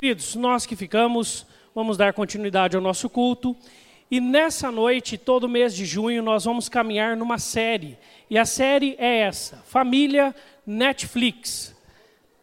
queridos, 0.00 0.34
nós 0.34 0.64
que 0.64 0.74
ficamos, 0.74 1.46
vamos 1.74 1.98
dar 1.98 2.14
continuidade 2.14 2.74
ao 2.74 2.80
nosso 2.80 3.10
culto. 3.10 3.54
E 4.10 4.18
nessa 4.18 4.72
noite, 4.72 5.18
todo 5.18 5.46
mês 5.46 5.74
de 5.74 5.84
junho, 5.84 6.22
nós 6.22 6.46
vamos 6.46 6.70
caminhar 6.70 7.14
numa 7.18 7.38
série. 7.38 7.98
E 8.30 8.38
a 8.38 8.46
série 8.46 8.96
é 8.98 9.18
essa: 9.18 9.58
Família 9.58 10.34
Netflix. 10.66 11.76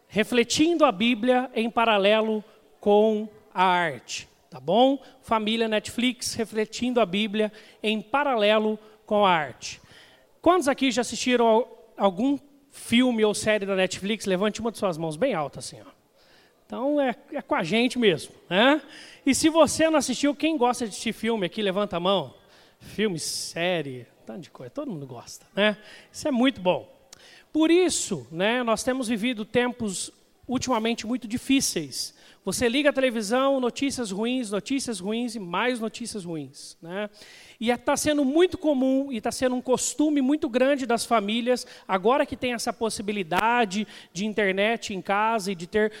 Refletindo 0.06 0.84
a 0.84 0.92
Bíblia 0.92 1.50
em 1.52 1.68
paralelo 1.68 2.44
com 2.80 3.28
a 3.52 3.64
arte. 3.64 4.28
Tá 4.48 4.60
bom? 4.60 5.02
Família 5.20 5.66
Netflix, 5.66 6.34
refletindo 6.34 7.00
a 7.00 7.04
Bíblia 7.04 7.52
em 7.82 8.00
paralelo 8.00 8.78
com 9.04 9.26
a 9.26 9.32
arte. 9.32 9.80
Quantos 10.40 10.68
aqui 10.68 10.92
já 10.92 11.00
assistiram 11.00 11.66
algum 11.96 12.38
filme 12.70 13.24
ou 13.24 13.34
série 13.34 13.66
da 13.66 13.74
Netflix? 13.74 14.26
Levante 14.26 14.60
uma 14.60 14.70
de 14.70 14.78
suas 14.78 14.96
mãos 14.96 15.16
bem 15.16 15.34
alta, 15.34 15.58
assim. 15.58 15.78
Ó. 15.84 15.97
Então 16.68 17.00
é, 17.00 17.16
é, 17.32 17.40
com 17.40 17.54
a 17.54 17.64
gente 17.64 17.98
mesmo. 17.98 18.34
Né? 18.48 18.82
E 19.24 19.34
se 19.34 19.48
você 19.48 19.88
não 19.88 19.98
assistiu, 19.98 20.34
quem 20.34 20.58
gosta 20.58 20.84
de 20.84 20.90
assistir 20.90 21.14
filme 21.14 21.46
aqui, 21.46 21.62
levanta 21.62 21.96
a 21.96 22.00
mão. 22.00 22.34
Filme, 22.78 23.18
série, 23.18 24.06
tanto 24.26 24.40
de 24.40 24.50
coisa, 24.50 24.70
todo 24.70 24.90
mundo 24.90 25.06
gosta. 25.06 25.46
Né? 25.56 25.78
Isso 26.12 26.28
é 26.28 26.30
muito 26.30 26.60
bom. 26.60 26.86
Por 27.50 27.70
isso, 27.70 28.26
né, 28.30 28.62
nós 28.62 28.82
temos 28.84 29.08
vivido 29.08 29.46
tempos 29.46 30.12
ultimamente 30.46 31.06
muito 31.06 31.26
difíceis. 31.26 32.14
Você 32.44 32.68
liga 32.68 32.90
a 32.90 32.92
televisão, 32.92 33.60
notícias 33.60 34.10
ruins, 34.10 34.50
notícias 34.50 35.00
ruins 35.00 35.34
e 35.34 35.38
mais 35.38 35.80
notícias 35.80 36.24
ruins. 36.24 36.76
Né? 36.82 37.08
E 37.58 37.70
está 37.70 37.96
sendo 37.96 38.26
muito 38.26 38.58
comum 38.58 39.10
e 39.10 39.16
está 39.16 39.32
sendo 39.32 39.54
um 39.54 39.62
costume 39.62 40.20
muito 40.20 40.48
grande 40.50 40.84
das 40.84 41.06
famílias, 41.06 41.66
agora 41.86 42.26
que 42.26 42.36
tem 42.36 42.52
essa 42.52 42.72
possibilidade 42.72 43.86
de 44.12 44.26
internet 44.26 44.94
em 44.94 45.00
casa 45.00 45.52
e 45.52 45.54
de 45.54 45.66
ter 45.66 45.92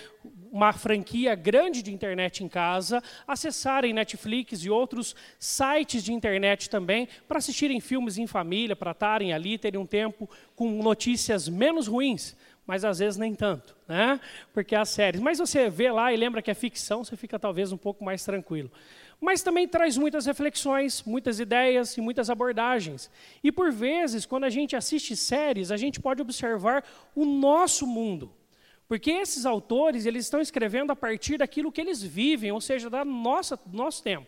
uma 0.52 0.72
franquia 0.72 1.34
grande 1.34 1.82
de 1.82 1.92
internet 1.92 2.42
em 2.42 2.48
casa, 2.48 3.02
acessarem 3.26 3.92
Netflix 3.92 4.64
e 4.64 4.70
outros 4.70 5.14
sites 5.38 6.02
de 6.02 6.12
internet 6.12 6.68
também, 6.70 7.08
para 7.26 7.38
assistirem 7.38 7.80
filmes 7.80 8.18
em 8.18 8.26
família, 8.26 8.76
para 8.76 8.92
estarem 8.92 9.32
ali, 9.32 9.58
terem 9.58 9.80
um 9.80 9.86
tempo 9.86 10.28
com 10.54 10.82
notícias 10.82 11.48
menos 11.48 11.86
ruins, 11.86 12.36
mas 12.66 12.84
às 12.84 12.98
vezes 12.98 13.18
nem 13.18 13.34
tanto, 13.34 13.74
né? 13.88 14.20
Porque 14.52 14.74
as 14.74 14.90
séries. 14.90 15.20
Mas 15.20 15.38
você 15.38 15.70
vê 15.70 15.90
lá 15.90 16.12
e 16.12 16.16
lembra 16.16 16.42
que 16.42 16.50
é 16.50 16.54
ficção, 16.54 17.02
você 17.02 17.16
fica 17.16 17.38
talvez 17.38 17.72
um 17.72 17.78
pouco 17.78 18.04
mais 18.04 18.22
tranquilo. 18.24 18.70
Mas 19.20 19.42
também 19.42 19.66
traz 19.66 19.96
muitas 19.96 20.26
reflexões, 20.26 21.02
muitas 21.02 21.40
ideias 21.40 21.96
e 21.96 22.00
muitas 22.00 22.30
abordagens. 22.30 23.10
E 23.42 23.50
por 23.50 23.72
vezes, 23.72 24.26
quando 24.26 24.44
a 24.44 24.50
gente 24.50 24.76
assiste 24.76 25.16
séries, 25.16 25.72
a 25.72 25.76
gente 25.76 25.98
pode 25.98 26.22
observar 26.22 26.84
o 27.14 27.24
nosso 27.24 27.86
mundo. 27.86 28.30
Porque 28.88 29.10
esses 29.10 29.44
autores, 29.44 30.06
eles 30.06 30.24
estão 30.24 30.40
escrevendo 30.40 30.90
a 30.90 30.96
partir 30.96 31.36
daquilo 31.36 31.70
que 31.70 31.80
eles 31.80 32.02
vivem, 32.02 32.50
ou 32.50 32.60
seja, 32.60 32.88
da 32.88 33.04
nossa, 33.04 33.54
do 33.54 33.76
nosso 33.76 34.02
tempo. 34.02 34.26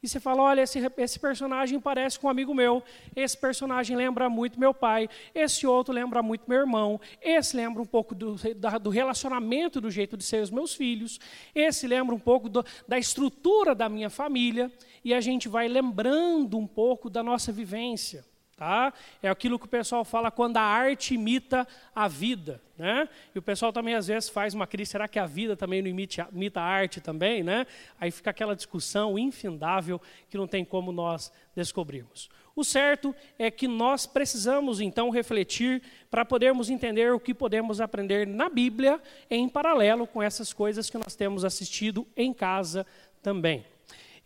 E 0.00 0.08
você 0.08 0.20
fala, 0.20 0.42
olha, 0.42 0.60
esse, 0.60 0.78
esse, 0.96 1.18
personagem 1.18 1.80
parece 1.80 2.20
com 2.20 2.28
um 2.28 2.30
amigo 2.30 2.54
meu, 2.54 2.82
esse 3.16 3.36
personagem 3.36 3.96
lembra 3.96 4.30
muito 4.30 4.58
meu 4.58 4.72
pai, 4.72 5.08
esse 5.34 5.66
outro 5.66 5.92
lembra 5.92 6.22
muito 6.22 6.48
meu 6.48 6.60
irmão, 6.60 7.00
esse 7.20 7.56
lembra 7.56 7.82
um 7.82 7.86
pouco 7.86 8.14
do, 8.14 8.36
da, 8.54 8.78
do 8.78 8.90
relacionamento, 8.90 9.80
do 9.80 9.90
jeito 9.90 10.16
de 10.16 10.22
ser 10.22 10.40
os 10.40 10.52
meus 10.52 10.72
filhos, 10.72 11.18
esse 11.52 11.88
lembra 11.88 12.14
um 12.14 12.18
pouco 12.18 12.48
do, 12.48 12.64
da 12.86 12.96
estrutura 12.96 13.74
da 13.74 13.88
minha 13.88 14.08
família, 14.08 14.72
e 15.04 15.12
a 15.12 15.20
gente 15.20 15.48
vai 15.48 15.66
lembrando 15.66 16.56
um 16.56 16.66
pouco 16.66 17.10
da 17.10 17.22
nossa 17.22 17.50
vivência. 17.50 18.24
Tá? 18.58 18.92
É 19.22 19.28
aquilo 19.28 19.56
que 19.56 19.66
o 19.66 19.68
pessoal 19.68 20.04
fala 20.04 20.32
quando 20.32 20.56
a 20.56 20.62
arte 20.62 21.14
imita 21.14 21.64
a 21.94 22.08
vida. 22.08 22.60
Né? 22.76 23.08
E 23.32 23.38
o 23.38 23.42
pessoal 23.42 23.72
também 23.72 23.94
às 23.94 24.08
vezes 24.08 24.28
faz 24.28 24.52
uma 24.52 24.66
crise, 24.66 24.90
será 24.90 25.06
que 25.06 25.16
a 25.16 25.26
vida 25.26 25.56
também 25.56 25.80
não 25.80 25.88
imita, 25.88 26.28
imita 26.32 26.60
a 26.60 26.64
arte 26.64 27.00
também? 27.00 27.44
Né? 27.44 27.68
Aí 28.00 28.10
fica 28.10 28.30
aquela 28.30 28.56
discussão 28.56 29.16
infindável 29.16 30.02
que 30.28 30.36
não 30.36 30.48
tem 30.48 30.64
como 30.64 30.90
nós 30.90 31.32
descobrirmos. 31.54 32.28
O 32.56 32.64
certo 32.64 33.14
é 33.38 33.48
que 33.48 33.68
nós 33.68 34.06
precisamos 34.06 34.80
então 34.80 35.08
refletir 35.08 35.80
para 36.10 36.24
podermos 36.24 36.68
entender 36.68 37.12
o 37.12 37.20
que 37.20 37.32
podemos 37.32 37.80
aprender 37.80 38.26
na 38.26 38.48
Bíblia 38.48 39.00
em 39.30 39.48
paralelo 39.48 40.04
com 40.04 40.20
essas 40.20 40.52
coisas 40.52 40.90
que 40.90 40.98
nós 40.98 41.14
temos 41.14 41.44
assistido 41.44 42.04
em 42.16 42.34
casa 42.34 42.84
também. 43.22 43.64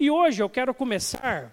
E 0.00 0.10
hoje 0.10 0.42
eu 0.42 0.48
quero 0.48 0.72
começar 0.72 1.52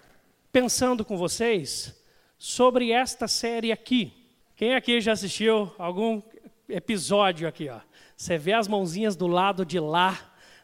pensando 0.50 1.04
com 1.04 1.18
vocês 1.18 1.99
sobre 2.40 2.90
esta 2.90 3.28
série 3.28 3.70
aqui. 3.70 4.10
Quem 4.56 4.74
aqui 4.74 4.98
já 4.98 5.12
assistiu 5.12 5.70
algum 5.78 6.22
episódio 6.66 7.46
aqui, 7.46 7.68
ó? 7.68 7.80
Você 8.16 8.38
vê 8.38 8.54
as 8.54 8.66
mãozinhas 8.66 9.14
do 9.14 9.26
lado 9.26 9.62
de 9.62 9.78
lá, 9.78 10.18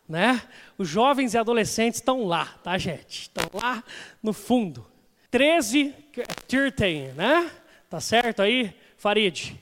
né? 0.08 0.42
Os 0.78 0.88
jovens 0.88 1.34
e 1.34 1.38
adolescentes 1.38 2.00
estão 2.00 2.24
lá, 2.24 2.46
tá, 2.64 2.78
gente? 2.78 3.22
Estão 3.22 3.44
lá 3.52 3.84
no 4.22 4.32
fundo. 4.32 4.86
13, 5.30 5.94
13, 6.48 7.12
né? 7.14 7.50
Tá 7.90 8.00
certo 8.00 8.40
aí, 8.40 8.74
Farid? 8.96 9.54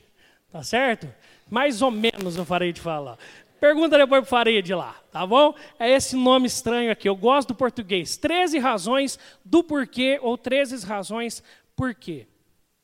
Tá 0.53 0.63
certo? 0.63 1.13
Mais 1.49 1.81
ou 1.81 1.91
menos 1.91 2.37
o 2.37 2.45
Farid 2.45 2.79
fala. 2.79 3.19
Pergunta 3.59 3.97
depois 3.97 4.21
para 4.21 4.25
o 4.25 4.29
Farid 4.29 4.73
lá, 4.73 4.95
tá 5.11 5.27
bom? 5.27 5.53
É 5.77 5.89
esse 5.89 6.15
nome 6.15 6.47
estranho 6.47 6.91
aqui. 6.91 7.09
Eu 7.09 7.15
gosto 7.15 7.49
do 7.49 7.55
português. 7.55 8.15
13 8.15 8.57
razões 8.59 9.19
do 9.43 9.61
porquê 9.61 10.17
ou 10.21 10.37
13 10.37 10.85
razões 10.85 11.43
por 11.75 11.93
quê? 11.93 12.27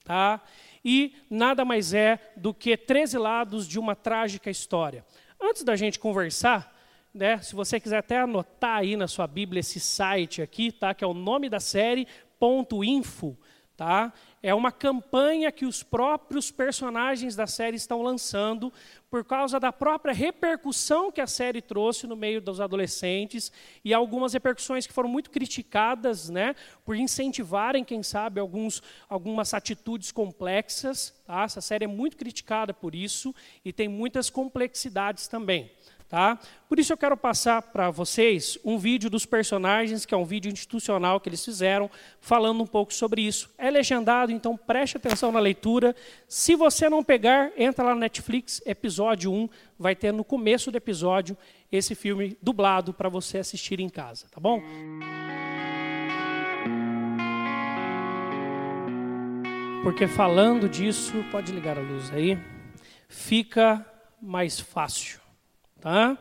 Tá? 0.03 0.41
E 0.84 1.13
nada 1.29 1.63
mais 1.63 1.94
é 1.94 2.34
do 2.35 2.53
que 2.53 2.75
13 2.75 3.18
lados 3.18 3.68
de 3.68 3.79
uma 3.79 3.96
trágica 3.96 4.50
história. 4.50 5.06
Antes 5.40 5.63
da 5.63 5.75
gente 5.75 6.00
conversar, 6.00 6.75
né, 7.13 7.38
se 7.40 7.56
você 7.56 7.79
quiser 7.79 7.97
até 7.97 8.19
anotar 8.19 8.78
aí 8.78 8.96
na 8.96 9.07
sua 9.07 9.28
Bíblia 9.28 9.59
esse 9.59 9.79
site 9.79 10.41
aqui, 10.41 10.72
tá, 10.72 10.94
que 10.94 11.03
é 11.03 11.07
o 11.07 11.13
nome 11.13 11.50
da 11.50 11.59
série, 11.59 12.07
ponto 12.40 12.84
.info, 12.84 13.38
tá? 13.81 14.14
É 14.44 14.53
uma 14.53 14.72
campanha 14.72 15.52
que 15.52 15.66
os 15.66 15.81
próprios 15.81 16.52
personagens 16.52 17.36
da 17.36 17.47
série 17.47 17.78
estão 17.78 18.03
lançando 18.03 18.72
por 19.09 19.25
causa 19.25 19.59
da 19.59 19.74
própria 19.74 20.14
repercussão 20.14 21.12
que 21.12 21.19
a 21.19 21.25
série 21.25 21.64
trouxe 21.64 22.06
no 22.06 22.16
meio 22.16 22.40
dos 22.40 22.62
adolescentes 22.62 23.52
e 23.84 23.91
algumas 23.91 24.34
repercussões 24.34 24.86
que 24.86 24.94
foram 24.94 25.09
muito 25.09 25.31
criticadas, 25.31 26.30
né, 26.30 26.56
por 26.86 26.96
incentivarem, 26.96 27.84
quem 27.84 28.03
sabe, 28.03 28.40
alguns, 28.40 28.84
algumas 29.09 29.52
atitudes 29.52 30.12
complexas. 30.12 31.12
Tá? 31.25 31.41
Essa 31.41 31.59
série 31.59 31.86
é 31.86 31.88
muito 31.88 32.18
criticada 32.18 32.75
por 32.75 32.94
isso 32.94 33.34
e 33.66 33.74
tem 33.74 33.88
muitas 33.88 34.30
complexidades 34.30 35.28
também. 35.28 35.72
Tá? 36.12 36.38
Por 36.68 36.78
isso 36.78 36.92
eu 36.92 36.98
quero 36.98 37.16
passar 37.16 37.62
para 37.62 37.90
vocês 37.90 38.58
um 38.66 38.78
vídeo 38.78 39.10
dos 39.10 39.26
personagens, 39.26 40.06
que 40.06 40.14
é 40.14 40.18
um 40.18 40.26
vídeo 40.26 40.52
institucional 40.52 41.22
que 41.22 41.30
eles 41.30 41.46
fizeram, 41.46 41.90
falando 42.20 42.62
um 42.62 42.68
pouco 42.68 42.94
sobre 42.94 43.22
isso. 43.22 43.50
É 43.58 43.72
legendado, 43.72 44.30
então 44.30 44.58
preste 44.58 44.98
atenção 44.98 45.32
na 45.32 45.40
leitura. 45.40 45.96
Se 46.28 46.54
você 46.54 46.90
não 46.90 47.02
pegar, 47.02 47.54
entra 47.56 47.86
lá 47.86 47.94
no 47.94 48.02
Netflix, 48.02 48.62
episódio 48.66 49.32
1, 49.32 49.48
vai 49.80 49.96
ter 49.96 50.12
no 50.12 50.26
começo 50.26 50.70
do 50.70 50.76
episódio 50.76 51.38
esse 51.72 51.96
filme 51.96 52.38
dublado 52.42 52.94
para 52.94 53.08
você 53.08 53.38
assistir 53.38 53.80
em 53.80 53.88
casa, 53.88 54.26
tá 54.30 54.42
bom? 54.42 54.62
Porque 59.82 60.08
falando 60.10 60.68
disso, 60.68 61.24
pode 61.32 61.54
ligar 61.54 61.78
a 61.78 61.82
luz 61.82 62.12
aí, 62.12 62.38
fica 63.08 63.86
mais 64.22 64.60
fácil. 64.60 65.21
Tá? 65.81 66.16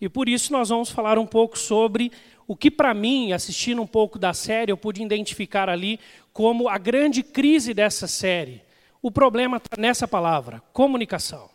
E 0.00 0.08
por 0.08 0.28
isso 0.28 0.52
nós 0.52 0.68
vamos 0.68 0.90
falar 0.90 1.16
um 1.16 1.26
pouco 1.26 1.56
sobre 1.56 2.10
o 2.46 2.56
que, 2.56 2.70
para 2.70 2.92
mim, 2.92 3.32
assistindo 3.32 3.80
um 3.80 3.86
pouco 3.86 4.18
da 4.18 4.34
série, 4.34 4.72
eu 4.72 4.76
pude 4.76 5.02
identificar 5.02 5.68
ali 5.70 5.98
como 6.32 6.68
a 6.68 6.76
grande 6.76 7.22
crise 7.22 7.72
dessa 7.72 8.08
série. 8.08 8.62
O 9.00 9.10
problema 9.10 9.58
está 9.58 9.80
nessa 9.80 10.08
palavra: 10.08 10.60
comunicação. 10.72 11.48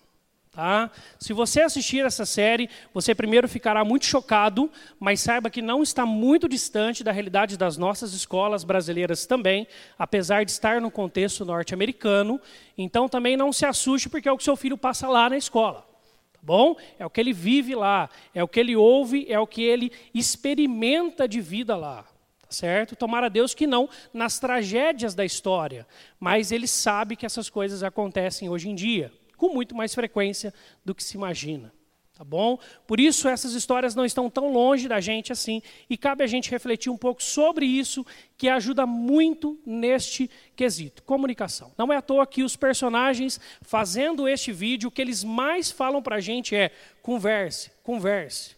Tá? 0.52 0.92
Se 1.18 1.32
você 1.32 1.62
assistir 1.62 2.06
essa 2.06 2.26
série, 2.26 2.70
você 2.94 3.16
primeiro 3.16 3.48
ficará 3.48 3.86
muito 3.86 4.06
chocado, 4.06 4.70
mas 5.00 5.22
saiba 5.22 5.50
que 5.50 5.62
não 5.62 5.82
está 5.82 6.06
muito 6.06 6.48
distante 6.48 7.06
da 7.06 7.12
realidade 7.12 7.58
das 7.58 7.78
nossas 7.78 8.14
escolas 8.14 8.66
brasileiras 8.66 9.26
também, 9.26 9.66
apesar 9.98 10.44
de 10.44 10.52
estar 10.52 10.82
no 10.82 10.92
contexto 10.92 11.46
norte-americano. 11.46 12.40
Então 12.78 13.08
também 13.08 13.38
não 13.38 13.54
se 13.54 13.66
assuste 13.66 14.10
porque 14.10 14.28
é 14.28 14.32
o 14.32 14.38
que 14.38 14.44
seu 14.44 14.58
filho 14.58 14.78
passa 14.78 15.08
lá 15.08 15.30
na 15.30 15.38
escola 15.38 15.91
bom? 16.42 16.76
É 16.98 17.06
o 17.06 17.10
que 17.10 17.22
ele 17.22 17.34
vive 17.34 17.76
lá, 17.76 18.10
é 18.34 18.44
o 18.44 18.48
que 18.48 18.60
ele 18.60 18.76
ouve, 18.76 19.26
é 19.30 19.40
o 19.40 19.48
que 19.48 19.62
ele 19.62 19.92
experimenta 20.14 21.28
de 21.28 21.40
vida 21.42 21.76
lá. 21.76 22.04
Tá 22.42 22.48
certo? 22.50 22.96
Tomara 22.96 23.30
Deus 23.30 23.54
que 23.54 23.66
não 23.66 23.90
nas 24.14 24.40
tragédias 24.40 25.16
da 25.16 25.24
história, 25.24 25.88
mas 26.20 26.52
ele 26.52 26.68
sabe 26.68 27.16
que 27.16 27.26
essas 27.26 27.50
coisas 27.50 27.84
acontecem 27.84 28.50
hoje 28.50 28.70
em 28.70 28.76
dia, 28.76 29.12
com 29.38 29.54
muito 29.54 29.76
mais 29.76 29.94
frequência 29.96 30.54
do 30.84 30.94
que 30.94 31.04
se 31.04 31.16
imagina. 31.16 31.72
Tá 32.22 32.26
bom? 32.26 32.60
Por 32.86 33.00
isso 33.00 33.28
essas 33.28 33.54
histórias 33.54 33.96
não 33.96 34.06
estão 34.06 34.30
tão 34.30 34.54
longe 34.54 34.88
da 34.88 35.00
gente 35.00 35.32
assim, 35.32 35.60
e 35.90 35.98
cabe 35.98 36.24
a 36.24 36.28
gente 36.28 36.52
refletir 36.52 36.92
um 36.92 36.96
pouco 36.96 37.24
sobre 37.24 37.66
isso, 37.66 38.06
que 38.38 38.48
ajuda 38.48 38.86
muito 38.86 39.60
neste 39.66 40.30
quesito, 40.56 41.02
comunicação. 41.02 41.72
Não 41.76 41.92
é 41.92 41.98
à 41.98 42.02
toa 42.02 42.28
que 42.28 42.44
os 42.44 42.56
personagens 42.56 43.40
fazendo 43.64 44.28
este 44.28 44.52
vídeo, 44.52 44.90
o 44.90 44.92
que 44.92 45.02
eles 45.02 45.24
mais 45.24 45.72
falam 45.72 46.00
para 46.00 46.18
a 46.18 46.20
gente 46.20 46.56
é 46.56 46.70
converse, 47.02 47.72
converse. 47.82 48.56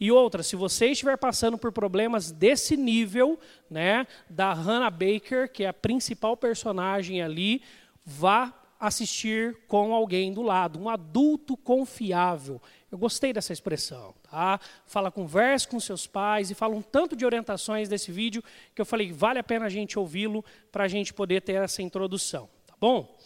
E 0.00 0.10
outra, 0.10 0.42
se 0.42 0.56
você 0.56 0.86
estiver 0.86 1.18
passando 1.18 1.58
por 1.58 1.72
problemas 1.72 2.32
desse 2.32 2.74
nível, 2.74 3.38
né, 3.68 4.06
da 4.30 4.54
Hannah 4.54 4.88
Baker, 4.88 5.52
que 5.52 5.64
é 5.64 5.68
a 5.68 5.74
principal 5.74 6.38
personagem 6.38 7.20
ali, 7.20 7.60
vá 8.02 8.64
assistir 8.86 9.56
com 9.66 9.94
alguém 9.94 10.32
do 10.32 10.42
lado, 10.42 10.78
um 10.78 10.88
adulto 10.88 11.56
confiável. 11.56 12.60
Eu 12.94 12.98
gostei 12.98 13.32
dessa 13.32 13.52
expressão, 13.52 14.14
tá? 14.30 14.60
Fala, 14.86 15.10
converse 15.10 15.66
com 15.66 15.80
seus 15.80 16.06
pais 16.06 16.52
e 16.52 16.54
fala 16.54 16.76
um 16.76 16.80
tanto 16.80 17.16
de 17.16 17.26
orientações 17.26 17.88
desse 17.88 18.12
vídeo 18.12 18.40
que 18.72 18.80
eu 18.80 18.86
falei, 18.86 19.10
vale 19.10 19.40
a 19.40 19.42
pena 19.42 19.66
a 19.66 19.68
gente 19.68 19.98
ouvi-lo 19.98 20.44
para 20.70 20.84
a 20.84 20.86
gente 20.86 21.12
poder 21.12 21.42
ter 21.42 21.54
essa 21.54 21.82
introdução, 21.82 22.48
tá 22.64 22.74
bom? 22.78 23.18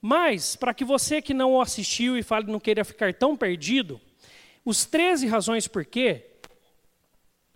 Mas, 0.00 0.56
para 0.56 0.72
que 0.72 0.86
você 0.86 1.20
que 1.20 1.34
não 1.34 1.60
assistiu 1.60 2.16
e 2.16 2.22
fale 2.22 2.50
não 2.50 2.58
queira 2.58 2.82
ficar 2.82 3.12
tão 3.12 3.36
perdido, 3.36 4.00
os 4.64 4.86
13 4.86 5.26
razões 5.26 5.68
por 5.68 5.84
quê 5.84 6.24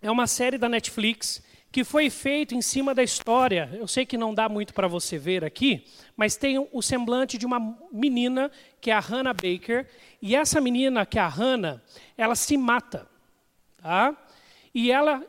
é 0.03 0.11
uma 0.11 0.27
série 0.27 0.59
da 0.59 0.69
Netflix 0.69 1.43
que 1.75 1.83
foi 1.83 2.09
feito 2.09 2.55
em 2.55 2.63
cima 2.63 2.95
da 2.95 3.03
história. 3.03 3.69
Eu 3.73 3.89
sei 3.89 4.07
que 4.07 4.17
não 4.17 4.33
dá 4.33 4.49
muito 4.49 4.73
para 4.73 4.87
você 4.87 5.19
ver 5.19 5.45
aqui, 5.45 5.85
mas 6.17 6.37
tem 6.37 6.69
o 6.71 6.81
semblante 6.81 7.37
de 7.37 7.45
uma 7.45 7.77
menina, 7.91 8.49
que 8.81 8.93
é 8.93 8.95
a 8.95 9.01
Hannah 9.01 9.33
Baker, 9.33 9.85
e 10.23 10.37
essa 10.37 10.61
menina, 10.61 11.05
que 11.05 11.19
é 11.19 11.23
a 11.23 11.27
Hannah, 11.27 11.83
ela 12.17 12.37
se 12.37 12.57
mata. 12.57 13.09
Tá? 13.79 14.17
E 14.73 14.93
ela, 14.93 15.21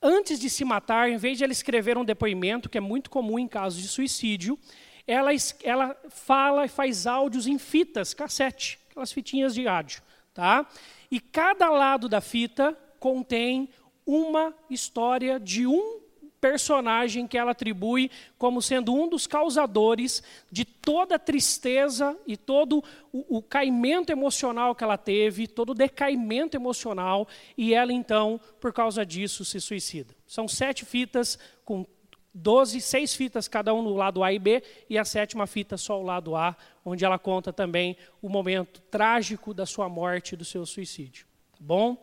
antes 0.00 0.40
de 0.40 0.48
se 0.48 0.64
matar, 0.64 1.10
em 1.10 1.18
vez 1.18 1.36
de 1.36 1.44
ela 1.44 1.52
escrever 1.52 1.98
um 1.98 2.04
depoimento, 2.04 2.70
que 2.70 2.78
é 2.78 2.80
muito 2.80 3.10
comum 3.10 3.38
em 3.38 3.46
casos 3.46 3.82
de 3.82 3.88
suicídio, 3.88 4.58
ela, 5.06 5.32
ela 5.62 5.94
fala 6.08 6.64
e 6.64 6.68
faz 6.68 7.06
áudios 7.06 7.46
em 7.46 7.58
fitas, 7.58 8.14
cassete, 8.14 8.78
aquelas 8.88 9.12
fitinhas 9.12 9.54
de 9.54 9.68
áudio. 9.68 10.02
Tá? 10.32 10.66
E 11.10 11.20
cada 11.20 11.68
lado 11.68 12.08
da 12.08 12.22
fita 12.22 12.74
contém 12.98 13.68
uma 14.06 14.54
história 14.68 15.38
de 15.40 15.66
um 15.66 16.04
personagem 16.44 17.26
que 17.26 17.38
ela 17.38 17.52
atribui 17.52 18.10
como 18.36 18.60
sendo 18.60 18.94
um 18.94 19.08
dos 19.08 19.26
causadores 19.26 20.22
de 20.52 20.62
toda 20.62 21.14
a 21.14 21.18
tristeza 21.18 22.14
e 22.26 22.36
todo 22.36 22.84
o, 23.10 23.38
o, 23.38 23.42
caimento 23.42 24.12
emocional 24.12 24.74
que 24.74 24.84
ela 24.84 24.98
teve, 24.98 25.46
todo 25.46 25.70
o 25.70 25.74
decaimento 25.74 26.54
emocional, 26.54 27.26
e 27.56 27.72
ela 27.72 27.94
então, 27.94 28.38
por 28.60 28.74
causa 28.74 29.06
disso, 29.06 29.42
se 29.42 29.58
suicida. 29.58 30.14
São 30.26 30.46
sete 30.46 30.84
fitas 30.84 31.38
com 31.64 31.86
12, 32.34 32.78
seis 32.82 33.14
fitas 33.14 33.48
cada 33.48 33.72
um 33.72 33.80
no 33.80 33.94
lado 33.94 34.22
A 34.22 34.30
e 34.30 34.38
B, 34.38 34.62
e 34.90 34.98
a 34.98 35.04
sétima 35.06 35.46
fita 35.46 35.78
só 35.78 35.98
o 35.98 36.04
lado 36.04 36.36
A, 36.36 36.54
onde 36.84 37.06
ela 37.06 37.18
conta 37.18 37.54
também 37.54 37.96
o 38.20 38.28
momento 38.28 38.82
trágico 38.90 39.54
da 39.54 39.64
sua 39.64 39.88
morte 39.88 40.32
e 40.32 40.36
do 40.36 40.44
seu 40.44 40.66
suicídio. 40.66 41.26
Tá 41.52 41.58
bom? 41.60 41.96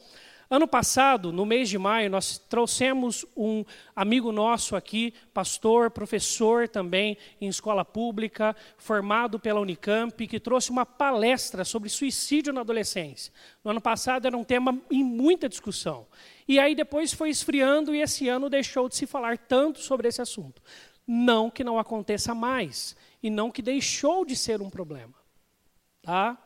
Ano 0.52 0.68
passado, 0.68 1.32
no 1.32 1.46
mês 1.46 1.70
de 1.70 1.78
maio, 1.78 2.10
nós 2.10 2.38
trouxemos 2.38 3.26
um 3.38 3.64
amigo 3.96 4.34
nosso 4.34 4.76
aqui, 4.76 5.14
pastor, 5.34 5.90
professor 5.90 6.68
também 6.68 7.18
em 7.40 7.48
escola 7.48 7.86
pública, 7.86 8.54
formado 8.78 9.40
pela 9.40 9.62
Unicamp, 9.62 10.28
que 10.28 10.42
trouxe 10.42 10.70
uma 10.70 10.86
palestra 10.86 11.64
sobre 11.64 11.88
suicídio 11.88 12.52
na 12.52 12.60
adolescência. 12.60 13.32
No 13.64 13.72
ano 13.72 13.80
passado 13.80 14.28
era 14.28 14.36
um 14.36 14.44
tema 14.44 14.78
em 14.92 15.06
muita 15.06 15.48
discussão. 15.48 16.06
E 16.46 16.60
aí 16.60 16.76
depois 16.76 17.14
foi 17.14 17.30
esfriando 17.30 17.96
e 17.96 18.02
esse 18.02 18.28
ano 18.28 18.50
deixou 18.50 18.90
de 18.90 18.98
se 18.98 19.08
falar 19.08 19.38
tanto 19.38 19.80
sobre 19.80 20.10
esse 20.10 20.22
assunto. 20.22 20.62
Não 21.08 21.50
que 21.50 21.64
não 21.64 21.80
aconteça 21.80 22.36
mais 22.36 22.94
e 23.24 23.30
não 23.30 23.50
que 23.50 23.62
deixou 23.62 24.26
de 24.26 24.36
ser 24.36 24.62
um 24.62 24.70
problema. 24.70 25.14
Tá? 26.02 26.38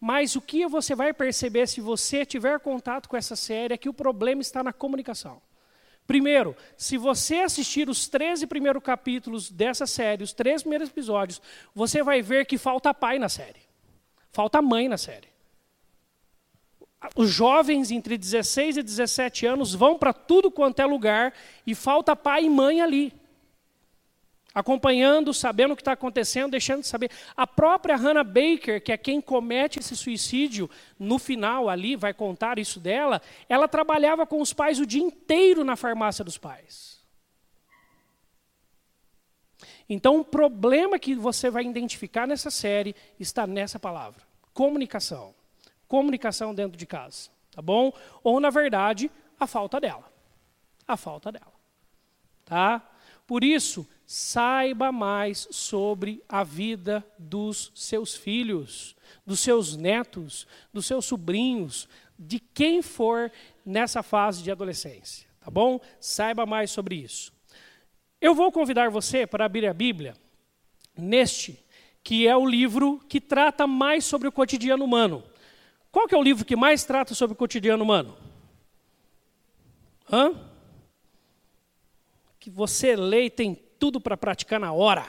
Mas 0.00 0.36
o 0.36 0.40
que 0.40 0.66
você 0.66 0.94
vai 0.94 1.12
perceber 1.12 1.66
se 1.66 1.80
você 1.80 2.24
tiver 2.24 2.60
contato 2.60 3.08
com 3.08 3.16
essa 3.16 3.34
série 3.34 3.74
é 3.74 3.78
que 3.78 3.88
o 3.88 3.94
problema 3.94 4.40
está 4.40 4.62
na 4.62 4.72
comunicação. 4.72 5.42
Primeiro, 6.06 6.56
se 6.76 6.96
você 6.96 7.40
assistir 7.40 7.88
os 7.88 8.08
13 8.08 8.46
primeiros 8.46 8.82
capítulos 8.82 9.50
dessa 9.50 9.86
série, 9.86 10.22
os 10.22 10.32
três 10.32 10.62
primeiros 10.62 10.88
episódios, 10.88 11.42
você 11.74 12.02
vai 12.02 12.22
ver 12.22 12.46
que 12.46 12.56
falta 12.56 12.94
pai 12.94 13.18
na 13.18 13.28
série. 13.28 13.60
Falta 14.30 14.62
mãe 14.62 14.88
na 14.88 14.96
série. 14.96 15.28
Os 17.14 17.30
jovens 17.30 17.90
entre 17.90 18.16
16 18.16 18.78
e 18.78 18.82
17 18.82 19.46
anos 19.46 19.74
vão 19.74 19.98
para 19.98 20.12
tudo 20.12 20.50
quanto 20.50 20.80
é 20.80 20.86
lugar 20.86 21.34
e 21.66 21.74
falta 21.74 22.16
pai 22.16 22.44
e 22.44 22.50
mãe 22.50 22.80
ali 22.80 23.12
acompanhando, 24.54 25.32
sabendo 25.32 25.72
o 25.72 25.76
que 25.76 25.82
está 25.82 25.92
acontecendo, 25.92 26.52
deixando 26.52 26.80
de 26.80 26.86
saber. 26.86 27.10
A 27.36 27.46
própria 27.46 27.96
Hannah 27.96 28.24
Baker, 28.24 28.82
que 28.82 28.92
é 28.92 28.96
quem 28.96 29.20
comete 29.20 29.78
esse 29.78 29.96
suicídio, 29.96 30.68
no 30.98 31.18
final 31.18 31.68
ali, 31.68 31.96
vai 31.96 32.12
contar 32.12 32.58
isso 32.58 32.80
dela, 32.80 33.20
ela 33.48 33.68
trabalhava 33.68 34.26
com 34.26 34.40
os 34.40 34.52
pais 34.52 34.80
o 34.80 34.86
dia 34.86 35.02
inteiro 35.02 35.64
na 35.64 35.76
farmácia 35.76 36.24
dos 36.24 36.38
pais. 36.38 36.98
Então, 39.88 40.20
o 40.20 40.24
problema 40.24 40.98
que 40.98 41.14
você 41.14 41.48
vai 41.48 41.64
identificar 41.64 42.26
nessa 42.26 42.50
série 42.50 42.94
está 43.18 43.46
nessa 43.46 43.78
palavra: 43.78 44.22
comunicação. 44.52 45.34
Comunicação 45.86 46.54
dentro 46.54 46.76
de 46.76 46.84
casa, 46.84 47.30
tá 47.50 47.62
bom? 47.62 47.90
Ou, 48.22 48.38
na 48.38 48.50
verdade, 48.50 49.10
a 49.40 49.46
falta 49.46 49.80
dela. 49.80 50.12
A 50.86 50.98
falta 50.98 51.32
dela. 51.32 51.54
Tá? 52.44 52.82
Por 53.26 53.42
isso, 53.42 53.88
saiba 54.10 54.90
mais 54.90 55.46
sobre 55.50 56.24
a 56.26 56.42
vida 56.42 57.04
dos 57.18 57.70
seus 57.74 58.16
filhos, 58.16 58.96
dos 59.26 59.38
seus 59.38 59.76
netos, 59.76 60.46
dos 60.72 60.86
seus 60.86 61.04
sobrinhos, 61.04 61.86
de 62.18 62.40
quem 62.40 62.80
for 62.80 63.30
nessa 63.66 64.02
fase 64.02 64.42
de 64.42 64.50
adolescência, 64.50 65.28
tá 65.38 65.50
bom? 65.50 65.78
Saiba 66.00 66.46
mais 66.46 66.70
sobre 66.70 66.94
isso. 66.94 67.30
Eu 68.18 68.34
vou 68.34 68.50
convidar 68.50 68.88
você 68.88 69.26
para 69.26 69.44
abrir 69.44 69.66
a 69.66 69.74
Bíblia 69.74 70.16
neste, 70.96 71.62
que 72.02 72.26
é 72.26 72.34
o 72.34 72.46
livro 72.46 73.00
que 73.10 73.20
trata 73.20 73.66
mais 73.66 74.06
sobre 74.06 74.26
o 74.26 74.32
cotidiano 74.32 74.86
humano. 74.86 75.22
Qual 75.92 76.08
que 76.08 76.14
é 76.14 76.18
o 76.18 76.22
livro 76.22 76.46
que 76.46 76.56
mais 76.56 76.82
trata 76.82 77.14
sobre 77.14 77.34
o 77.34 77.38
cotidiano 77.38 77.84
humano? 77.84 78.16
Hã? 80.10 80.32
Que 82.40 82.48
você 82.48 82.96
lê 82.96 83.26
e 83.26 83.30
tem 83.30 83.67
tudo 83.78 84.00
para 84.00 84.16
praticar 84.16 84.58
na 84.58 84.72
hora. 84.72 85.06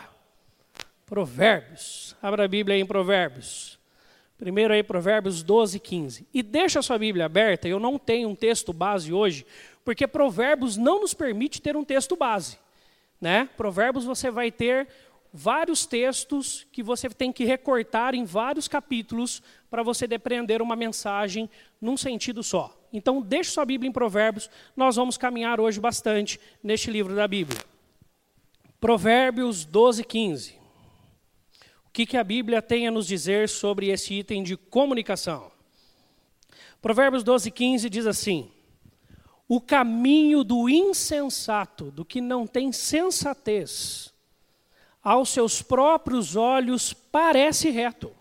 Provérbios. 1.06 2.16
Abra 2.22 2.46
a 2.46 2.48
Bíblia 2.48 2.76
aí 2.76 2.82
em 2.82 2.86
Provérbios. 2.86 3.80
Primeiro 4.38 4.74
aí, 4.74 4.82
Provérbios 4.82 5.44
12, 5.44 5.80
15. 5.80 6.28
E 6.34 6.42
deixa 6.42 6.80
a 6.80 6.82
sua 6.82 6.98
Bíblia 6.98 7.26
aberta, 7.26 7.68
eu 7.68 7.80
não 7.80 8.00
tenho 8.00 8.30
um 8.30 8.36
texto 8.36 8.72
base 8.72 9.12
hoje, 9.12 9.46
porque 9.84 10.08
Provérbios 10.08 10.78
não 10.78 11.02
nos 11.02 11.14
permite 11.14 11.62
ter 11.62 11.76
um 11.76 11.84
texto 11.84 12.16
base. 12.16 12.58
Né? 13.20 13.50
Provérbios 13.58 14.06
você 14.06 14.32
vai 14.32 14.50
ter 14.50 14.88
vários 15.34 15.86
textos 15.86 16.66
que 16.72 16.82
você 16.82 17.10
tem 17.10 17.34
que 17.34 17.44
recortar 17.44 18.16
em 18.16 18.24
vários 18.24 18.68
capítulos 18.68 19.44
para 19.70 19.84
você 19.84 20.08
depreender 20.08 20.62
uma 20.62 20.76
mensagem 20.76 21.50
num 21.82 21.98
sentido 21.98 22.42
só. 22.42 22.76
Então, 22.94 23.22
deixe 23.22 23.52
sua 23.52 23.66
Bíblia 23.66 23.90
em 23.90 23.94
Provérbios, 23.94 24.50
nós 24.76 24.96
vamos 24.96 25.18
caminhar 25.18 25.60
hoje 25.60 25.80
bastante 25.80 26.40
neste 26.64 26.90
livro 26.90 27.16
da 27.16 27.28
Bíblia. 27.28 27.60
Provérbios 28.80 29.66
12, 29.66 30.06
15. 30.06 30.54
O 31.86 31.92
que, 31.92 32.06
que 32.06 32.16
a 32.16 32.24
Bíblia 32.24 32.62
tem 32.62 32.88
a 32.88 32.92
nos 32.92 33.06
dizer 33.06 33.50
sobre 33.50 33.90
esse 33.90 34.14
item 34.14 34.42
de 34.42 34.56
comunicação? 34.56 35.52
Provérbios 36.82 37.22
12, 37.24 37.52
15 37.52 37.90
diz 37.90 38.08
assim: 38.08 38.50
O 39.50 39.60
caminho 39.60 40.46
do 40.46 40.70
insensato, 40.70 41.92
do 41.92 42.06
que 42.06 42.22
não 42.22 42.48
tem 42.48 42.72
sensatez, 42.72 44.14
aos 45.04 45.28
seus 45.30 45.62
próprios 45.62 46.38
olhos 46.38 46.94
parece 46.94 47.70
reto, 47.70 48.16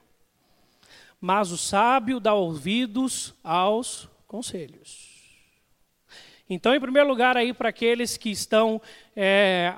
mas 1.20 1.52
o 1.52 1.58
sábio 1.58 2.18
dá 2.18 2.34
ouvidos 2.34 3.32
aos 3.44 4.08
conselhos. 4.26 5.06
Então, 6.50 6.74
em 6.74 6.80
primeiro 6.80 7.08
lugar, 7.08 7.36
aí 7.36 7.52
para 7.52 7.68
aqueles 7.68 8.16
que 8.16 8.30
estão 8.30 8.80
é, 9.14 9.74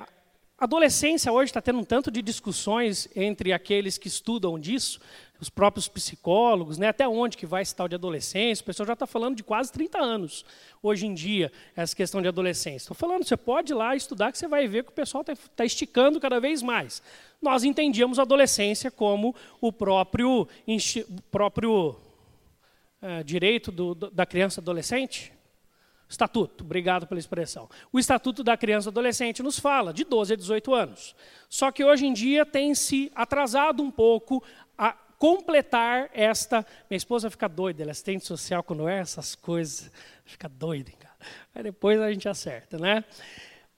adolescência 0.61 1.31
hoje 1.31 1.49
está 1.49 1.59
tendo 1.59 1.79
um 1.79 1.83
tanto 1.83 2.11
de 2.11 2.21
discussões 2.21 3.09
entre 3.15 3.51
aqueles 3.51 3.97
que 3.97 4.07
estudam 4.07 4.59
disso, 4.59 5.01
os 5.39 5.49
próprios 5.49 5.87
psicólogos, 5.87 6.77
né, 6.77 6.89
até 6.89 7.07
onde 7.07 7.35
que 7.35 7.47
vai 7.47 7.63
esse 7.63 7.75
tal 7.75 7.87
de 7.87 7.95
adolescência. 7.95 8.61
O 8.61 8.65
pessoal 8.67 8.85
já 8.85 8.93
está 8.93 9.07
falando 9.07 9.35
de 9.35 9.43
quase 9.43 9.71
30 9.71 9.97
anos, 9.97 10.45
hoje 10.83 11.07
em 11.07 11.15
dia, 11.15 11.51
essa 11.75 11.95
questão 11.95 12.21
de 12.21 12.27
adolescência. 12.27 12.85
Estou 12.85 12.95
falando, 12.95 13.25
você 13.25 13.35
pode 13.35 13.73
ir 13.73 13.75
lá 13.75 13.95
estudar 13.95 14.31
que 14.31 14.37
você 14.37 14.47
vai 14.47 14.67
ver 14.67 14.83
que 14.83 14.91
o 14.91 14.93
pessoal 14.93 15.21
está 15.21 15.35
tá 15.55 15.65
esticando 15.65 16.19
cada 16.19 16.39
vez 16.39 16.61
mais. 16.61 17.01
Nós 17.41 17.63
entendíamos 17.63 18.19
a 18.19 18.21
adolescência 18.21 18.91
como 18.91 19.35
o 19.59 19.73
próprio, 19.73 20.47
próprio 21.31 21.95
é, 23.01 23.23
direito 23.23 23.71
do, 23.71 23.95
da 23.95 24.27
criança 24.27 24.61
adolescente, 24.61 25.33
Estatuto, 26.11 26.65
obrigado 26.65 27.07
pela 27.07 27.19
expressão. 27.19 27.69
O 27.89 27.97
Estatuto 27.97 28.43
da 28.43 28.57
Criança 28.57 28.89
e 28.89 28.91
Adolescente 28.91 29.41
nos 29.41 29.57
fala 29.57 29.93
de 29.93 30.03
12 30.03 30.33
a 30.33 30.35
18 30.35 30.73
anos. 30.73 31.15
Só 31.47 31.71
que 31.71 31.85
hoje 31.85 32.05
em 32.05 32.11
dia 32.11 32.45
tem 32.45 32.75
se 32.75 33.09
atrasado 33.15 33.81
um 33.81 33.89
pouco 33.89 34.43
a 34.77 34.91
completar 35.17 36.09
esta. 36.13 36.65
Minha 36.89 36.97
esposa 36.97 37.29
fica 37.29 37.47
doida, 37.47 37.81
ela 37.81 37.91
é 37.91 37.93
assistente 37.93 38.25
social 38.25 38.61
quando 38.61 38.89
é 38.89 38.99
essas 38.99 39.35
coisas. 39.35 39.89
Fica 40.25 40.49
doido, 40.49 40.89
hein, 40.89 40.97
cara. 40.99 41.15
Aí 41.55 41.63
depois 41.63 41.97
a 42.01 42.11
gente 42.11 42.27
acerta, 42.27 42.77
né? 42.77 43.05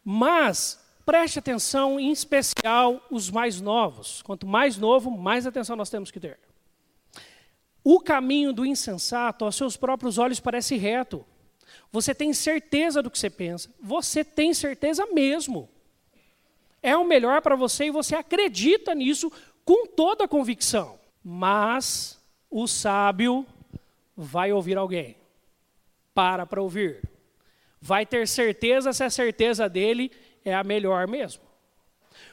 Mas 0.04 0.84
preste 1.06 1.38
atenção, 1.38 2.00
em 2.00 2.12
especial 2.12 3.06
os 3.12 3.30
mais 3.30 3.62
novos. 3.62 4.24
Quanto 4.24 4.48
mais 4.48 4.76
novo, 4.76 5.12
mais 5.12 5.46
atenção 5.46 5.76
nós 5.76 5.92
temos 5.92 6.10
que 6.10 6.20
ter. 6.20 6.40
O 7.84 8.00
caminho 8.00 8.52
do 8.52 8.66
insensato, 8.66 9.46
aos 9.46 9.56
seus 9.56 9.78
próprios 9.78 10.18
olhos, 10.18 10.40
parece 10.40 10.78
reto. 10.78 11.24
Você 11.92 12.14
tem 12.14 12.34
certeza 12.34 13.02
do 13.02 13.10
que 13.10 13.20
você 13.20 13.30
pensa. 13.30 13.70
Você 13.82 14.24
tem 14.24 14.54
certeza 14.54 15.06
mesmo. 15.08 15.70
É 16.82 16.98
o 16.98 17.06
melhor 17.06 17.42
para 17.42 17.56
você 17.56 17.86
e 17.86 17.92
você 17.92 18.16
acredita 18.16 18.94
nisso 18.94 19.32
com 19.64 19.88
toda 19.88 20.26
a 20.26 20.28
convicção. 20.28 21.00
Mas 21.24 22.20
o 22.50 22.68
sábio 22.68 23.46
vai 24.16 24.52
ouvir 24.52 24.78
alguém. 24.78 25.16
Para 26.14 26.46
para 26.46 26.62
ouvir. 26.62 27.02
Vai 27.82 28.06
ter 28.06 28.28
certeza 28.28 28.94
se 28.94 29.04
a 29.04 29.10
certeza 29.10 29.68
dele 29.70 30.12
é 30.44 30.54
a 30.54 30.64
melhor 30.64 31.08
mesmo. 31.08 31.42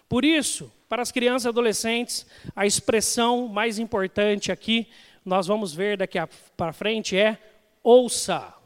Por 0.08 0.24
isso, 0.24 0.72
para 0.88 1.02
as 1.02 1.12
crianças 1.12 1.44
e 1.44 1.48
adolescentes, 1.48 2.26
a 2.54 2.66
expressão 2.66 3.46
mais 3.46 3.78
importante 3.78 4.50
aqui, 4.50 4.88
nós 5.24 5.46
vamos 5.46 5.72
ver 5.72 5.96
daqui 5.96 6.18
para 6.56 6.72
frente, 6.72 7.16
é 7.16 7.38
ouça. 7.82 8.59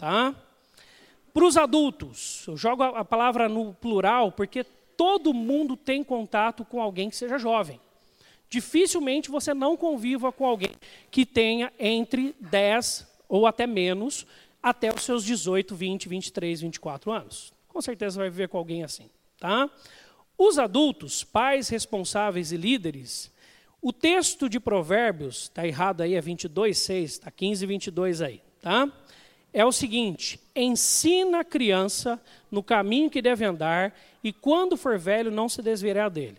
Tá? 0.00 0.34
Para 1.30 1.44
os 1.44 1.58
adultos, 1.58 2.46
eu 2.48 2.56
jogo 2.56 2.82
a 2.82 3.04
palavra 3.04 3.50
no 3.50 3.74
plural 3.74 4.32
porque 4.32 4.64
todo 4.96 5.34
mundo 5.34 5.76
tem 5.76 6.02
contato 6.02 6.64
com 6.64 6.80
alguém 6.80 7.10
que 7.10 7.16
seja 7.16 7.36
jovem. 7.36 7.78
Dificilmente 8.48 9.30
você 9.30 9.52
não 9.52 9.76
conviva 9.76 10.32
com 10.32 10.46
alguém 10.46 10.70
que 11.10 11.26
tenha 11.26 11.70
entre 11.78 12.34
10 12.40 13.06
ou 13.28 13.46
até 13.46 13.66
menos, 13.66 14.26
até 14.62 14.88
os 14.88 15.02
seus 15.02 15.22
18, 15.22 15.76
20, 15.76 16.08
23, 16.08 16.62
24 16.62 17.12
anos. 17.12 17.52
Com 17.68 17.82
certeza 17.82 18.20
vai 18.20 18.30
viver 18.30 18.48
com 18.48 18.56
alguém 18.56 18.82
assim. 18.82 19.10
Tá? 19.38 19.68
Os 20.38 20.58
adultos, 20.58 21.22
pais 21.22 21.68
responsáveis 21.68 22.52
e 22.52 22.56
líderes, 22.56 23.30
o 23.82 23.92
texto 23.92 24.48
de 24.48 24.58
Provérbios, 24.58 25.42
está 25.42 25.66
errado 25.66 26.00
aí, 26.00 26.14
é 26.14 26.20
22, 26.22 26.78
6, 26.78 27.10
está 27.12 27.30
15, 27.30 27.66
22 27.66 28.22
aí. 28.22 28.40
Tá? 28.62 28.90
É 29.52 29.64
o 29.64 29.72
seguinte: 29.72 30.40
ensina 30.54 31.40
a 31.40 31.44
criança 31.44 32.20
no 32.50 32.62
caminho 32.62 33.10
que 33.10 33.22
deve 33.22 33.44
andar, 33.44 33.94
e 34.22 34.32
quando 34.32 34.76
for 34.76 34.98
velho, 34.98 35.30
não 35.30 35.48
se 35.48 35.62
desviará 35.62 36.08
dele. 36.08 36.38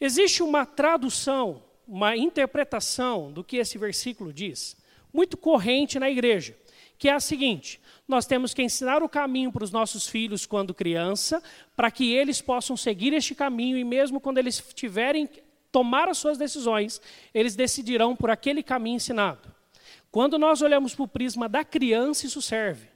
Existe 0.00 0.42
uma 0.42 0.64
tradução, 0.64 1.62
uma 1.86 2.16
interpretação 2.16 3.30
do 3.30 3.44
que 3.44 3.58
esse 3.58 3.76
versículo 3.76 4.32
diz, 4.32 4.76
muito 5.12 5.36
corrente 5.36 5.98
na 5.98 6.10
igreja, 6.10 6.56
que 6.98 7.08
é 7.08 7.12
a 7.12 7.20
seguinte: 7.20 7.80
nós 8.08 8.26
temos 8.26 8.52
que 8.52 8.62
ensinar 8.62 9.02
o 9.02 9.08
caminho 9.08 9.52
para 9.52 9.64
os 9.64 9.70
nossos 9.70 10.06
filhos 10.06 10.46
quando 10.46 10.74
criança, 10.74 11.42
para 11.76 11.90
que 11.90 12.12
eles 12.12 12.40
possam 12.40 12.76
seguir 12.76 13.12
este 13.12 13.34
caminho 13.34 13.76
e 13.76 13.84
mesmo 13.84 14.20
quando 14.20 14.38
eles 14.38 14.62
tiverem 14.74 15.28
tomar 15.70 16.08
as 16.08 16.18
suas 16.18 16.36
decisões, 16.36 17.00
eles 17.32 17.54
decidirão 17.54 18.16
por 18.16 18.30
aquele 18.30 18.62
caminho 18.62 18.96
ensinado. 18.96 19.59
Quando 20.10 20.38
nós 20.38 20.60
olhamos 20.60 20.94
para 20.94 21.04
o 21.04 21.08
prisma 21.08 21.48
da 21.48 21.64
criança, 21.64 22.26
isso 22.26 22.42
serve. 22.42 22.88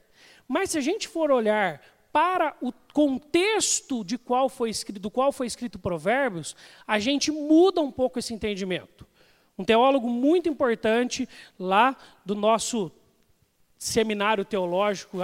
Mas 0.47 0.71
se 0.71 0.77
a 0.77 0.81
gente 0.81 1.07
for 1.07 1.31
olhar 1.31 1.81
para 2.11 2.55
o 2.61 2.71
contexto 2.93 4.03
de 4.03 4.17
qual 4.17 4.47
foi 4.47 4.69
escrito, 4.69 5.01
do 5.01 5.11
qual 5.11 5.31
foi 5.31 5.47
escrito 5.47 5.79
Provérbios, 5.79 6.55
a 6.87 6.99
gente 6.99 7.31
muda 7.31 7.81
um 7.81 7.91
pouco 7.91 8.19
esse 8.19 8.33
entendimento. 8.33 9.05
Um 9.57 9.63
teólogo 9.63 10.09
muito 10.09 10.49
importante 10.49 11.27
lá 11.57 11.95
do 12.25 12.35
nosso 12.35 12.91
seminário 13.77 14.43
teológico, 14.43 15.17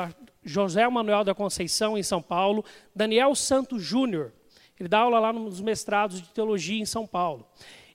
José 0.43 0.87
Manuel 0.87 1.23
da 1.23 1.35
Conceição, 1.35 1.97
em 1.97 2.03
São 2.03 2.21
Paulo, 2.21 2.63
Daniel 2.95 3.35
Santos 3.35 3.83
Júnior. 3.83 4.33
Ele 4.79 4.89
dá 4.89 4.99
aula 4.99 5.19
lá 5.19 5.31
nos 5.31 5.61
mestrados 5.61 6.21
de 6.21 6.29
teologia 6.29 6.81
em 6.81 6.85
São 6.85 7.05
Paulo. 7.05 7.47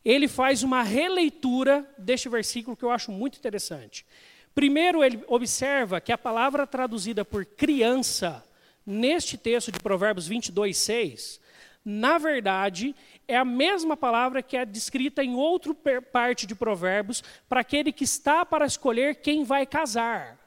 Ele 0.07 0.29
faz 0.29 0.63
uma 0.63 0.85
releitura 0.85 1.85
deste 1.99 2.29
versículo 2.29 2.77
que 2.77 2.85
eu 2.85 2.93
acho 2.93 3.11
muito 3.11 3.39
interessante. 3.39 4.07
Primeiro, 4.55 5.03
ele 5.03 5.25
observa 5.27 6.01
que 6.01 6.13
a 6.13 6.17
palavra 6.17 6.65
traduzida 6.65 7.25
por 7.25 7.45
criança 7.45 8.45
neste 8.87 9.37
texto 9.37 9.73
de 9.73 9.81
Provérbios 9.81 10.29
22, 10.29 10.77
6, 10.77 11.41
na 11.85 12.19
verdade, 12.19 12.95
é 13.27 13.37
a 13.37 13.45
mesma 13.45 13.97
palavra 13.97 14.43
que 14.43 14.57
é 14.57 14.65
descrita 14.65 15.25
em 15.25 15.35
outra 15.35 15.75
parte 16.01 16.47
de 16.47 16.55
Provérbios 16.55 17.25
para 17.49 17.63
aquele 17.63 17.91
que 17.91 18.05
está 18.05 18.47
para 18.47 18.65
escolher 18.65 19.17
quem 19.17 19.43
vai 19.43 19.67
casar. 19.67 20.39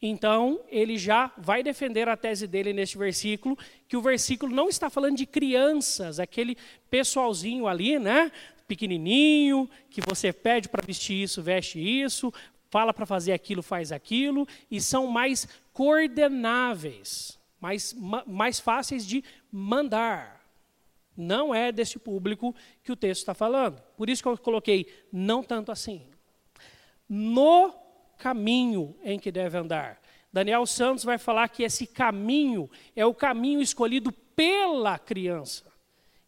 Então, 0.00 0.58
ele 0.68 0.96
já 0.96 1.30
vai 1.36 1.62
defender 1.62 2.08
a 2.08 2.16
tese 2.16 2.46
dele 2.46 2.72
neste 2.72 2.96
versículo, 2.96 3.56
que 3.86 3.96
o 3.96 4.02
versículo 4.02 4.54
não 4.54 4.70
está 4.70 4.88
falando 4.90 5.18
de 5.18 5.26
crianças, 5.26 6.18
aquele 6.18 6.56
pessoalzinho 6.90 7.68
ali, 7.68 7.98
né? 7.98 8.32
Pequenininho, 8.74 9.68
que 9.90 10.00
você 10.00 10.32
pede 10.32 10.68
para 10.68 10.84
vestir 10.84 11.22
isso, 11.22 11.42
veste 11.42 11.78
isso, 11.78 12.32
fala 12.70 12.94
para 12.94 13.06
fazer 13.06 13.32
aquilo, 13.32 13.62
faz 13.62 13.92
aquilo, 13.92 14.46
e 14.70 14.80
são 14.80 15.06
mais 15.06 15.46
coordenáveis 15.72 17.40
mais, 17.62 17.94
mais 18.26 18.58
fáceis 18.58 19.06
de 19.06 19.22
mandar. 19.50 20.44
Não 21.16 21.54
é 21.54 21.70
desse 21.70 21.96
público 21.96 22.52
que 22.82 22.90
o 22.90 22.96
texto 22.96 23.20
está 23.20 23.34
falando. 23.34 23.80
Por 23.96 24.10
isso 24.10 24.20
que 24.20 24.28
eu 24.28 24.36
coloquei 24.36 24.92
não 25.12 25.44
tanto 25.44 25.70
assim. 25.70 26.02
No 27.08 27.72
caminho 28.18 28.96
em 29.04 29.16
que 29.16 29.30
deve 29.30 29.56
andar. 29.56 30.00
Daniel 30.32 30.66
Santos 30.66 31.04
vai 31.04 31.18
falar 31.18 31.48
que 31.50 31.62
esse 31.62 31.86
caminho 31.86 32.68
é 32.96 33.06
o 33.06 33.14
caminho 33.14 33.62
escolhido 33.62 34.10
pela 34.10 34.98
criança. 34.98 35.71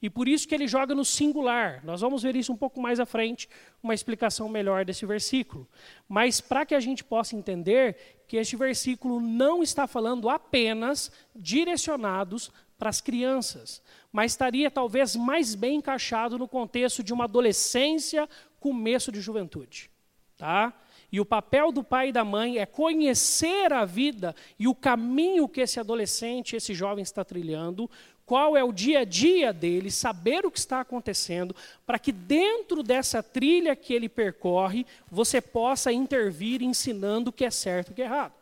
E 0.05 0.11
por 0.11 0.29
isso 0.29 0.47
que 0.47 0.55
ele 0.55 0.69
joga 0.69 0.95
no 0.95 1.03
singular. 1.03 1.83
Nós 1.83 2.03
vamos 2.03 2.23
ver 2.23 2.37
isso 2.37 2.53
um 2.53 2.57
pouco 2.59 2.79
mais 2.79 3.01
à 3.01 3.07
frente, 3.07 3.49
uma 3.83 3.95
explicação 3.95 4.51
melhor 4.51 4.85
desse 4.85 5.07
versículo. 5.07 5.67
Mas 6.07 6.43
para 6.43 6.67
que 6.67 6.75
a 6.75 6.81
gente 6.81 7.03
possa 7.03 7.35
entender 7.35 8.23
que 8.29 8.37
este 8.37 8.55
versículo 8.55 9.19
não 9.19 9.63
está 9.63 9.87
falando 9.87 10.29
apenas 10.29 11.11
direcionados 11.35 12.53
para 12.79 12.91
as 12.91 13.01
crianças, 13.01 13.83
mas 14.13 14.33
estaria 14.33 14.71
talvez 14.71 15.17
mais 15.17 15.55
bem 15.55 15.77
encaixado 15.77 16.39
no 16.39 16.47
contexto 16.47 17.03
de 17.03 17.15
uma 17.15 17.25
adolescência, 17.25 18.29
começo 18.61 19.11
de 19.11 19.23
juventude. 19.23 19.91
Tá? 20.37 20.75
E 21.15 21.21
o 21.21 21.25
papel 21.25 21.71
do 21.71 21.85
pai 21.85 22.09
e 22.09 22.13
da 22.13 22.25
mãe 22.25 22.59
é 22.59 22.67
conhecer 22.67 23.73
a 23.73 23.85
vida 23.85 24.35
e 24.59 24.67
o 24.67 24.75
caminho 24.75 25.49
que 25.49 25.61
esse 25.61 25.79
adolescente, 25.79 26.57
esse 26.57 26.75
jovem 26.75 27.05
está 27.05 27.25
trilhando, 27.25 27.89
qual 28.27 28.57
é 28.57 28.65
o 28.65 28.73
dia 28.73 29.01
a 29.01 29.05
dia 29.05 29.53
dele, 29.53 29.91
saber 29.91 30.47
o 30.47 30.51
que 30.51 30.59
está 30.59 30.81
acontecendo, 30.81 31.55
para 31.85 31.99
que 31.99 32.11
dentro 32.11 32.83
dessa 32.83 33.23
trilha 33.23 33.77
que 33.77 33.93
ele 33.93 34.09
percorre, 34.09 34.87
você 35.11 35.41
possa 35.41 35.93
intervir 35.93 36.63
ensinando 36.63 37.31
o 37.31 37.33
que 37.33 37.45
é 37.45 37.51
certo 37.51 37.91
e 37.91 37.93
o 37.93 37.95
que 37.95 38.03
é 38.03 38.07
errado. 38.07 38.33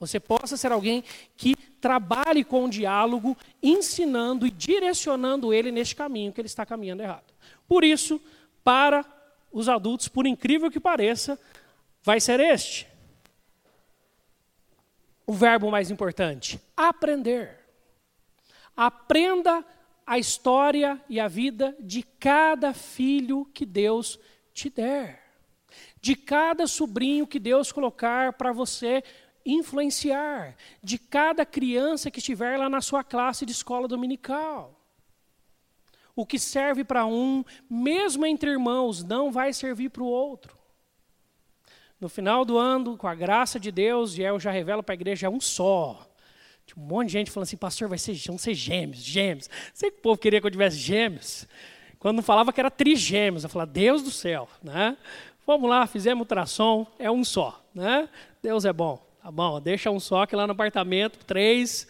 Você 0.00 0.18
possa 0.18 0.56
ser 0.56 0.72
alguém 0.72 1.04
que 1.36 1.54
trabalhe 1.80 2.44
com 2.44 2.64
o 2.64 2.70
diálogo, 2.70 3.36
ensinando 3.62 4.46
e 4.46 4.50
direcionando 4.50 5.52
ele 5.52 5.70
neste 5.70 5.94
caminho 5.94 6.32
que 6.32 6.40
ele 6.40 6.46
está 6.46 6.66
caminhando 6.66 7.02
errado. 7.02 7.32
Por 7.68 7.84
isso, 7.84 8.20
para 8.62 9.04
os 9.52 9.68
adultos, 9.68 10.08
por 10.08 10.26
incrível 10.26 10.70
que 10.70 10.80
pareça, 10.80 11.38
vai 12.02 12.20
ser 12.20 12.40
este. 12.40 12.88
O 15.26 15.32
verbo 15.32 15.70
mais 15.70 15.90
importante: 15.90 16.60
aprender. 16.76 17.63
Aprenda 18.76 19.64
a 20.06 20.18
história 20.18 21.00
e 21.08 21.18
a 21.18 21.28
vida 21.28 21.76
de 21.80 22.02
cada 22.02 22.74
filho 22.74 23.44
que 23.54 23.64
Deus 23.64 24.18
te 24.52 24.68
der, 24.68 25.22
de 26.00 26.14
cada 26.14 26.66
sobrinho 26.66 27.26
que 27.26 27.38
Deus 27.38 27.72
colocar 27.72 28.34
para 28.34 28.52
você 28.52 29.02
influenciar, 29.44 30.56
de 30.82 30.98
cada 30.98 31.44
criança 31.44 32.10
que 32.10 32.18
estiver 32.18 32.58
lá 32.58 32.68
na 32.68 32.80
sua 32.80 33.04
classe 33.04 33.44
de 33.44 33.52
escola 33.52 33.86
dominical. 33.86 34.80
O 36.16 36.24
que 36.24 36.38
serve 36.38 36.84
para 36.84 37.04
um, 37.04 37.44
mesmo 37.68 38.24
entre 38.24 38.50
irmãos, 38.50 39.02
não 39.02 39.32
vai 39.32 39.52
servir 39.52 39.90
para 39.90 40.02
o 40.02 40.06
outro. 40.06 40.56
No 42.00 42.08
final 42.08 42.44
do 42.44 42.56
ano, 42.56 42.96
com 42.96 43.08
a 43.08 43.14
graça 43.14 43.58
de 43.58 43.72
Deus, 43.72 44.16
e 44.16 44.22
eu 44.22 44.38
já 44.38 44.50
revelo 44.50 44.82
para 44.82 44.92
a 44.92 44.96
igreja, 44.96 45.26
é 45.26 45.30
um 45.30 45.40
só. 45.40 46.06
Tinha 46.66 46.82
um 46.82 46.86
monte 46.86 47.08
de 47.08 47.12
gente 47.12 47.30
falando 47.30 47.46
assim, 47.46 47.56
pastor, 47.56 47.88
vai 47.88 47.98
ser, 47.98 48.14
vão 48.26 48.38
ser 48.38 48.54
gêmeos, 48.54 49.02
gêmeos. 49.02 49.50
Sei 49.72 49.90
que 49.90 49.98
o 49.98 50.00
povo 50.00 50.18
queria 50.18 50.40
que 50.40 50.46
eu 50.46 50.50
tivesse 50.50 50.76
gêmeos. 50.76 51.46
Quando 51.98 52.22
falava 52.22 52.52
que 52.52 52.60
era 52.60 52.70
trigêmeos, 52.70 53.44
eu 53.44 53.50
falava, 53.50 53.70
Deus 53.70 54.02
do 54.02 54.10
céu, 54.10 54.48
né? 54.62 54.96
Vamos 55.46 55.68
lá, 55.68 55.86
fizemos 55.86 56.20
ultrassom, 56.20 56.86
é 56.98 57.10
um 57.10 57.24
só, 57.24 57.62
né? 57.74 58.08
Deus 58.42 58.64
é 58.64 58.72
bom, 58.72 59.02
tá 59.22 59.30
bom, 59.30 59.60
deixa 59.60 59.90
um 59.90 60.00
só 60.00 60.26
que 60.26 60.34
lá 60.34 60.46
no 60.46 60.52
apartamento, 60.52 61.18
três, 61.24 61.86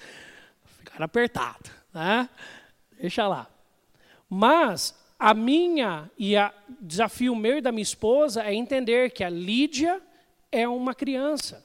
ficaram 0.79 1.05
apertado, 1.05 1.71
né? 1.93 2.29
Deixa 3.01 3.27
lá. 3.27 3.49
Mas 4.29 4.95
a 5.19 5.35
minha 5.35 6.11
e 6.19 6.37
o 6.37 6.51
desafio 6.81 7.35
meu 7.35 7.59
e 7.59 7.61
da 7.61 7.73
minha 7.73 7.83
esposa 7.83 8.43
é 8.43 8.53
entender 8.55 9.11
que 9.11 9.23
a 9.23 9.31
Lídia 9.31 10.01
é 10.51 10.69
uma 10.69 10.95
criança. 10.95 11.64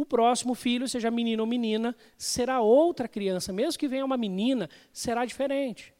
O 0.00 0.06
próximo 0.06 0.54
filho, 0.54 0.86
seja 0.86 1.10
menino 1.10 1.42
ou 1.42 1.46
menina, 1.46 1.94
será 2.16 2.60
outra 2.60 3.08
criança. 3.08 3.52
Mesmo 3.52 3.76
que 3.76 3.88
venha 3.88 4.04
uma 4.04 4.16
menina, 4.16 4.70
será 4.92 5.24
diferente. 5.24 5.92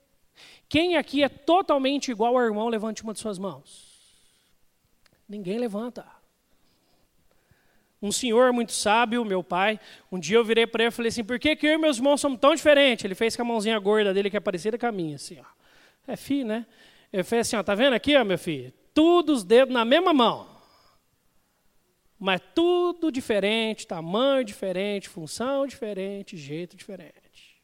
Quem 0.68 0.96
aqui 0.96 1.24
é 1.24 1.28
totalmente 1.28 2.08
igual 2.08 2.36
ao 2.36 2.44
irmão, 2.44 2.68
levante 2.68 3.02
uma 3.02 3.12
de 3.12 3.18
suas 3.18 3.40
mãos. 3.40 3.88
Ninguém 5.28 5.58
levanta. 5.58 6.06
Um 8.00 8.12
senhor 8.12 8.52
muito 8.52 8.70
sábio, 8.70 9.24
meu 9.24 9.42
pai, 9.42 9.80
um 10.12 10.20
dia 10.20 10.36
eu 10.36 10.44
virei 10.44 10.64
para 10.64 10.84
ele 10.84 10.90
e 10.90 10.92
falei 10.92 11.08
assim: 11.08 11.24
por 11.24 11.36
que, 11.40 11.56
que 11.56 11.66
eu 11.66 11.72
e 11.72 11.76
meus 11.76 11.96
irmãos 11.96 12.20
somos 12.20 12.38
tão 12.38 12.54
diferentes? 12.54 13.04
Ele 13.04 13.16
fez 13.16 13.34
com 13.34 13.42
a 13.42 13.44
mãozinha 13.44 13.76
gorda 13.80 14.14
dele, 14.14 14.30
que 14.30 14.36
é 14.36 14.40
parecida 14.40 14.78
com 14.78 14.86
a 14.86 14.92
minha, 14.92 15.16
assim, 15.16 15.40
ó. 15.40 15.44
É 16.06 16.16
filho, 16.16 16.46
né? 16.46 16.66
Ele 17.12 17.24
fez 17.24 17.48
assim: 17.48 17.56
ó, 17.56 17.64
tá 17.64 17.74
vendo 17.74 17.94
aqui, 17.94 18.16
ó, 18.16 18.24
meu 18.24 18.38
filho? 18.38 18.72
Tudo 18.94 19.32
os 19.32 19.42
dedos 19.42 19.74
na 19.74 19.84
mesma 19.84 20.14
mão. 20.14 20.57
Mas 22.18 22.40
tudo 22.54 23.12
diferente, 23.12 23.86
tamanho 23.86 24.44
diferente, 24.44 25.08
função 25.08 25.66
diferente, 25.66 26.36
jeito 26.36 26.76
diferente. 26.76 27.62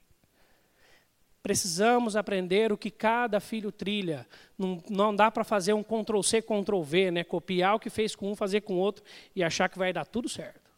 Precisamos 1.43 2.17
aprender 2.17 2.73
o 2.73 2.79
que 2.79 2.91
cada 2.91 3.41
filho 3.41 3.71
trilha. 3.71 4.27
Não, 4.57 4.83
não 4.89 5.15
dá 5.15 5.31
para 5.31 5.45
fazer 5.45 5.75
um 5.75 5.83
Ctrl-C, 5.83 6.41
Ctrl-V, 6.41 7.11
né? 7.11 7.25
copiar 7.25 7.75
o 7.75 7.79
que 7.79 7.91
fez 7.91 8.15
com 8.17 8.31
um, 8.31 8.37
fazer 8.37 8.63
com 8.63 8.75
o 8.75 8.79
outro 8.79 9.05
e 9.37 9.45
achar 9.45 9.69
que 9.69 9.77
vai 9.77 9.93
dar 9.93 10.07
tudo 10.07 10.29
certo. 10.29 10.71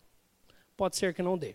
Pode 0.77 0.97
ser 0.97 1.15
que 1.15 1.23
não 1.23 1.39
dê. 1.39 1.55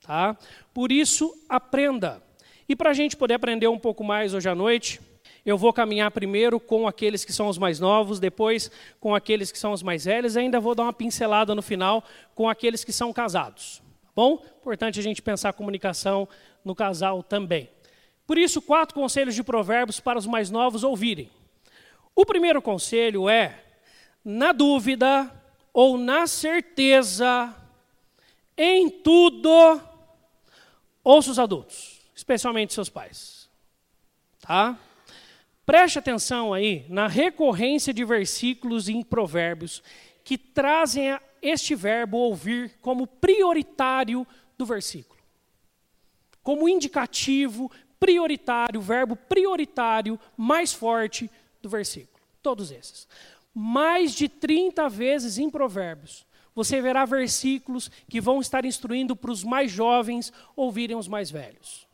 Tá? 0.00 0.36
Por 0.72 0.90
isso, 0.90 1.32
aprenda. 1.48 2.22
E 2.68 2.74
para 2.74 2.90
a 2.90 2.94
gente 2.94 3.16
poder 3.16 3.34
aprender 3.34 3.68
um 3.68 3.78
pouco 3.78 4.02
mais 4.02 4.34
hoje 4.34 4.48
à 4.48 4.54
noite, 4.54 5.00
eu 5.44 5.58
vou 5.58 5.72
caminhar 5.72 6.10
primeiro 6.10 6.58
com 6.58 6.88
aqueles 6.88 7.24
que 7.24 7.32
são 7.32 7.48
os 7.48 7.58
mais 7.58 7.78
novos, 7.78 8.18
depois 8.18 8.70
com 8.98 9.14
aqueles 9.14 9.52
que 9.52 9.58
são 9.58 9.72
os 9.72 9.82
mais 9.82 10.04
velhos, 10.06 10.36
e 10.36 10.38
ainda 10.38 10.58
vou 10.58 10.74
dar 10.74 10.84
uma 10.84 10.92
pincelada 10.92 11.54
no 11.54 11.62
final 11.62 12.02
com 12.34 12.48
aqueles 12.48 12.82
que 12.82 12.92
são 12.92 13.12
casados. 13.12 13.82
Tá 14.02 14.10
bom? 14.16 14.42
Importante 14.60 14.98
a 14.98 15.02
gente 15.02 15.20
pensar 15.20 15.50
a 15.50 15.52
comunicação 15.52 16.26
no 16.64 16.74
casal 16.74 17.22
também. 17.22 17.68
Por 18.26 18.38
isso, 18.38 18.62
quatro 18.62 18.94
conselhos 18.94 19.34
de 19.34 19.42
provérbios 19.42 20.00
para 20.00 20.18
os 20.18 20.26
mais 20.26 20.50
novos 20.50 20.82
ouvirem. 20.82 21.30
O 22.16 22.24
primeiro 22.24 22.62
conselho 22.62 23.28
é: 23.28 23.62
na 24.24 24.52
dúvida 24.52 25.30
ou 25.74 25.98
na 25.98 26.26
certeza, 26.26 27.54
em 28.56 28.88
tudo, 28.88 29.80
ouça 31.02 31.32
os 31.32 31.38
adultos, 31.38 32.00
especialmente 32.14 32.72
seus 32.72 32.88
pais. 32.88 33.50
Tá? 34.40 34.78
Preste 35.66 35.98
atenção 35.98 36.52
aí 36.52 36.84
na 36.88 37.06
recorrência 37.06 37.92
de 37.92 38.04
versículos 38.04 38.88
em 38.88 39.02
provérbios 39.02 39.82
que 40.22 40.36
trazem 40.36 41.18
este 41.40 41.74
verbo 41.74 42.18
ouvir 42.18 42.78
como 42.80 43.06
prioritário 43.06 44.26
do 44.58 44.66
versículo. 44.66 45.20
Como 46.42 46.68
indicativo, 46.68 47.70
prioritário, 47.98 48.80
verbo 48.80 49.16
prioritário 49.16 50.20
mais 50.36 50.72
forte 50.72 51.30
do 51.62 51.68
versículo. 51.68 52.20
Todos 52.42 52.70
esses. 52.70 53.08
Mais 53.54 54.12
de 54.14 54.28
30 54.28 54.88
vezes 54.88 55.38
em 55.38 55.48
Provérbios, 55.48 56.26
você 56.54 56.80
verá 56.82 57.04
versículos 57.04 57.90
que 58.08 58.20
vão 58.20 58.40
estar 58.40 58.64
instruindo 58.64 59.16
para 59.16 59.30
os 59.30 59.42
mais 59.42 59.70
jovens 59.70 60.32
ouvirem 60.54 60.96
os 60.96 61.08
mais 61.08 61.30
velhos. 61.30 61.86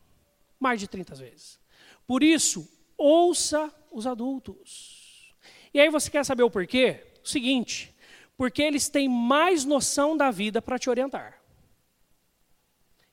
Mais 0.59 0.79
de 0.79 0.87
30 0.87 1.15
vezes. 1.15 1.59
Por 2.05 2.21
isso, 2.21 2.67
ouça 3.01 3.73
os 3.91 4.05
adultos. 4.05 5.33
E 5.73 5.79
aí 5.79 5.89
você 5.89 6.09
quer 6.09 6.23
saber 6.23 6.43
o 6.43 6.51
porquê? 6.51 7.03
O 7.23 7.27
seguinte, 7.27 7.93
porque 8.37 8.61
eles 8.61 8.89
têm 8.89 9.09
mais 9.09 9.65
noção 9.65 10.15
da 10.15 10.29
vida 10.29 10.61
para 10.61 10.77
te 10.77 10.89
orientar. 10.89 11.41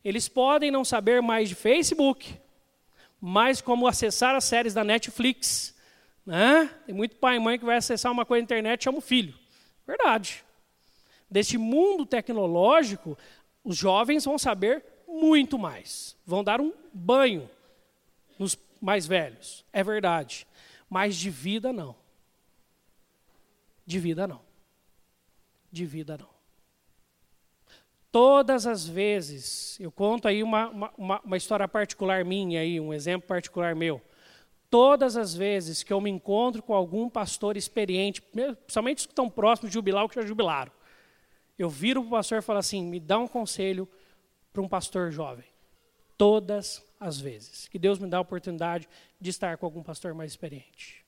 Eles 0.04 0.28
podem 0.28 0.71
não 0.71 0.85
saber 0.85 1.21
mais 1.21 1.49
de 1.49 1.54
Facebook, 1.54 2.38
mais 3.21 3.60
como 3.60 3.86
acessar 3.86 4.34
as 4.34 4.45
séries 4.45 4.75
da 4.75 4.84
Netflix. 4.84 5.75
Né? 6.25 6.71
Tem 6.86 6.95
muito 6.95 7.17
pai 7.17 7.36
e 7.36 7.41
mãe 7.41 7.58
que 7.58 7.65
vai 7.65 7.76
acessar 7.76 8.13
uma 8.13 8.25
coisa 8.25 8.43
na 8.43 8.45
internet 8.45 8.80
e 8.80 8.84
chama 8.84 8.99
o 8.99 9.02
filho. 9.02 9.34
Verdade. 9.86 10.45
Deste 11.30 11.58
mundo 11.58 12.06
tecnológico, 12.06 13.19
os 13.65 13.76
jovens 13.76 14.25
vão 14.25 14.39
saber 14.39 14.84
muito 15.06 15.58
mais. 15.58 16.17
Vão 16.25 16.45
dar 16.45 16.60
um 16.60 16.73
banho 16.93 17.50
nos 18.39 18.54
mais 18.80 19.06
velhos. 19.06 19.64
É 19.73 19.82
verdade. 19.82 20.47
Mas 20.88 21.17
de 21.17 21.30
vida, 21.30 21.73
não. 21.73 21.95
De 23.84 23.99
vida, 23.99 24.26
não. 24.26 24.41
De 25.71 25.84
vida, 25.84 26.17
não. 26.19 26.28
Todas 28.10 28.67
as 28.67 28.86
vezes, 28.86 29.78
eu 29.78 29.93
conto 29.93 30.26
aí 30.28 30.43
uma, 30.43 30.69
uma, 30.97 31.21
uma, 31.23 31.36
história 31.36 31.69
particular 31.69 32.25
minha, 32.25 32.60
aí, 32.60 32.80
um 32.80 32.93
exemplo 32.93 33.28
particular 33.28 33.75
meu. 33.75 34.00
Todas 34.71 35.17
as 35.17 35.34
vezes 35.34 35.82
que 35.82 35.93
eu 35.93 36.00
me 36.00 36.10
encontro 36.10 36.62
com 36.62 36.75
algum 36.75 37.08
pastor 37.08 37.56
experiente, 37.56 38.23
principalmente 38.23 38.99
os 38.99 39.06
que 39.06 39.12
estão 39.12 39.28
próximos 39.28 39.71
de 39.71 39.75
jubilar 39.75 40.02
ou 40.02 40.08
que 40.08 40.14
já 40.14 40.26
jubilaram, 40.26 40.73
eu 41.58 41.69
viro 41.69 42.00
para 42.00 42.08
o 42.08 42.10
pastor 42.12 42.38
e 42.38 42.43
falo 42.43 42.58
assim: 42.58 42.82
me 42.82 42.99
dá 42.99 43.19
um 43.19 43.28
conselho 43.28 43.88
para 44.52 44.62
um 44.62 44.69
pastor 44.69 45.10
jovem. 45.10 45.47
Todas 46.17 46.84
as 46.99 47.21
vezes. 47.21 47.69
Que 47.69 47.78
Deus 47.78 47.99
me 47.99 48.08
dá 48.08 48.19
a 48.19 48.23
oportunidade 48.23 48.89
de 49.21 49.30
estar 49.30 49.56
com 49.56 49.67
algum 49.67 49.82
pastor 49.82 50.15
mais 50.15 50.32
experiente. 50.32 51.04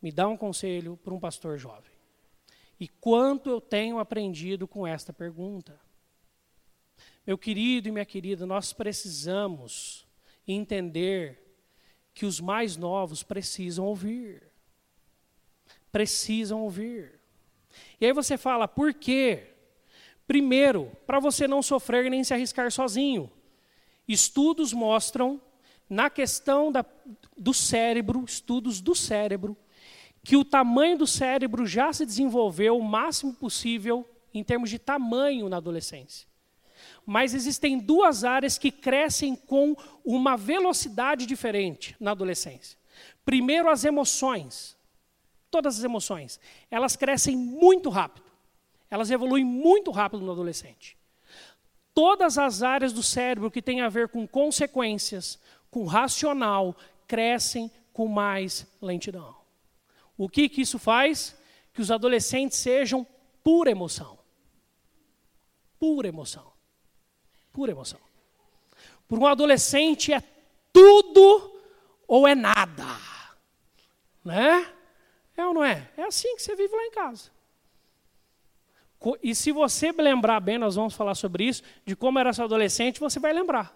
Me 0.00 0.10
dá 0.10 0.26
um 0.26 0.36
conselho 0.36 0.96
para 0.96 1.14
um 1.14 1.20
pastor 1.20 1.58
jovem. 1.58 1.92
E 2.80 2.88
quanto 2.88 3.48
eu 3.48 3.60
tenho 3.60 3.98
aprendido 3.98 4.66
com 4.66 4.86
esta 4.86 5.12
pergunta? 5.12 5.78
Meu 7.24 7.38
querido 7.38 7.88
e 7.88 7.92
minha 7.92 8.04
querida, 8.04 8.44
nós 8.44 8.72
precisamos 8.72 10.04
entender 10.46 11.40
que 12.12 12.26
os 12.26 12.40
mais 12.40 12.76
novos 12.76 13.22
precisam 13.22 13.84
ouvir. 13.84 14.42
Precisam 15.92 16.62
ouvir. 16.62 17.20
E 18.00 18.06
aí 18.06 18.12
você 18.12 18.36
fala, 18.36 18.66
por 18.66 18.92
quê? 18.92 19.54
Primeiro, 20.26 20.90
para 21.06 21.20
você 21.20 21.46
não 21.46 21.62
sofrer 21.62 22.10
nem 22.10 22.24
se 22.24 22.34
arriscar 22.34 22.70
sozinho. 22.72 23.30
Estudos 24.06 24.72
mostram, 24.72 25.40
na 25.88 26.10
questão 26.10 26.72
da, 26.72 26.84
do 27.36 27.52
cérebro, 27.52 28.24
estudos 28.24 28.80
do 28.80 28.94
cérebro, 28.94 29.56
que 30.24 30.36
o 30.36 30.44
tamanho 30.44 30.98
do 30.98 31.06
cérebro 31.06 31.66
já 31.66 31.92
se 31.92 32.06
desenvolveu 32.06 32.78
o 32.78 32.84
máximo 32.84 33.34
possível 33.34 34.08
em 34.32 34.42
termos 34.42 34.70
de 34.70 34.78
tamanho 34.78 35.48
na 35.48 35.56
adolescência. 35.56 36.26
Mas 37.04 37.34
existem 37.34 37.78
duas 37.78 38.24
áreas 38.24 38.58
que 38.58 38.70
crescem 38.70 39.34
com 39.34 39.76
uma 40.04 40.36
velocidade 40.36 41.26
diferente 41.26 41.96
na 41.98 42.12
adolescência. 42.12 42.78
Primeiro, 43.24 43.68
as 43.68 43.84
emoções. 43.84 44.76
Todas 45.50 45.78
as 45.78 45.84
emoções. 45.84 46.40
Elas 46.70 46.96
crescem 46.96 47.36
muito 47.36 47.90
rápido. 47.90 48.26
Elas 48.90 49.10
evoluem 49.10 49.44
muito 49.44 49.90
rápido 49.90 50.24
no 50.24 50.32
adolescente. 50.32 50.96
Todas 51.94 52.38
as 52.38 52.62
áreas 52.62 52.92
do 52.92 53.02
cérebro 53.02 53.50
que 53.50 53.60
têm 53.60 53.80
a 53.80 53.88
ver 53.88 54.08
com 54.08 54.26
consequências, 54.26 55.38
com 55.70 55.84
racional, 55.84 56.76
crescem 57.06 57.70
com 57.92 58.08
mais 58.08 58.66
lentidão. 58.80 59.36
O 60.16 60.28
que, 60.28 60.48
que 60.48 60.62
isso 60.62 60.78
faz? 60.78 61.36
Que 61.74 61.82
os 61.82 61.90
adolescentes 61.90 62.58
sejam 62.58 63.06
pura 63.42 63.70
emoção. 63.70 64.18
Pura 65.78 66.08
emoção. 66.08 66.52
Pura 67.52 67.72
emoção. 67.72 68.00
Por 69.08 69.18
um 69.18 69.26
adolescente 69.26 70.12
é 70.12 70.22
tudo 70.72 71.60
ou 72.06 72.26
é 72.26 72.34
nada. 72.34 72.86
Né? 74.24 74.72
É 75.36 75.44
ou 75.44 75.52
não 75.52 75.64
é? 75.64 75.90
É 75.96 76.04
assim 76.04 76.36
que 76.36 76.42
você 76.42 76.54
vive 76.54 76.74
lá 76.74 76.84
em 76.84 76.90
casa. 76.92 77.31
E 79.22 79.34
se 79.34 79.52
você 79.52 79.92
lembrar 79.92 80.40
bem, 80.40 80.58
nós 80.58 80.76
vamos 80.76 80.94
falar 80.94 81.14
sobre 81.14 81.44
isso, 81.44 81.62
de 81.84 81.96
como 81.96 82.18
era 82.18 82.32
seu 82.32 82.44
adolescente, 82.44 83.00
você 83.00 83.18
vai 83.18 83.32
lembrar. 83.32 83.74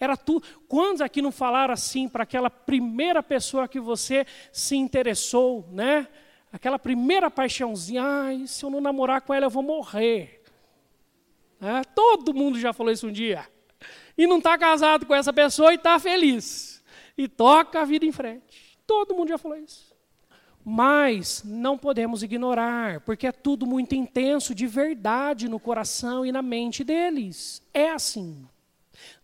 Era 0.00 0.16
tu. 0.16 0.40
Quantos 0.68 1.00
aqui 1.00 1.20
não 1.20 1.32
falaram 1.32 1.74
assim 1.74 2.08
para 2.08 2.22
aquela 2.22 2.48
primeira 2.48 3.22
pessoa 3.22 3.66
que 3.66 3.80
você 3.80 4.26
se 4.52 4.76
interessou, 4.76 5.68
né? 5.72 6.06
Aquela 6.52 6.78
primeira 6.78 7.30
paixãozinha, 7.30 8.02
ai, 8.02 8.46
se 8.46 8.64
eu 8.64 8.70
não 8.70 8.80
namorar 8.80 9.20
com 9.20 9.34
ela 9.34 9.46
eu 9.46 9.50
vou 9.50 9.62
morrer. 9.62 10.42
É, 11.60 11.82
todo 11.94 12.32
mundo 12.32 12.58
já 12.58 12.72
falou 12.72 12.92
isso 12.92 13.08
um 13.08 13.12
dia. 13.12 13.46
E 14.16 14.26
não 14.26 14.38
está 14.38 14.56
casado 14.56 15.04
com 15.04 15.14
essa 15.14 15.32
pessoa 15.32 15.72
e 15.72 15.76
está 15.76 15.98
feliz. 15.98 16.82
E 17.16 17.28
toca 17.28 17.80
a 17.80 17.84
vida 17.84 18.06
em 18.06 18.12
frente. 18.12 18.78
Todo 18.86 19.14
mundo 19.14 19.28
já 19.28 19.38
falou 19.38 19.58
isso. 19.58 19.87
Mas 20.70 21.42
não 21.46 21.78
podemos 21.78 22.22
ignorar, 22.22 23.00
porque 23.00 23.26
é 23.26 23.32
tudo 23.32 23.66
muito 23.66 23.94
intenso 23.94 24.54
de 24.54 24.66
verdade 24.66 25.48
no 25.48 25.58
coração 25.58 26.26
e 26.26 26.30
na 26.30 26.42
mente 26.42 26.84
deles. 26.84 27.62
É 27.72 27.88
assim. 27.88 28.46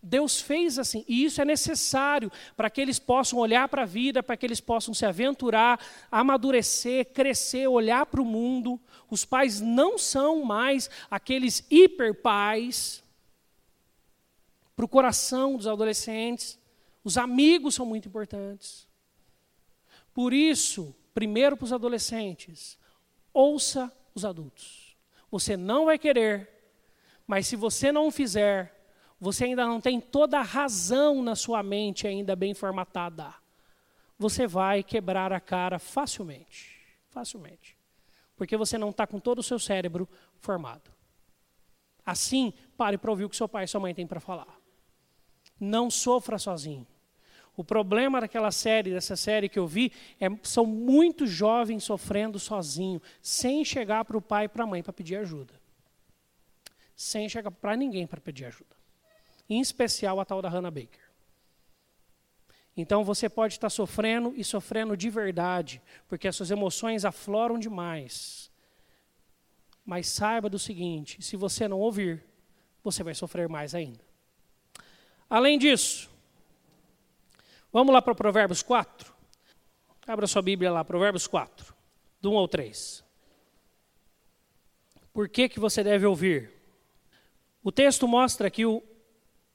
Deus 0.01 0.41
fez 0.41 0.79
assim, 0.79 1.05
e 1.07 1.23
isso 1.23 1.39
é 1.39 1.45
necessário 1.45 2.31
para 2.57 2.67
que 2.67 2.81
eles 2.81 2.97
possam 2.97 3.37
olhar 3.37 3.69
para 3.69 3.83
a 3.83 3.85
vida, 3.85 4.23
para 4.23 4.35
que 4.35 4.43
eles 4.43 4.59
possam 4.59 4.91
se 4.91 5.05
aventurar, 5.05 5.79
amadurecer, 6.11 7.13
crescer, 7.13 7.67
olhar 7.67 8.07
para 8.07 8.23
o 8.23 8.25
mundo. 8.25 8.81
Os 9.07 9.23
pais 9.23 9.61
não 9.61 9.99
são 9.99 10.43
mais 10.43 10.89
aqueles 11.11 11.63
hiperpais 11.69 13.03
para 14.75 14.85
o 14.85 14.89
coração 14.89 15.57
dos 15.57 15.67
adolescentes. 15.67 16.57
Os 17.03 17.19
amigos 17.19 17.75
são 17.75 17.85
muito 17.85 18.07
importantes. 18.07 18.87
Por 20.11 20.33
isso, 20.33 20.95
primeiro 21.15 21.55
para 21.55 21.63
os 21.63 21.73
adolescentes, 21.73 22.77
ouça 23.33 23.91
os 24.13 24.25
adultos. 24.25 24.97
Você 25.31 25.55
não 25.55 25.85
vai 25.85 25.97
querer, 25.97 26.49
mas 27.25 27.47
se 27.47 27.55
você 27.55 27.89
não 27.89 28.11
fizer, 28.11 28.85
você 29.19 29.45
ainda 29.45 29.65
não 29.65 29.79
tem 29.79 30.01
toda 30.01 30.37
a 30.37 30.43
razão 30.43 31.23
na 31.23 31.33
sua 31.33 31.63
mente 31.63 32.05
ainda 32.05 32.35
bem 32.35 32.53
formatada. 32.53 33.33
Você 34.19 34.45
vai 34.45 34.83
quebrar 34.83 35.31
a 35.31 35.39
cara 35.39 35.79
facilmente. 35.79 36.81
Facilmente. 37.09 37.77
Porque 38.35 38.57
você 38.57 38.77
não 38.77 38.89
está 38.89 39.07
com 39.07 39.19
todo 39.19 39.39
o 39.39 39.43
seu 39.43 39.57
cérebro 39.57 40.07
formado. 40.37 40.91
Assim, 42.05 42.53
pare 42.77 42.97
para 42.97 43.09
ouvir 43.09 43.23
o 43.23 43.29
que 43.29 43.37
seu 43.37 43.47
pai 43.47 43.63
e 43.63 43.67
sua 43.67 43.79
mãe 43.79 43.95
têm 43.95 44.05
para 44.05 44.19
falar. 44.19 44.59
Não 45.57 45.89
sofra 45.89 46.37
sozinho. 46.37 46.85
O 47.57 47.63
problema 47.63 48.19
daquela 48.19 48.51
série, 48.51 48.91
dessa 48.91 49.15
série 49.15 49.47
que 49.47 49.59
eu 49.59 49.65
vi, 49.65 49.91
é, 50.19 50.27
são 50.43 50.65
muitos 50.65 51.29
jovens 51.29 51.83
sofrendo 51.83 52.37
sozinho, 52.37 53.01
sem 53.21 53.63
chegar 53.63 54.03
para 54.05 54.17
o 54.17 54.21
pai 54.21 54.45
e 54.45 54.49
para 54.49 54.63
a 54.63 54.67
mãe 54.67 54.83
para 54.83 54.91
pedir 54.91 55.15
ajuda. 55.15 55.53
Sem 56.95 57.29
chegar 57.29 57.51
para 57.51 57.75
ninguém 57.75 58.05
para 58.05 58.19
pedir 58.19 58.45
ajuda 58.45 58.75
em 59.49 59.59
especial 59.59 60.19
a 60.19 60.25
tal 60.25 60.41
da 60.41 60.49
Hannah 60.49 60.71
Baker. 60.71 61.03
Então 62.77 63.03
você 63.03 63.29
pode 63.29 63.53
estar 63.53 63.69
sofrendo 63.69 64.33
e 64.35 64.43
sofrendo 64.43 64.97
de 64.97 65.09
verdade, 65.09 65.81
porque 66.07 66.27
as 66.27 66.35
suas 66.35 66.51
emoções 66.51 67.05
afloram 67.05 67.57
demais. 67.57 68.51
Mas 69.85 70.07
saiba 70.07 70.49
do 70.49 70.59
seguinte: 70.59 71.21
se 71.21 71.37
você 71.37 71.67
não 71.67 71.79
ouvir, 71.79 72.23
você 72.83 73.01
vai 73.01 73.13
sofrer 73.13 73.47
mais 73.47 73.73
ainda. 73.73 74.03
Além 75.29 75.57
disso, 75.57 76.09
vamos 77.75 77.93
lá 77.93 78.01
para 78.01 78.15
Provérbios 78.15 78.63
4. 78.63 79.13
Abra 80.07 80.27
sua 80.27 80.41
Bíblia 80.41 80.71
lá, 80.71 80.85
Provérbios 80.85 81.27
4, 81.27 81.75
do 82.21 82.31
1 82.31 82.37
ao 82.37 82.47
3. 82.47 83.03
Por 85.11 85.27
que, 85.27 85.49
que 85.49 85.59
você 85.59 85.83
deve 85.83 86.05
ouvir? 86.05 86.53
O 87.61 87.73
texto 87.73 88.07
mostra 88.07 88.49
o, 88.65 88.81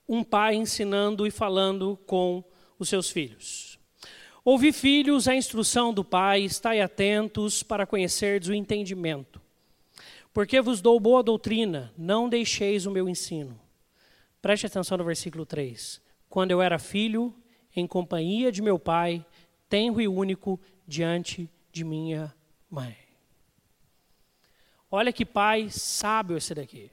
um 0.06 0.22
pai 0.22 0.54
ensinando 0.54 1.26
e 1.26 1.30
falando 1.30 1.98
com 2.04 2.44
os 2.78 2.90
seus 2.90 3.08
filhos. 3.08 3.78
Ouvi, 4.44 4.70
filhos, 4.70 5.26
a 5.26 5.34
instrução 5.34 5.90
do 5.90 6.04
pai, 6.04 6.42
estai 6.42 6.82
atentos 6.82 7.62
para 7.62 7.86
conhecerdes 7.86 8.50
o 8.50 8.54
entendimento. 8.54 9.40
Porque 10.30 10.60
vos 10.60 10.82
dou 10.82 11.00
boa 11.00 11.22
doutrina, 11.22 11.90
não 11.96 12.28
deixeis 12.28 12.84
o 12.84 12.90
meu 12.90 13.08
ensino. 13.08 13.58
Preste 14.42 14.66
atenção 14.66 14.98
no 14.98 15.04
versículo 15.04 15.46
3. 15.46 16.02
Quando 16.28 16.50
eu 16.50 16.60
era 16.60 16.78
filho, 16.78 17.34
em 17.74 17.86
companhia 17.86 18.50
de 18.50 18.62
meu 18.62 18.78
pai, 18.78 19.24
tenro 19.68 20.00
e 20.00 20.08
único 20.08 20.60
diante 20.86 21.50
de 21.70 21.84
minha 21.84 22.34
mãe. 22.68 22.96
Olha 24.90 25.12
que 25.12 25.24
pai 25.24 25.68
sábio 25.70 26.36
esse 26.36 26.54
daqui 26.54 26.90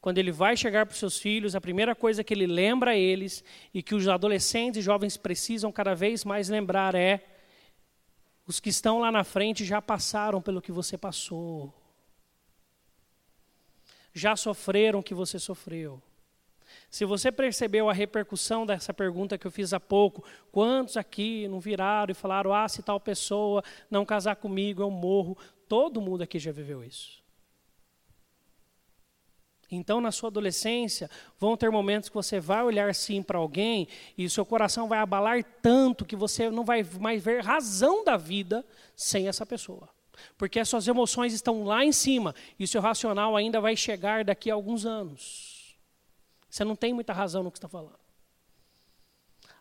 quando 0.00 0.18
ele 0.18 0.30
vai 0.30 0.56
chegar 0.56 0.86
para 0.86 0.92
os 0.92 0.98
seus 0.98 1.18
filhos, 1.18 1.54
a 1.54 1.60
primeira 1.60 1.94
coisa 1.94 2.22
que 2.22 2.32
ele 2.32 2.46
lembra 2.46 2.92
a 2.92 2.96
eles 2.96 3.42
e 3.74 3.82
que 3.82 3.94
os 3.94 4.06
adolescentes 4.06 4.78
e 4.78 4.82
jovens 4.82 5.16
precisam 5.16 5.72
cada 5.72 5.94
vez 5.94 6.24
mais 6.24 6.48
lembrar 6.48 6.94
é: 6.94 7.24
os 8.46 8.60
que 8.60 8.68
estão 8.68 9.00
lá 9.00 9.10
na 9.10 9.24
frente 9.24 9.64
já 9.64 9.82
passaram 9.82 10.40
pelo 10.40 10.62
que 10.62 10.70
você 10.70 10.96
passou, 10.96 11.74
já 14.14 14.36
sofreram 14.36 15.00
o 15.00 15.02
que 15.02 15.14
você 15.14 15.38
sofreu. 15.38 16.00
Se 16.90 17.04
você 17.04 17.30
percebeu 17.30 17.90
a 17.90 17.92
repercussão 17.92 18.64
dessa 18.64 18.94
pergunta 18.94 19.36
que 19.36 19.46
eu 19.46 19.50
fiz 19.50 19.72
há 19.72 19.80
pouco, 19.80 20.24
quantos 20.50 20.96
aqui 20.96 21.46
não 21.48 21.60
viraram 21.60 22.12
e 22.12 22.14
falaram: 22.14 22.52
ah, 22.52 22.68
se 22.68 22.82
tal 22.82 22.98
pessoa 22.98 23.62
não 23.90 24.06
casar 24.06 24.36
comigo, 24.36 24.82
eu 24.82 24.90
morro? 24.90 25.36
Todo 25.68 26.00
mundo 26.00 26.22
aqui 26.22 26.38
já 26.38 26.50
viveu 26.50 26.82
isso. 26.82 27.22
Então, 29.70 30.00
na 30.00 30.10
sua 30.10 30.30
adolescência, 30.30 31.10
vão 31.38 31.54
ter 31.54 31.70
momentos 31.70 32.08
que 32.08 32.14
você 32.14 32.40
vai 32.40 32.62
olhar 32.62 32.94
sim 32.94 33.22
para 33.22 33.36
alguém 33.36 33.86
e 34.16 34.28
seu 34.30 34.46
coração 34.46 34.88
vai 34.88 34.98
abalar 34.98 35.44
tanto 35.60 36.06
que 36.06 36.16
você 36.16 36.50
não 36.50 36.64
vai 36.64 36.82
mais 36.98 37.22
ver 37.22 37.44
razão 37.44 38.02
da 38.02 38.16
vida 38.16 38.64
sem 38.96 39.28
essa 39.28 39.44
pessoa. 39.44 39.90
Porque 40.38 40.58
as 40.58 40.68
suas 40.68 40.88
emoções 40.88 41.34
estão 41.34 41.64
lá 41.64 41.84
em 41.84 41.92
cima 41.92 42.34
e 42.58 42.66
seu 42.66 42.80
racional 42.80 43.36
ainda 43.36 43.60
vai 43.60 43.76
chegar 43.76 44.24
daqui 44.24 44.50
a 44.50 44.54
alguns 44.54 44.86
anos. 44.86 45.47
Você 46.48 46.64
não 46.64 46.74
tem 46.74 46.92
muita 46.94 47.12
razão 47.12 47.42
no 47.42 47.50
que 47.50 47.58
está 47.58 47.68
falando. 47.68 47.98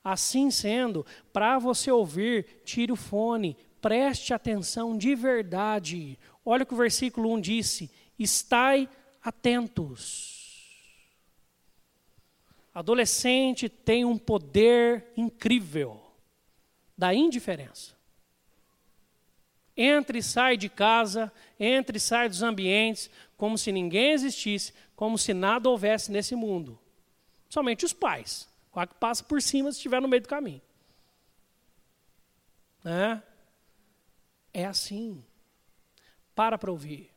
Assim 0.04 0.50
sendo, 0.50 1.06
para 1.34 1.60
você 1.60 1.92
ouvir, 1.92 2.62
tire 2.64 2.92
o 2.92 2.96
fone, 2.96 3.58
preste 3.82 4.34
atenção 4.34 4.98
de 4.98 5.16
verdade. 5.16 6.18
Olha 6.46 6.64
o 6.64 6.66
que 6.66 6.74
o 6.74 6.78
versículo 6.78 7.34
1 7.34 7.42
disse: 7.42 7.92
Estai 8.18 8.88
atentos. 9.22 10.38
Adolescente 12.74 13.68
tem 13.68 14.06
um 14.06 14.18
poder 14.18 15.12
incrível 15.18 16.00
da 16.98 17.14
indiferença. 17.14 17.97
Entra 19.78 20.18
e 20.18 20.24
sai 20.24 20.58
de 20.58 20.68
casa, 20.68 21.32
entra 21.60 21.96
e 21.96 22.00
sai 22.00 22.28
dos 22.28 22.42
ambientes, 22.42 23.12
como 23.38 23.58
se 23.58 23.72
ninguém 23.72 24.12
existisse, 24.12 24.74
como 24.96 25.18
se 25.18 25.34
nada 25.34 25.70
houvesse 25.70 26.12
nesse 26.12 26.36
mundo. 26.36 26.80
Somente 27.48 27.86
os 27.86 27.94
pais. 27.94 28.50
Quase 28.72 28.90
que 28.90 28.96
passa 28.96 29.24
por 29.24 29.42
cima 29.42 29.72
se 29.72 29.78
estiver 29.78 30.02
no 30.02 30.08
meio 30.08 30.22
do 30.22 30.28
caminho. 30.28 30.62
Né? 32.84 33.22
É 34.54 34.66
assim. 34.66 35.24
Para 36.34 36.58
para 36.58 36.72
ouvir. 36.72 37.12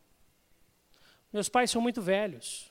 Meus 1.33 1.49
pais 1.49 1.71
são 1.71 1.81
muito 1.81 2.03
velhos. 2.03 2.71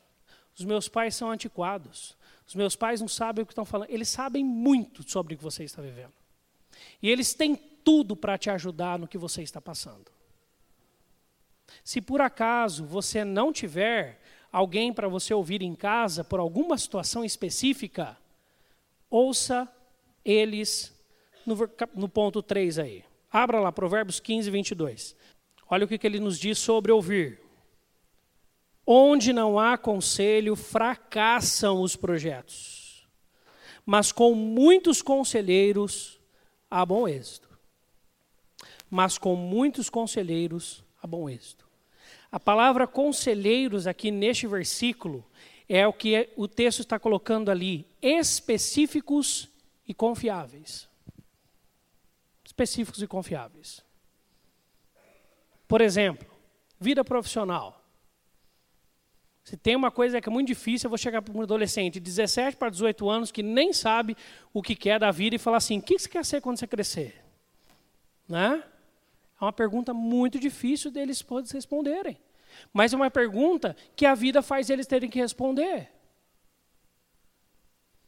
Os 0.57 0.65
meus 0.65 0.87
pais 0.87 1.15
são 1.15 1.31
antiquados. 1.31 2.15
Os 2.45 2.53
meus 2.55 2.75
pais 2.75 2.99
não 2.99 3.07
sabem 3.07 3.43
o 3.43 3.45
que 3.45 3.51
estão 3.51 3.65
falando. 3.65 3.89
Eles 3.89 4.09
sabem 4.09 4.43
muito 4.43 5.09
sobre 5.09 5.33
o 5.33 5.37
que 5.37 5.43
você 5.43 5.63
está 5.63 5.81
vivendo. 5.81 6.13
E 7.01 7.09
eles 7.09 7.33
têm 7.33 7.55
tudo 7.89 8.15
para 8.15 8.37
te 8.37 8.51
ajudar 8.51 8.99
no 8.99 9.07
que 9.07 9.17
você 9.17 9.41
está 9.41 9.59
passando. 9.59 10.11
Se 11.83 11.99
por 11.99 12.21
acaso 12.21 12.85
você 12.85 13.25
não 13.25 13.51
tiver 13.51 14.21
alguém 14.51 14.93
para 14.93 15.07
você 15.07 15.33
ouvir 15.33 15.63
em 15.63 15.73
casa 15.73 16.23
por 16.23 16.39
alguma 16.39 16.77
situação 16.77 17.25
específica, 17.25 18.15
ouça 19.09 19.67
eles 20.23 20.95
no, 21.43 21.57
no 21.95 22.07
ponto 22.07 22.43
3 22.43 22.77
aí. 22.77 23.03
Abra 23.31 23.59
lá, 23.59 23.71
Provérbios 23.71 24.19
15, 24.19 24.51
22. 24.51 25.15
Olha 25.67 25.85
o 25.85 25.87
que, 25.87 25.97
que 25.97 26.05
ele 26.05 26.19
nos 26.19 26.37
diz 26.37 26.59
sobre 26.59 26.91
ouvir. 26.91 27.41
Onde 28.85 29.33
não 29.33 29.57
há 29.57 29.79
conselho, 29.79 30.55
fracassam 30.55 31.81
os 31.81 31.95
projetos. 31.95 33.09
Mas 33.83 34.11
com 34.11 34.35
muitos 34.35 35.01
conselheiros 35.01 36.19
há 36.69 36.85
bom 36.85 37.07
êxito. 37.07 37.48
Mas 38.89 39.17
com 39.17 39.35
muitos 39.35 39.89
conselheiros 39.89 40.83
há 41.01 41.07
bom 41.07 41.29
êxito. 41.29 41.67
A 42.31 42.39
palavra 42.39 42.85
conselheiros 42.85 43.87
aqui 43.87 44.11
neste 44.11 44.45
versículo 44.45 45.25
é 45.67 45.87
o 45.87 45.93
que 45.93 46.29
o 46.35 46.47
texto 46.47 46.79
está 46.79 46.99
colocando 46.99 47.49
ali, 47.49 47.85
específicos 48.01 49.47
e 49.87 49.93
confiáveis. 49.93 50.87
Específicos 52.43 53.01
e 53.01 53.07
confiáveis. 53.07 53.83
Por 55.67 55.81
exemplo, 55.81 56.27
vida 56.79 57.03
profissional. 57.03 57.79
Se 59.43 59.57
tem 59.57 59.75
uma 59.75 59.89
coisa 59.89 60.21
que 60.21 60.29
é 60.29 60.31
muito 60.31 60.47
difícil, 60.47 60.87
eu 60.87 60.89
vou 60.89 60.97
chegar 60.97 61.21
para 61.21 61.35
um 61.35 61.41
adolescente 61.41 61.95
de 61.95 61.99
17 62.01 62.57
para 62.57 62.69
18 62.69 63.09
anos 63.09 63.31
que 63.31 63.41
nem 63.41 63.73
sabe 63.73 64.15
o 64.53 64.61
que 64.61 64.75
quer 64.75 64.99
da 64.99 65.09
vida 65.09 65.35
e 65.35 65.39
falar 65.39 65.57
assim: 65.57 65.79
o 65.79 65.81
que 65.81 65.97
você 65.97 66.07
quer 66.07 66.23
ser 66.23 66.41
quando 66.41 66.59
você 66.59 66.67
crescer? 66.67 67.23
Né? 68.27 68.63
É 69.39 69.45
uma 69.45 69.53
pergunta 69.53 69.93
muito 69.93 70.39
difícil 70.39 70.91
deles 70.91 71.25
responderem. 71.51 72.17
Mas 72.73 72.93
é 72.93 72.95
uma 72.95 73.09
pergunta 73.09 73.75
que 73.95 74.05
a 74.05 74.15
vida 74.15 74.41
faz 74.41 74.69
eles 74.69 74.87
terem 74.87 75.09
que 75.09 75.19
responder. 75.19 75.89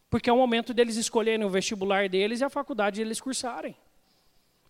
Porque 0.10 0.30
é 0.30 0.34
o 0.34 0.38
momento 0.38 0.74
deles 0.74 0.98
escolherem 0.98 1.46
o 1.46 1.50
vestibular 1.50 2.10
deles 2.10 2.41
e 2.41 2.44
a 2.44 2.50
faculdade 2.50 3.02
deles 3.02 3.22
cursarem. 3.22 3.76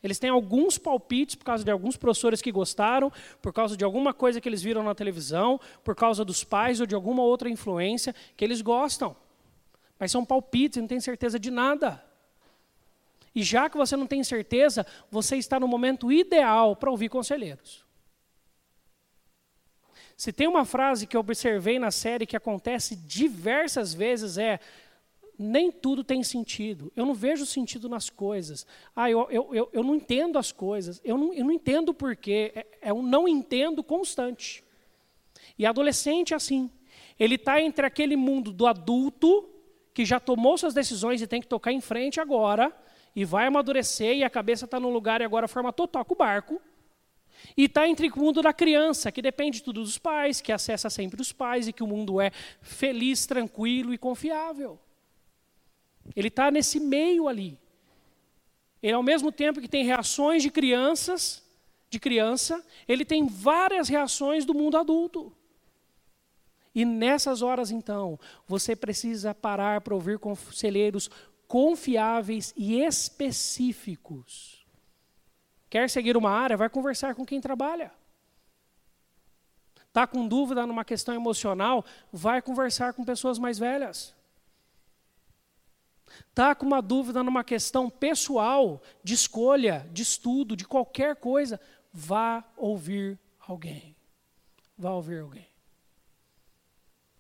Eles 0.03 0.19
têm 0.19 0.29
alguns 0.29 0.77
palpites 0.77 1.35
por 1.35 1.45
causa 1.45 1.63
de 1.63 1.71
alguns 1.71 1.95
professores 1.95 2.41
que 2.41 2.51
gostaram, 2.51 3.11
por 3.41 3.53
causa 3.53 3.77
de 3.77 3.83
alguma 3.83 4.13
coisa 4.13 4.41
que 4.41 4.49
eles 4.49 4.61
viram 4.61 4.83
na 4.83 4.95
televisão, 4.95 5.59
por 5.83 5.95
causa 5.95 6.25
dos 6.25 6.43
pais 6.43 6.79
ou 6.79 6.85
de 6.85 6.95
alguma 6.95 7.23
outra 7.23 7.49
influência 7.49 8.13
que 8.35 8.43
eles 8.43 8.61
gostam. 8.61 9.15
Mas 9.99 10.11
são 10.11 10.25
palpites, 10.25 10.81
não 10.81 10.87
tem 10.87 10.99
certeza 10.99 11.39
de 11.39 11.51
nada. 11.51 12.03
E 13.33 13.43
já 13.43 13.69
que 13.69 13.77
você 13.77 13.95
não 13.95 14.07
tem 14.07 14.23
certeza, 14.23 14.85
você 15.09 15.37
está 15.37 15.59
no 15.59 15.67
momento 15.67 16.11
ideal 16.11 16.75
para 16.75 16.91
ouvir 16.91 17.09
conselheiros. 17.09 17.85
Se 20.17 20.31
tem 20.31 20.47
uma 20.47 20.65
frase 20.65 21.07
que 21.07 21.15
eu 21.15 21.21
observei 21.21 21.79
na 21.79 21.89
série 21.89 22.27
que 22.27 22.37
acontece 22.37 22.95
diversas 22.95 23.93
vezes 23.93 24.37
é 24.37 24.59
nem 25.41 25.71
tudo 25.71 26.03
tem 26.03 26.23
sentido. 26.23 26.91
Eu 26.95 27.05
não 27.05 27.13
vejo 27.13 27.45
sentido 27.45 27.89
nas 27.89 28.09
coisas. 28.09 28.65
Ah, 28.95 29.09
eu, 29.09 29.27
eu, 29.31 29.55
eu, 29.55 29.69
eu 29.73 29.83
não 29.83 29.95
entendo 29.95 30.37
as 30.37 30.51
coisas. 30.51 31.01
Eu 31.03 31.17
não, 31.17 31.33
eu 31.33 31.43
não 31.43 31.51
entendo 31.51 31.89
o 31.89 31.93
porquê. 31.93 32.51
É, 32.53 32.67
é 32.81 32.93
um 32.93 33.01
não 33.01 33.27
entendo 33.27 33.83
constante. 33.83 34.63
E 35.57 35.65
adolescente 35.65 36.33
é 36.33 36.35
assim. 36.35 36.69
Ele 37.19 37.35
está 37.35 37.59
entre 37.59 37.85
aquele 37.85 38.15
mundo 38.15 38.51
do 38.51 38.67
adulto, 38.67 39.49
que 39.93 40.05
já 40.05 40.19
tomou 40.19 40.57
suas 40.57 40.73
decisões 40.73 41.21
e 41.21 41.27
tem 41.27 41.41
que 41.41 41.47
tocar 41.47 41.71
em 41.71 41.81
frente 41.81 42.19
agora, 42.19 42.75
e 43.15 43.25
vai 43.25 43.47
amadurecer, 43.47 44.17
e 44.17 44.23
a 44.23 44.29
cabeça 44.29 44.65
está 44.65 44.79
no 44.79 44.89
lugar 44.89 45.21
e 45.21 45.23
agora 45.23 45.47
forma 45.47 45.73
com 45.73 45.87
o 46.09 46.15
barco. 46.15 46.61
E 47.57 47.65
está 47.65 47.87
entre 47.87 48.07
o 48.09 48.19
mundo 48.19 48.41
da 48.41 48.53
criança, 48.53 49.11
que 49.11 49.21
depende 49.21 49.63
tudo 49.63 49.81
dos 49.81 49.97
pais, 49.97 50.41
que 50.41 50.51
acessa 50.51 50.89
sempre 50.89 51.21
os 51.21 51.31
pais 51.31 51.67
e 51.67 51.73
que 51.73 51.83
o 51.83 51.87
mundo 51.87 52.21
é 52.21 52.31
feliz, 52.61 53.25
tranquilo 53.25 53.93
e 53.93 53.97
confiável. 53.97 54.79
Ele 56.15 56.27
está 56.27 56.49
nesse 56.49 56.79
meio 56.79 57.27
ali. 57.27 57.59
Ele, 58.81 58.93
ao 58.93 59.03
mesmo 59.03 59.31
tempo 59.31 59.61
que 59.61 59.67
tem 59.67 59.85
reações 59.85 60.41
de 60.41 60.49
crianças, 60.49 61.43
de 61.89 61.99
criança, 61.99 62.65
ele 62.87 63.03
tem 63.03 63.27
várias 63.27 63.89
reações 63.89 64.45
do 64.45 64.53
mundo 64.53 64.77
adulto. 64.77 65.35
E 66.73 66.85
nessas 66.85 67.41
horas, 67.41 67.69
então, 67.69 68.17
você 68.47 68.75
precisa 68.75 69.35
parar 69.35 69.81
para 69.81 69.93
ouvir 69.93 70.17
conselheiros 70.17 71.09
confiáveis 71.51 72.53
e 72.55 72.79
específicos 72.81 74.61
Quer 75.71 75.89
seguir 75.89 76.17
uma 76.17 76.29
área? 76.29 76.57
Vai 76.57 76.69
conversar 76.69 77.15
com 77.15 77.25
quem 77.25 77.39
trabalha. 77.39 77.93
Está 79.87 80.05
com 80.05 80.27
dúvida 80.27 80.67
numa 80.67 80.83
questão 80.83 81.15
emocional? 81.15 81.85
Vai 82.11 82.41
conversar 82.41 82.93
com 82.93 83.05
pessoas 83.05 83.39
mais 83.39 83.57
velhas. 83.57 84.13
Está 86.27 86.53
com 86.53 86.65
uma 86.65 86.81
dúvida 86.81 87.23
numa 87.23 87.41
questão 87.41 87.89
pessoal, 87.89 88.81
de 89.01 89.13
escolha, 89.13 89.89
de 89.93 90.01
estudo, 90.01 90.57
de 90.57 90.67
qualquer 90.67 91.15
coisa? 91.15 91.57
Vá 91.93 92.43
ouvir 92.57 93.17
alguém. 93.39 93.95
Vá 94.77 94.91
ouvir 94.91 95.21
alguém. 95.21 95.47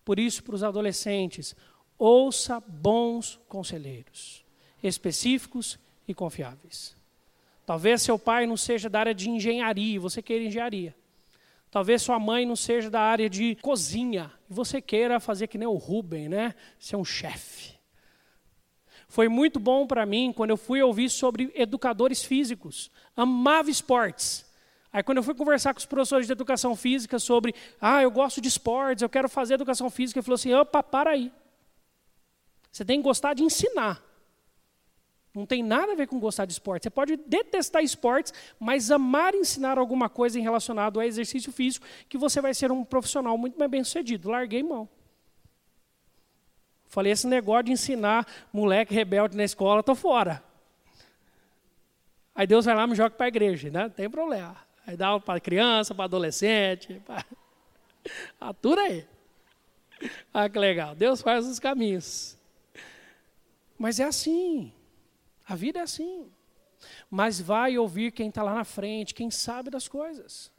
Por 0.03 0.19
isso, 0.19 0.43
para 0.43 0.55
os 0.55 0.63
adolescentes, 0.63 1.55
ouça 2.01 2.59
bons 2.59 3.39
conselheiros, 3.47 4.43
específicos 4.81 5.77
e 6.07 6.15
confiáveis. 6.15 6.95
Talvez 7.63 8.01
seu 8.01 8.17
pai 8.17 8.47
não 8.47 8.57
seja 8.57 8.89
da 8.89 8.99
área 8.99 9.13
de 9.13 9.29
engenharia 9.29 9.95
e 9.95 9.99
você 9.99 10.19
queira 10.19 10.43
engenharia. 10.43 10.95
Talvez 11.69 12.01
sua 12.01 12.19
mãe 12.19 12.43
não 12.43 12.55
seja 12.55 12.89
da 12.89 12.99
área 12.99 13.29
de 13.29 13.55
cozinha 13.61 14.31
e 14.49 14.53
você 14.53 14.81
queira 14.81 15.19
fazer 15.19 15.45
que 15.45 15.59
nem 15.59 15.67
o 15.67 15.75
Ruben, 15.75 16.27
né? 16.27 16.55
Ser 16.79 16.95
um 16.95 17.05
chefe. 17.05 17.75
Foi 19.07 19.29
muito 19.29 19.59
bom 19.59 19.85
para 19.85 20.03
mim 20.03 20.33
quando 20.35 20.49
eu 20.49 20.57
fui 20.57 20.81
ouvir 20.81 21.07
sobre 21.07 21.51
educadores 21.53 22.23
físicos. 22.23 22.89
Amava 23.15 23.69
esportes. 23.69 24.43
Aí 24.91 25.03
quando 25.03 25.19
eu 25.19 25.23
fui 25.23 25.35
conversar 25.35 25.71
com 25.73 25.79
os 25.79 25.85
professores 25.85 26.25
de 26.25 26.33
educação 26.33 26.75
física 26.75 27.19
sobre, 27.19 27.53
ah, 27.79 28.01
eu 28.01 28.09
gosto 28.09 28.41
de 28.41 28.47
esportes, 28.47 29.03
eu 29.03 29.09
quero 29.09 29.29
fazer 29.29 29.53
educação 29.53 29.89
física, 29.89 30.19
ele 30.19 30.25
falou 30.25 30.35
assim, 30.35 30.53
opa, 30.53 30.81
para 30.81 31.11
aí. 31.11 31.31
Você 32.71 32.85
tem 32.85 32.99
que 32.99 33.03
gostar 33.03 33.33
de 33.33 33.43
ensinar. 33.43 34.01
Não 35.33 35.45
tem 35.45 35.63
nada 35.63 35.93
a 35.93 35.95
ver 35.95 36.07
com 36.07 36.19
gostar 36.19 36.45
de 36.45 36.51
esporte. 36.51 36.83
Você 36.83 36.89
pode 36.89 37.15
detestar 37.15 37.81
esportes, 37.83 38.33
mas 38.59 38.91
amar 38.91 39.33
ensinar 39.33 39.77
alguma 39.77 40.09
coisa 40.09 40.37
em 40.37 40.41
relacionado 40.41 40.99
a 40.99 41.05
exercício 41.05 41.51
físico, 41.51 41.85
que 42.09 42.17
você 42.17 42.41
vai 42.41 42.53
ser 42.53 42.71
um 42.71 42.83
profissional 42.83 43.37
muito 43.37 43.57
mais 43.57 43.71
bem 43.71 43.83
sucedido. 43.83 44.29
Larguei 44.29 44.61
mão. 44.61 44.89
Falei, 46.87 47.13
esse 47.13 47.25
negócio 47.25 47.63
de 47.63 47.71
ensinar 47.71 48.27
moleque 48.51 48.93
rebelde 48.93 49.37
na 49.37 49.45
escola, 49.45 49.79
estou 49.79 49.95
fora. 49.95 50.43
Aí 52.35 52.45
Deus 52.45 52.65
vai 52.65 52.75
lá 52.75 52.83
e 52.83 52.87
me 52.87 52.95
joga 52.95 53.11
para 53.11 53.27
a 53.27 53.29
igreja, 53.29 53.69
né? 53.69 53.83
Não 53.83 53.89
tem 53.89 54.09
problema. 54.09 54.57
Aí 54.85 54.97
dá 54.97 55.17
para 55.17 55.39
criança, 55.39 55.95
para 55.95 56.05
adolescente. 56.05 57.01
Pra... 57.05 57.23
Atura 58.41 58.81
aí. 58.81 59.07
Ah, 60.33 60.49
que 60.49 60.59
legal. 60.59 60.93
Deus 60.93 61.21
faz 61.21 61.47
os 61.47 61.59
caminhos. 61.59 62.37
Mas 63.81 63.99
é 63.99 64.03
assim. 64.03 64.71
A 65.43 65.55
vida 65.55 65.79
é 65.79 65.81
assim. 65.81 66.29
Mas 67.09 67.41
vai 67.41 67.79
ouvir 67.79 68.11
quem 68.11 68.29
está 68.29 68.43
lá 68.43 68.53
na 68.53 68.63
frente, 68.63 69.11
quem 69.11 69.31
sabe 69.31 69.71
das 69.71 69.87
coisas. 69.87 70.51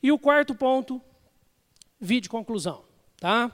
E 0.00 0.12
o 0.12 0.18
quarto 0.18 0.54
ponto, 0.54 1.02
vídeo 2.00 2.30
conclusão, 2.30 2.84
tá? 3.18 3.50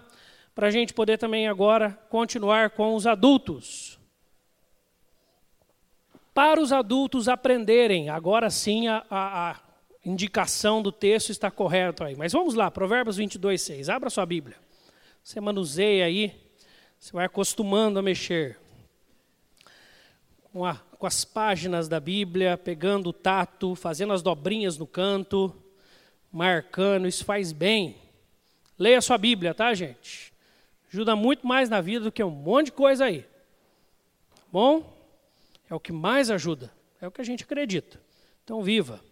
Para 0.55 0.67
a 0.67 0.71
gente 0.71 0.93
poder 0.93 1.17
também 1.17 1.49
agora 1.49 1.99
continuar 2.11 2.69
com 2.69 2.95
os 2.95 3.07
adultos. 3.07 3.99
Para 6.35 6.61
os 6.61 6.71
adultos 6.71 7.27
aprenderem, 7.27 8.11
agora 8.11 8.51
sim 8.51 8.87
a, 8.87 9.03
a, 9.09 9.51
a 9.53 9.57
indicação 10.05 10.83
do 10.83 10.93
texto 10.93 11.31
está 11.31 11.51
correta 11.51 12.05
aí. 12.05 12.17
Mas 12.17 12.35
vamos 12.35 12.53
lá, 12.55 12.71
Provérbios 12.71 13.17
22, 13.17 13.63
6. 13.63 13.89
Abra 13.89 14.11
sua 14.11 14.27
Bíblia. 14.27 14.59
Você 15.25 15.41
manuseia 15.41 16.05
aí, 16.05 16.39
você 16.99 17.15
vai 17.15 17.25
acostumando 17.25 17.99
a 17.99 18.03
mexer 18.03 18.59
com, 20.57 20.65
a, 20.65 20.75
com 20.75 21.07
as 21.07 21.23
páginas 21.23 21.87
da 21.87 22.01
Bíblia, 22.01 22.57
pegando 22.57 23.11
o 23.11 23.13
tato, 23.13 23.75
fazendo 23.75 24.15
as 24.15 24.23
dobrinhas 24.23 24.79
no 24.79 24.87
canto, 24.87 25.55
marcando, 26.33 27.07
isso 27.07 27.27
faz 27.27 27.53
bem. 27.53 27.99
Leia 28.79 29.03
sua 29.03 29.19
Bíblia, 29.19 29.53
tá, 29.53 29.75
gente? 29.75 30.33
Ajuda 30.91 31.15
muito 31.15 31.47
mais 31.47 31.69
na 31.69 31.83
vida 31.83 32.07
do 32.07 32.13
que 32.13 32.25
um 32.25 32.31
monte 32.31 32.67
de 32.67 32.73
coisa 32.73 33.05
aí. 33.05 33.21
Tá 33.21 34.43
bom? 34.51 34.97
É 35.69 35.75
o 35.75 35.81
que 35.81 35.93
mais 35.93 36.31
ajuda, 36.31 36.73
é 37.03 37.07
o 37.07 37.11
que 37.11 37.21
a 37.21 37.25
gente 37.25 37.45
acredita. 37.45 38.01
Então, 38.43 38.63
viva. 38.63 39.05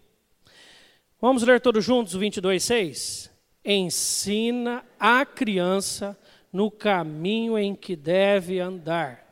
Vamos 1.21 1.43
ler 1.43 1.61
todos 1.61 1.85
juntos 1.85 2.15
o 2.15 2.19
22,6? 2.19 3.29
Ensina 3.63 4.83
a 4.99 5.23
criança 5.23 6.17
no 6.51 6.71
caminho 6.71 7.55
em 7.55 7.75
que 7.75 7.95
deve 7.95 8.59
andar 8.59 9.24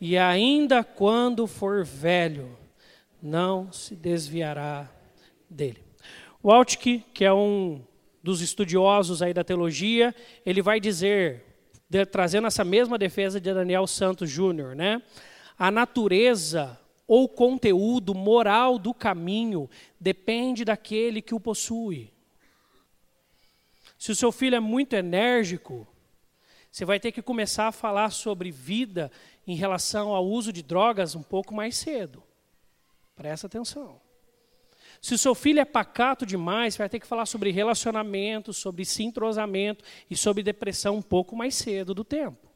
e 0.00 0.16
ainda 0.16 0.84
quando 0.84 1.46
for 1.46 1.84
velho, 1.84 2.56
não 3.20 3.72
se 3.72 3.96
desviará 3.96 4.88
dele. 5.50 5.82
O 6.42 6.52
Altke, 6.52 7.04
que 7.12 7.24
é 7.24 7.32
um 7.32 7.82
dos 8.22 8.40
estudiosos 8.40 9.22
aí 9.22 9.34
da 9.34 9.42
teologia, 9.42 10.14
ele 10.46 10.62
vai 10.62 10.78
dizer, 10.78 11.44
de, 11.88 12.06
trazendo 12.06 12.46
essa 12.46 12.64
mesma 12.64 12.96
defesa 12.96 13.40
de 13.40 13.52
Daniel 13.52 13.86
Santos 13.86 14.30
Júnior, 14.30 14.76
né? 14.76 15.02
A 15.58 15.70
natureza 15.70 16.78
ou 17.06 17.28
conteúdo 17.28 18.14
moral 18.14 18.78
do 18.78 18.92
caminho 18.92 19.68
depende 19.98 20.64
daquele 20.64 21.22
que 21.22 21.34
o 21.34 21.40
possui. 21.40 22.12
Se 23.98 24.12
o 24.12 24.14
seu 24.14 24.30
filho 24.30 24.54
é 24.54 24.60
muito 24.60 24.94
enérgico, 24.94 25.88
você 26.70 26.84
vai 26.84 27.00
ter 27.00 27.10
que 27.10 27.22
começar 27.22 27.66
a 27.66 27.72
falar 27.72 28.10
sobre 28.10 28.50
vida 28.50 29.10
em 29.48 29.54
relação 29.54 30.14
ao 30.14 30.26
uso 30.26 30.52
de 30.52 30.62
drogas 30.62 31.14
um 31.14 31.22
pouco 31.22 31.54
mais 31.54 31.74
cedo. 31.74 32.22
Presta 33.16 33.46
atenção. 33.46 33.98
Se 35.00 35.14
o 35.14 35.18
seu 35.18 35.34
filho 35.34 35.58
é 35.58 35.64
pacato 35.64 36.26
demais, 36.26 36.76
vai 36.76 36.88
ter 36.88 37.00
que 37.00 37.06
falar 37.06 37.24
sobre 37.24 37.50
relacionamento, 37.50 38.52
sobre 38.52 38.84
sintrosamento 38.84 39.82
e 40.10 40.16
sobre 40.16 40.42
depressão 40.42 40.96
um 40.96 41.02
pouco 41.02 41.34
mais 41.34 41.54
cedo 41.54 41.94
do 41.94 42.04
tempo. 42.04 42.46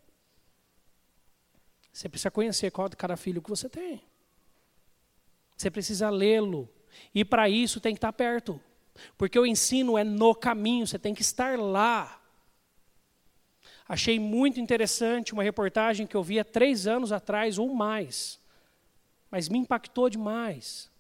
Você 1.91 2.09
precisa 2.11 2.31
conhecer 2.31 2.71
qual 2.71 2.91
de 2.91 2.97
cada 2.97 3.17
filho 3.17 3.41
que 3.41 3.51
você 3.51 3.71
tem. 3.71 4.03
Você 5.57 5.71
precisa 5.71 6.11
lê-lo. 6.11 6.69
E 7.15 7.25
para 7.25 7.49
isso 7.49 7.81
tem 7.81 7.95
que 7.95 7.99
estar 7.99 8.13
perto. 8.13 8.61
Porque 9.17 9.39
o 9.39 9.47
ensino 9.47 9.97
é 9.97 10.05
no 10.05 10.35
caminho, 10.35 10.87
você 10.87 10.99
tem 10.99 11.15
que 11.15 11.23
estar 11.23 11.59
lá. 11.59 12.22
Achei 13.89 14.19
muito 14.19 14.61
interessante 14.61 15.33
uma 15.33 15.43
reportagem 15.43 16.07
que 16.07 16.17
eu 16.17 16.23
vi 16.23 16.39
há 16.39 16.45
três 16.45 16.87
anos 16.87 17.13
atrás 17.13 17.59
ou 17.59 17.75
mais, 17.75 18.41
mas 19.31 19.49
me 19.49 19.59
impactou 19.59 20.09
demais. 20.09 20.91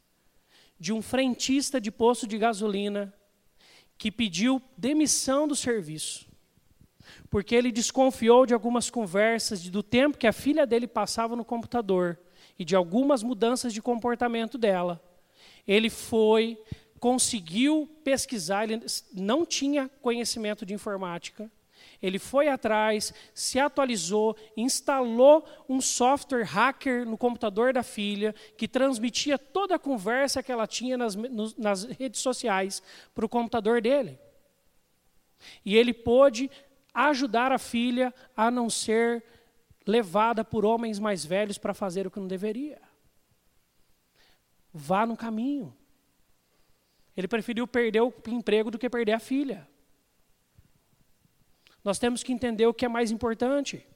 De 0.79 0.92
um 0.92 1.01
frentista 1.01 1.81
de 1.81 1.92
posto 1.92 2.27
de 2.27 2.37
gasolina 2.37 3.14
que 3.97 4.11
pediu 4.11 4.61
demissão 4.77 5.47
do 5.47 5.55
serviço, 5.55 6.27
porque 7.31 7.55
ele 7.55 7.71
desconfiou 7.71 8.45
de 8.45 8.53
algumas 8.53 8.90
conversas, 8.90 9.68
do 9.71 9.83
tempo 9.83 10.18
que 10.18 10.27
a 10.27 10.33
filha 10.33 10.66
dele 10.66 10.88
passava 10.88 11.37
no 11.37 11.45
computador 11.45 12.18
e 12.59 12.64
de 12.64 12.75
algumas 12.75 13.23
mudanças 13.23 13.73
de 13.73 13.81
comportamento 13.81 14.59
dela. 14.59 15.01
Ele 15.66 15.88
foi, 15.88 16.59
conseguiu 16.99 17.88
pesquisar, 18.03 18.64
ele 18.64 18.85
não 19.12 19.47
tinha 19.47 19.88
conhecimento 20.01 20.66
de 20.66 20.75
informática 20.75 21.49
Ele 22.02 22.18
foi 22.18 22.48
atrás, 22.48 23.14
se 23.32 23.60
atualizou, 23.60 24.36
instalou 24.56 25.46
um 25.68 25.80
software 25.80 26.42
hacker 26.42 27.06
no 27.06 27.16
computador 27.16 27.72
da 27.72 27.84
filha, 27.84 28.34
que 28.58 28.66
transmitia 28.66 29.38
toda 29.38 29.76
a 29.76 29.78
conversa 29.78 30.42
que 30.42 30.50
ela 30.50 30.66
tinha 30.66 30.98
nas, 30.98 31.14
nas 31.56 31.84
redes 31.84 32.20
sociais 32.20 32.82
para 33.14 33.24
o 33.24 33.28
computador 33.28 33.80
dele. 33.80 34.18
E 35.64 35.76
ele 35.76 35.94
pôde 35.94 36.50
ajudar 36.92 37.52
a 37.52 37.58
filha 37.58 38.12
a 38.36 38.50
não 38.50 38.68
ser 38.68 39.24
levada 39.86 40.44
por 40.44 40.64
homens 40.64 40.98
mais 40.98 41.24
velhos 41.24 41.56
para 41.56 41.72
fazer 41.72 42.06
o 42.06 42.10
que 42.10 42.18
não 42.18 42.26
deveria. 42.26 42.80
Vá 44.74 45.06
no 45.06 45.16
caminho. 45.16 45.76
Ele 47.16 47.28
preferiu 47.28 47.66
perder 47.66 48.00
o 48.00 48.12
emprego 48.26 48.70
do 48.70 48.78
que 48.78 48.88
perder 48.88 49.12
a 49.12 49.20
filha. 49.20 49.68
Nós 51.85 51.99
temos 51.99 52.23
que 52.23 52.33
entender 52.33 52.66
o 52.66 52.75
que 52.75 52.85
é 52.85 52.88
mais 52.88 53.11
importante. 53.11 53.87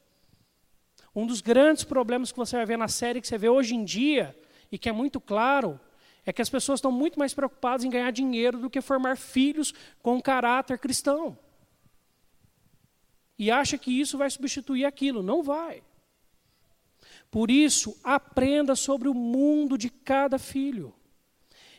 Um 1.15 1.27
dos 1.27 1.41
grandes 1.41 1.85
problemas 1.85 2.31
que 2.33 2.39
você 2.39 2.57
vai 2.57 2.67
ver 2.67 2.77
na 2.77 2.89
série, 2.89 3.21
que 3.21 3.29
você 3.29 3.39
vê 3.39 3.49
hoje 3.49 3.75
em 3.75 3.85
dia, 3.85 4.37
e 4.71 4.77
que 4.77 4.89
é 4.89 4.93
muito 4.93 5.21
claro, 5.21 5.81
é 6.25 6.33
que 6.33 6.43
as 6.43 6.51
pessoas 6.51 6.79
estão 6.79 6.91
muito 6.91 7.19
mais 7.19 7.33
preocupadas 7.33 7.85
em 7.85 7.91
ganhar 7.91 8.11
dinheiro 8.11 8.59
do 8.59 8.69
que 8.69 8.81
formar 8.81 9.17
filhos 9.17 9.73
com 10.03 10.21
caráter 10.21 10.79
cristão. 10.79 11.39
E 13.39 13.51
acha 13.51 13.79
que 13.79 13.91
isso 13.91 14.19
vai 14.19 14.29
substituir 14.29 14.85
aquilo. 14.85 15.23
Não 15.23 15.43
vai. 15.43 15.83
Por 17.31 17.51
isso, 17.51 17.99
aprenda 18.03 18.75
sobre 18.75 19.09
o 19.09 19.15
mundo 19.15 19.79
de 19.79 19.89
cada 19.89 20.39
filho. 20.39 20.95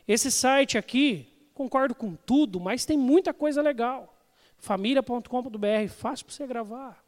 Esse 0.08 0.32
site 0.32 0.78
aqui, 0.78 1.28
concordo 1.54 1.94
com 1.94 2.16
tudo, 2.16 2.60
mas 2.60 2.86
tem 2.86 2.98
muita 2.98 3.34
coisa 3.34 3.62
legal. 3.62 4.17
Família.com.br, 4.58 5.90
fácil 5.90 6.26
para 6.26 6.36
você 6.36 6.48
gravar. 6.48 7.04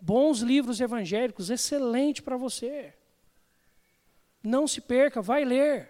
Bons 0.00 0.40
livros 0.40 0.80
evangélicos, 0.80 1.50
excelente 1.50 2.22
para 2.22 2.36
você. 2.36 2.94
Não 4.42 4.66
se 4.66 4.80
perca, 4.80 5.20
vai 5.20 5.44
ler. 5.44 5.88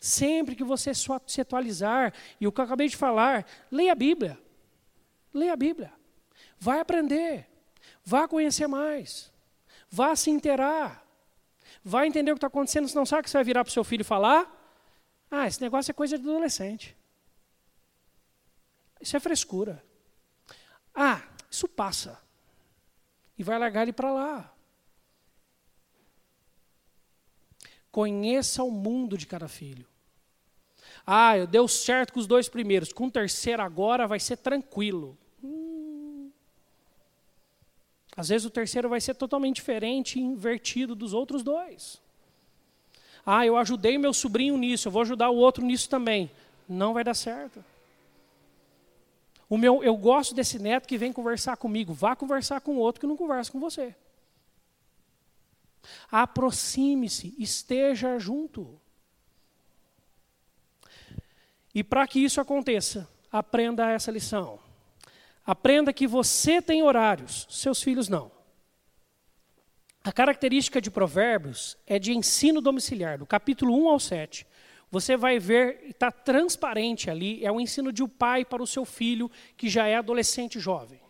Sempre 0.00 0.54
que 0.54 0.62
você 0.62 0.92
se 0.94 1.40
atualizar, 1.40 2.14
e 2.40 2.46
o 2.46 2.52
que 2.52 2.60
eu 2.60 2.64
acabei 2.64 2.88
de 2.88 2.96
falar, 2.96 3.46
leia 3.70 3.92
a 3.92 3.96
Bíblia. 3.96 4.38
Leia 5.34 5.52
a 5.52 5.56
Bíblia. 5.56 5.92
Vai 6.58 6.80
aprender. 6.80 7.48
Vá 8.04 8.28
conhecer 8.28 8.66
mais. 8.66 9.32
Vá 9.90 10.14
se 10.14 10.30
inteirar. 10.30 11.04
Vá 11.84 12.06
entender 12.06 12.30
o 12.32 12.34
que 12.34 12.38
está 12.38 12.46
acontecendo, 12.46 12.88
senão 12.88 13.06
sabe 13.06 13.24
que 13.24 13.30
você 13.30 13.38
vai 13.38 13.44
virar 13.44 13.64
para 13.64 13.70
o 13.70 13.72
seu 13.72 13.84
filho 13.84 14.02
e 14.02 14.04
falar? 14.04 14.54
Ah, 15.30 15.46
esse 15.46 15.60
negócio 15.60 15.90
é 15.90 15.94
coisa 15.94 16.18
de 16.18 16.28
adolescente. 16.28 16.96
Isso 19.00 19.16
é 19.16 19.20
frescura. 19.20 19.82
Ah, 20.94 21.22
isso 21.50 21.68
passa. 21.68 22.20
E 23.38 23.42
vai 23.42 23.58
largar 23.58 23.82
ele 23.82 23.92
para 23.92 24.12
lá. 24.12 24.52
Conheça 27.90 28.62
o 28.62 28.70
mundo 28.70 29.16
de 29.16 29.26
cada 29.26 29.48
filho. 29.48 29.86
Ah, 31.06 31.38
eu 31.38 31.46
deu 31.46 31.66
certo 31.66 32.12
com 32.12 32.20
os 32.20 32.26
dois 32.26 32.48
primeiros, 32.48 32.92
com 32.92 33.06
o 33.06 33.10
terceiro 33.10 33.62
agora 33.62 34.06
vai 34.06 34.20
ser 34.20 34.36
tranquilo. 34.36 35.16
Hum. 35.42 36.30
Às 38.16 38.28
vezes 38.28 38.44
o 38.44 38.50
terceiro 38.50 38.88
vai 38.88 39.00
ser 39.00 39.14
totalmente 39.14 39.56
diferente 39.56 40.18
e 40.18 40.22
invertido 40.22 40.94
dos 40.94 41.14
outros 41.14 41.42
dois. 41.42 42.00
Ah, 43.24 43.46
eu 43.46 43.56
ajudei 43.56 43.96
meu 43.96 44.12
sobrinho 44.12 44.56
nisso, 44.58 44.88
eu 44.88 44.92
vou 44.92 45.02
ajudar 45.02 45.30
o 45.30 45.36
outro 45.36 45.64
nisso 45.64 45.88
também. 45.88 46.30
Não 46.68 46.92
vai 46.92 47.04
dar 47.04 47.14
certo. 47.14 47.64
O 49.48 49.56
meu, 49.56 49.82
eu 49.82 49.96
gosto 49.96 50.34
desse 50.34 50.58
neto 50.58 50.86
que 50.86 50.98
vem 50.98 51.12
conversar 51.12 51.56
comigo. 51.56 51.94
Vá 51.94 52.14
conversar 52.14 52.60
com 52.60 52.76
outro 52.76 53.00
que 53.00 53.06
não 53.06 53.16
conversa 53.16 53.50
com 53.50 53.58
você. 53.58 53.94
Aproxime-se, 56.10 57.34
esteja 57.38 58.18
junto. 58.18 58.78
E 61.74 61.82
para 61.82 62.06
que 62.06 62.18
isso 62.18 62.40
aconteça, 62.40 63.08
aprenda 63.30 63.90
essa 63.90 64.10
lição. 64.10 64.58
Aprenda 65.46 65.92
que 65.92 66.06
você 66.06 66.60
tem 66.60 66.82
horários, 66.82 67.46
seus 67.48 67.82
filhos 67.82 68.08
não. 68.08 68.30
A 70.04 70.12
característica 70.12 70.80
de 70.80 70.90
Provérbios 70.90 71.76
é 71.86 71.98
de 71.98 72.12
ensino 72.12 72.60
domiciliar, 72.60 73.18
do 73.18 73.26
capítulo 73.26 73.74
1 73.84 73.88
ao 73.88 74.00
7. 74.00 74.46
Você 74.90 75.16
vai 75.16 75.38
ver, 75.38 75.80
está 75.88 76.10
transparente 76.10 77.10
ali, 77.10 77.44
é 77.44 77.52
o 77.52 77.60
ensino 77.60 77.92
de 77.92 78.02
um 78.02 78.08
pai 78.08 78.44
para 78.44 78.62
o 78.62 78.66
seu 78.66 78.84
filho 78.84 79.30
que 79.56 79.68
já 79.68 79.86
é 79.86 79.96
adolescente 79.96 80.58
jovem. 80.58 81.00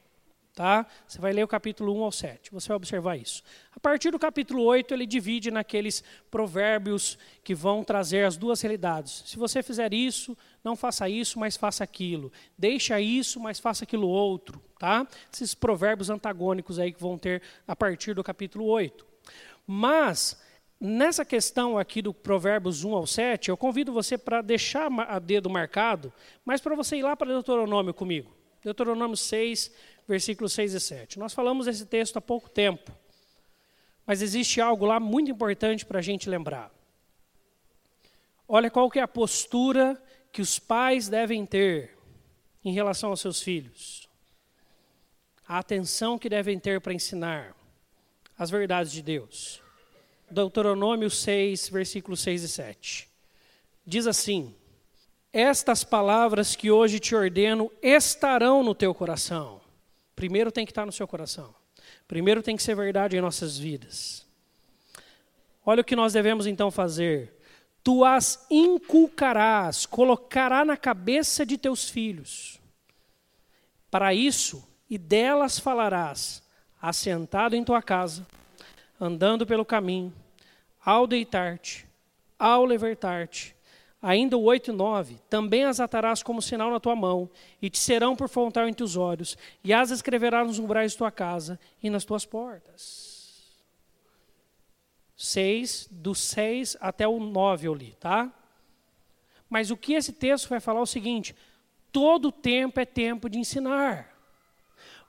Tá? 0.58 0.84
Você 1.06 1.20
vai 1.20 1.32
ler 1.32 1.44
o 1.44 1.48
capítulo 1.48 1.96
1 2.00 2.02
ao 2.02 2.10
7, 2.10 2.50
você 2.50 2.66
vai 2.66 2.76
observar 2.76 3.16
isso. 3.16 3.44
A 3.70 3.78
partir 3.78 4.10
do 4.10 4.18
capítulo 4.18 4.64
8, 4.64 4.92
ele 4.92 5.06
divide 5.06 5.52
naqueles 5.52 6.02
provérbios 6.32 7.16
que 7.44 7.54
vão 7.54 7.84
trazer 7.84 8.24
as 8.24 8.36
duas 8.36 8.60
realidades. 8.60 9.22
Se 9.24 9.36
você 9.36 9.62
fizer 9.62 9.94
isso, 9.94 10.36
não 10.64 10.74
faça 10.74 11.08
isso, 11.08 11.38
mas 11.38 11.56
faça 11.56 11.84
aquilo. 11.84 12.32
Deixa 12.58 13.00
isso, 13.00 13.38
mas 13.38 13.60
faça 13.60 13.84
aquilo 13.84 14.08
outro. 14.08 14.60
Tá? 14.80 15.06
Esses 15.32 15.54
provérbios 15.54 16.10
antagônicos 16.10 16.80
aí 16.80 16.92
que 16.92 17.00
vão 17.00 17.16
ter 17.16 17.40
a 17.64 17.76
partir 17.76 18.12
do 18.12 18.24
capítulo 18.24 18.64
8. 18.64 19.06
Mas, 19.64 20.36
nessa 20.80 21.24
questão 21.24 21.78
aqui 21.78 22.00
do 22.00 22.14
Provérbios 22.14 22.84
1 22.84 22.94
ao 22.94 23.06
7, 23.06 23.48
eu 23.48 23.56
convido 23.56 23.92
você 23.92 24.16
para 24.16 24.40
deixar 24.40 24.90
a 25.08 25.18
dedo 25.18 25.50
marcado, 25.50 26.12
mas 26.44 26.60
para 26.60 26.76
você 26.76 26.96
ir 26.96 27.02
lá 27.02 27.16
para 27.16 27.32
Deuteronômio 27.32 27.92
comigo. 27.92 28.34
Deuteronômio 28.62 29.16
6, 29.16 29.72
versículos 30.06 30.52
6 30.52 30.74
e 30.74 30.80
7. 30.80 31.18
Nós 31.18 31.32
falamos 31.32 31.66
esse 31.66 31.86
texto 31.86 32.16
há 32.16 32.20
pouco 32.20 32.48
tempo, 32.48 32.92
mas 34.06 34.22
existe 34.22 34.60
algo 34.60 34.86
lá 34.86 34.98
muito 34.98 35.30
importante 35.30 35.84
para 35.84 35.98
a 35.98 36.02
gente 36.02 36.28
lembrar. 36.28 36.72
Olha 38.46 38.70
qual 38.70 38.90
que 38.90 38.98
é 38.98 39.02
a 39.02 39.08
postura 39.08 40.02
que 40.32 40.40
os 40.40 40.58
pais 40.58 41.08
devem 41.08 41.44
ter 41.44 41.98
em 42.64 42.72
relação 42.72 43.10
aos 43.10 43.20
seus 43.20 43.42
filhos. 43.42 44.08
A 45.46 45.58
atenção 45.58 46.18
que 46.18 46.28
devem 46.28 46.58
ter 46.58 46.80
para 46.80 46.94
ensinar 46.94 47.54
as 48.38 48.50
verdades 48.50 48.92
de 48.92 49.02
Deus. 49.02 49.62
Deuteronômio 50.30 51.10
6, 51.10 51.68
versículos 51.68 52.20
6 52.20 52.42
e 52.42 52.48
7. 52.48 53.08
Diz 53.86 54.06
assim: 54.06 54.54
Estas 55.32 55.84
palavras 55.84 56.54
que 56.56 56.70
hoje 56.70 56.98
te 56.98 57.14
ordeno 57.14 57.70
estarão 57.82 58.62
no 58.62 58.74
teu 58.74 58.94
coração 58.94 59.58
Primeiro 60.18 60.50
tem 60.50 60.66
que 60.66 60.72
estar 60.72 60.84
no 60.84 60.90
seu 60.90 61.06
coração. 61.06 61.54
Primeiro 62.08 62.42
tem 62.42 62.56
que 62.56 62.62
ser 62.64 62.74
verdade 62.74 63.16
em 63.16 63.20
nossas 63.20 63.56
vidas. 63.56 64.26
Olha 65.64 65.82
o 65.82 65.84
que 65.84 65.94
nós 65.94 66.12
devemos 66.12 66.44
então 66.44 66.72
fazer. 66.72 67.36
Tu 67.84 68.04
as 68.04 68.44
inculcarás, 68.50 69.86
colocará 69.86 70.64
na 70.64 70.76
cabeça 70.76 71.46
de 71.46 71.56
teus 71.56 71.88
filhos. 71.88 72.60
Para 73.92 74.12
isso, 74.12 74.68
e 74.90 74.98
delas 74.98 75.60
falarás, 75.60 76.42
assentado 76.82 77.54
em 77.54 77.62
tua 77.62 77.80
casa, 77.80 78.26
andando 79.00 79.46
pelo 79.46 79.64
caminho, 79.64 80.12
ao 80.84 81.06
deitar-te, 81.06 81.86
ao 82.38 82.64
levantar-te, 82.64 83.56
Ainda 84.00 84.36
o 84.36 84.42
8 84.44 84.70
e 84.70 84.72
9, 84.72 85.18
também 85.28 85.64
as 85.64 85.80
atarás 85.80 86.22
como 86.22 86.40
sinal 86.40 86.70
na 86.70 86.78
tua 86.78 86.94
mão, 86.94 87.28
e 87.60 87.68
te 87.68 87.78
serão 87.78 88.14
por 88.14 88.28
frontal 88.28 88.68
entre 88.68 88.84
os 88.84 88.96
olhos, 88.96 89.36
e 89.64 89.72
as 89.72 89.90
escreverás 89.90 90.46
nos 90.46 90.58
umbrais 90.60 90.92
de 90.92 90.98
tua 90.98 91.10
casa 91.10 91.58
e 91.82 91.90
nas 91.90 92.04
tuas 92.04 92.24
portas. 92.24 93.58
6, 95.16 95.88
do 95.90 96.14
6 96.14 96.76
até 96.80 97.08
o 97.08 97.18
9 97.18 97.66
eu 97.66 97.74
li, 97.74 97.96
tá? 97.98 98.32
Mas 99.50 99.72
o 99.72 99.76
que 99.76 99.94
esse 99.94 100.12
texto 100.12 100.48
vai 100.48 100.60
falar 100.60 100.78
é 100.78 100.82
o 100.82 100.86
seguinte: 100.86 101.34
todo 101.90 102.30
tempo 102.30 102.78
é 102.78 102.84
tempo 102.84 103.28
de 103.28 103.36
ensinar. 103.36 104.14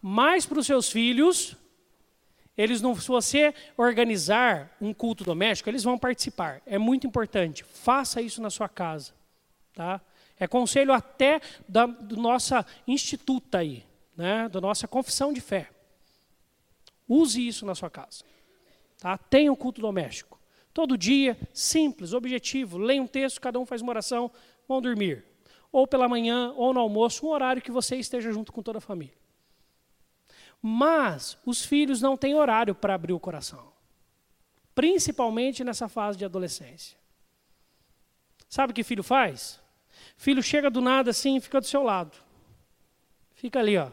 Mas 0.01 0.47
para 0.47 0.59
os 0.59 0.65
seus 0.65 0.89
filhos, 0.89 1.55
eles 2.59 2.81
não, 2.81 2.93
se 2.93 3.07
você 3.07 3.53
organizar 3.77 4.75
um 4.81 4.93
culto 4.93 5.23
doméstico, 5.23 5.69
eles 5.69 5.81
vão 5.81 5.97
participar. 5.97 6.61
É 6.65 6.77
muito 6.77 7.07
importante. 7.07 7.63
Faça 7.63 8.21
isso 8.21 8.41
na 8.41 8.49
sua 8.49 8.67
casa, 8.67 9.13
tá? 9.73 10.01
É 10.37 10.45
conselho 10.45 10.91
até 10.91 11.39
da 11.69 11.85
do 11.85 12.17
nossa 12.17 12.65
instituta 12.85 13.59
aí, 13.59 13.85
né? 14.13 14.49
Da 14.49 14.59
nossa 14.59 14.89
confissão 14.89 15.31
de 15.31 15.39
fé. 15.39 15.69
Use 17.07 17.47
isso 17.47 17.65
na 17.65 17.73
sua 17.73 17.89
casa, 17.89 18.25
tá? 18.99 19.17
Tenha 19.17 19.53
um 19.53 19.55
culto 19.55 19.79
doméstico. 19.79 20.37
Todo 20.73 20.97
dia, 20.97 21.37
simples, 21.53 22.11
objetivo. 22.11 22.77
Leia 22.77 23.01
um 23.01 23.07
texto, 23.07 23.39
cada 23.39 23.57
um 23.57 23.65
faz 23.65 23.81
uma 23.81 23.91
oração, 23.91 24.29
vão 24.67 24.81
dormir. 24.81 25.23
Ou 25.71 25.87
pela 25.87 26.09
manhã, 26.09 26.51
ou 26.57 26.73
no 26.73 26.81
almoço, 26.81 27.25
um 27.25 27.29
horário 27.29 27.61
que 27.61 27.71
você 27.71 27.95
esteja 27.95 28.33
junto 28.33 28.51
com 28.51 28.61
toda 28.61 28.79
a 28.79 28.81
família. 28.81 29.18
Mas 30.61 31.37
os 31.45 31.63
filhos 31.63 32.01
não 32.01 32.17
têm 32.17 32.35
horário 32.35 32.75
para 32.75 32.93
abrir 32.93 33.13
o 33.13 33.19
coração. 33.19 33.71
Principalmente 34.75 35.63
nessa 35.63 35.87
fase 35.87 36.17
de 36.17 36.25
adolescência. 36.25 36.97
Sabe 38.47 38.71
o 38.71 38.73
que 38.73 38.83
filho 38.83 39.03
faz? 39.03 39.61
Filho 40.17 40.41
chega 40.41 40.69
do 40.69 40.81
nada 40.81 41.11
assim 41.11 41.37
e 41.37 41.41
fica 41.41 41.59
do 41.59 41.67
seu 41.67 41.83
lado. 41.83 42.17
Fica 43.33 43.59
ali, 43.59 43.77
ó. 43.77 43.89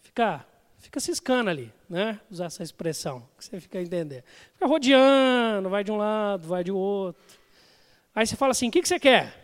fica, 0.00 0.46
fica 0.78 1.00
ciscando 1.00 1.48
ali, 1.48 1.72
né? 1.88 2.20
Usar 2.30 2.46
essa 2.46 2.62
expressão, 2.62 3.28
que 3.36 3.44
você 3.44 3.60
fica 3.60 3.80
entendendo. 3.80 4.22
Fica 4.54 4.66
rodeando, 4.66 5.68
vai 5.68 5.84
de 5.84 5.92
um 5.92 5.96
lado, 5.96 6.48
vai 6.48 6.64
de 6.64 6.72
outro. 6.72 7.22
Aí 8.14 8.26
você 8.26 8.34
fala 8.34 8.52
assim: 8.52 8.68
o 8.68 8.70
que, 8.70 8.80
que 8.80 8.88
você 8.88 8.98
quer? 8.98 9.34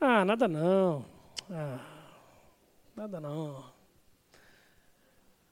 Ah, 0.00 0.24
nada 0.24 0.48
não. 0.48 1.04
Ah, 1.50 1.78
nada 2.96 3.20
não. 3.20 3.75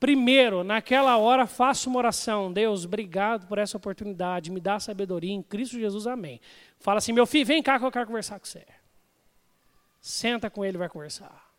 Primeiro, 0.05 0.63
naquela 0.63 1.17
hora, 1.17 1.47
faça 1.47 1.89
uma 1.89 1.97
oração. 1.97 2.53
Deus, 2.53 2.85
obrigado 2.85 3.47
por 3.47 3.57
essa 3.57 3.79
oportunidade. 3.79 4.51
Me 4.51 4.61
dá 4.61 4.79
sabedoria 4.79 5.33
em 5.33 5.43
Cristo 5.43 5.81
Jesus. 5.81 6.07
Amém. 6.07 6.43
Fala 6.79 6.99
assim: 6.99 7.11
meu 7.11 7.25
filho, 7.25 7.47
vem 7.47 7.63
cá 7.63 7.79
que 7.79 7.87
eu 7.87 7.91
quero 7.91 8.07
conversar 8.07 8.39
com 8.39 8.45
você. 8.45 8.67
Senta 10.03 10.51
com 10.51 10.63
ele 10.63 10.77
e 10.77 10.79
vai 10.79 10.91
conversar. 10.91 11.51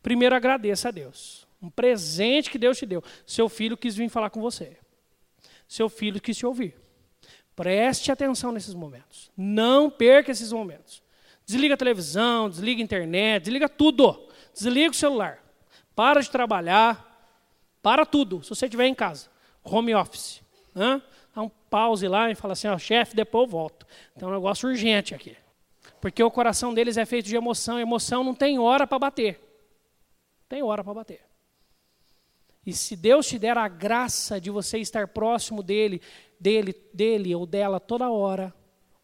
Primeiro, 0.00 0.32
agradeça 0.32 0.90
a 0.90 0.92
Deus. 0.92 1.44
Um 1.60 1.68
presente 1.68 2.52
que 2.52 2.56
Deus 2.56 2.78
te 2.78 2.86
deu. 2.86 3.02
Seu 3.26 3.48
filho 3.48 3.76
quis 3.76 3.96
vir 3.96 4.08
falar 4.08 4.30
com 4.30 4.40
você. 4.40 4.76
Seu 5.66 5.88
filho 5.88 6.20
quis 6.20 6.36
te 6.36 6.46
ouvir. 6.46 6.76
Preste 7.56 8.12
atenção 8.12 8.52
nesses 8.52 8.74
momentos. 8.74 9.28
Não 9.36 9.90
perca 9.90 10.30
esses 10.30 10.52
momentos. 10.52 11.02
Desliga 11.44 11.74
a 11.74 11.76
televisão, 11.76 12.48
desliga 12.48 12.80
a 12.80 12.84
internet, 12.84 13.42
desliga 13.42 13.68
tudo. 13.68 14.28
Desliga 14.54 14.92
o 14.92 14.94
celular. 14.94 15.42
Para 15.96 16.20
de 16.20 16.30
trabalhar. 16.30 17.09
Para 17.82 18.04
tudo, 18.04 18.42
se 18.42 18.50
você 18.50 18.66
estiver 18.66 18.86
em 18.86 18.94
casa. 18.94 19.28
Home 19.62 19.94
office. 19.94 20.42
Né? 20.74 21.00
Dá 21.34 21.42
um 21.42 21.48
pause 21.48 22.06
lá 22.06 22.30
e 22.30 22.34
fala 22.34 22.52
assim, 22.52 22.68
ó, 22.68 22.78
chefe, 22.78 23.14
depois 23.14 23.44
eu 23.44 23.50
volto. 23.50 23.86
Tem 24.18 24.26
um 24.26 24.32
negócio 24.32 24.68
urgente 24.68 25.14
aqui. 25.14 25.36
Porque 26.00 26.22
o 26.22 26.30
coração 26.30 26.72
deles 26.72 26.96
é 26.96 27.04
feito 27.04 27.26
de 27.26 27.36
emoção. 27.36 27.78
E 27.78 27.82
emoção 27.82 28.24
não 28.24 28.34
tem 28.34 28.58
hora 28.58 28.86
para 28.86 28.98
bater. 28.98 29.40
Tem 30.48 30.62
hora 30.62 30.82
para 30.82 30.94
bater. 30.94 31.20
E 32.66 32.72
se 32.72 32.94
Deus 32.94 33.26
te 33.26 33.38
der 33.38 33.56
a 33.56 33.68
graça 33.68 34.40
de 34.40 34.50
você 34.50 34.78
estar 34.78 35.08
próximo 35.08 35.62
dele, 35.62 36.00
dele, 36.38 36.74
dele 36.92 37.34
ou 37.34 37.46
dela 37.46 37.80
toda 37.80 38.10
hora, 38.10 38.54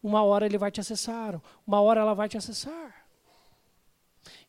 uma 0.02 0.22
hora 0.22 0.46
ele 0.46 0.58
vai 0.58 0.70
te 0.70 0.80
acessar, 0.80 1.40
uma 1.66 1.80
hora 1.80 2.00
ela 2.00 2.14
vai 2.14 2.28
te 2.28 2.36
acessar. 2.36 3.06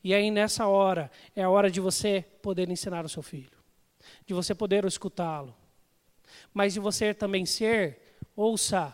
E 0.03 0.13
aí 0.13 0.29
nessa 0.29 0.67
hora 0.67 1.09
é 1.35 1.43
a 1.43 1.49
hora 1.49 1.71
de 1.71 1.79
você 1.79 2.23
poder 2.41 2.69
ensinar 2.69 3.05
o 3.05 3.09
seu 3.09 3.23
filho, 3.23 3.56
de 4.27 4.33
você 4.33 4.53
poder 4.53 4.83
escutá-lo, 4.83 5.55
mas 6.53 6.73
de 6.73 6.79
você 6.81 7.13
também 7.13 7.45
ser, 7.45 8.19
ouça, 8.35 8.93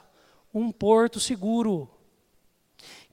um 0.54 0.72
porto 0.72 1.20
seguro. 1.20 1.90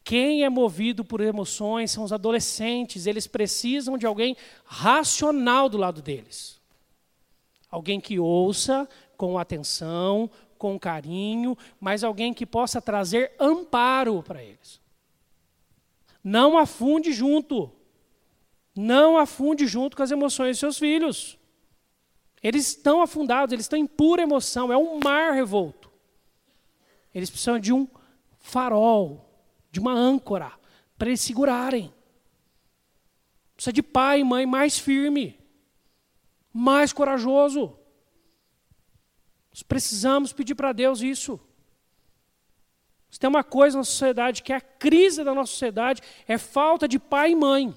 Quem 0.04 0.44
é 0.44 0.50
movido 0.50 1.02
por 1.02 1.22
emoções 1.22 1.90
são 1.90 2.04
os 2.04 2.12
adolescentes, 2.12 3.06
eles 3.06 3.26
precisam 3.26 3.96
de 3.96 4.04
alguém 4.04 4.36
racional 4.66 5.68
do 5.68 5.78
lado 5.78 6.02
deles. 6.02 6.60
Alguém 7.70 7.98
que 7.98 8.18
ouça 8.18 8.86
com 9.16 9.38
atenção, 9.38 10.30
com 10.58 10.78
carinho, 10.78 11.56
mas 11.80 12.04
alguém 12.04 12.34
que 12.34 12.44
possa 12.44 12.82
trazer 12.82 13.32
amparo 13.40 14.22
para 14.22 14.42
eles. 14.42 14.78
Não 16.22 16.58
afunde 16.58 17.12
junto. 17.12 17.72
Não 18.76 19.16
afunde 19.16 19.66
junto 19.66 19.96
com 19.96 20.02
as 20.02 20.10
emoções 20.10 20.50
dos 20.50 20.60
seus 20.60 20.78
filhos. 20.78 21.39
Eles 22.43 22.68
estão 22.68 23.03
afundados, 23.03 23.53
eles 23.53 23.64
estão 23.64 23.78
em 23.78 23.86
pura 23.86 24.22
emoção, 24.22 24.72
é 24.72 24.76
um 24.76 24.99
mar 25.03 25.32
revolto. 25.32 25.91
Eles 27.14 27.28
precisam 27.28 27.59
de 27.59 27.72
um 27.72 27.86
farol, 28.38 29.28
de 29.70 29.78
uma 29.78 29.93
âncora, 29.93 30.53
para 30.97 31.09
eles 31.09 31.20
segurarem. 31.20 31.93
Precisa 33.55 33.72
de 33.72 33.82
pai 33.82 34.20
e 34.20 34.24
mãe 34.24 34.47
mais 34.47 34.78
firme, 34.78 35.38
mais 36.53 36.93
corajoso. 36.93 37.76
Nós 39.51 39.62
precisamos 39.62 40.32
pedir 40.32 40.55
para 40.55 40.72
Deus 40.72 41.03
isso. 41.03 41.38
Se 43.11 43.18
tem 43.18 43.28
uma 43.28 43.45
coisa 43.45 43.76
na 43.76 43.84
sociedade 43.84 44.43
que 44.43 44.53
é 44.53 44.57
a 44.57 44.61
crise 44.61 45.24
da 45.24 45.34
nossa 45.34 45.53
sociedade, 45.53 46.01
é 46.26 46.38
falta 46.38 46.86
de 46.86 46.99
pai 46.99 47.32
e 47.32 47.36
mãe. 47.36 47.74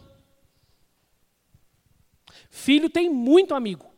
Filho 2.50 2.90
tem 2.90 3.10
muito 3.10 3.56
amigo. 3.56 3.93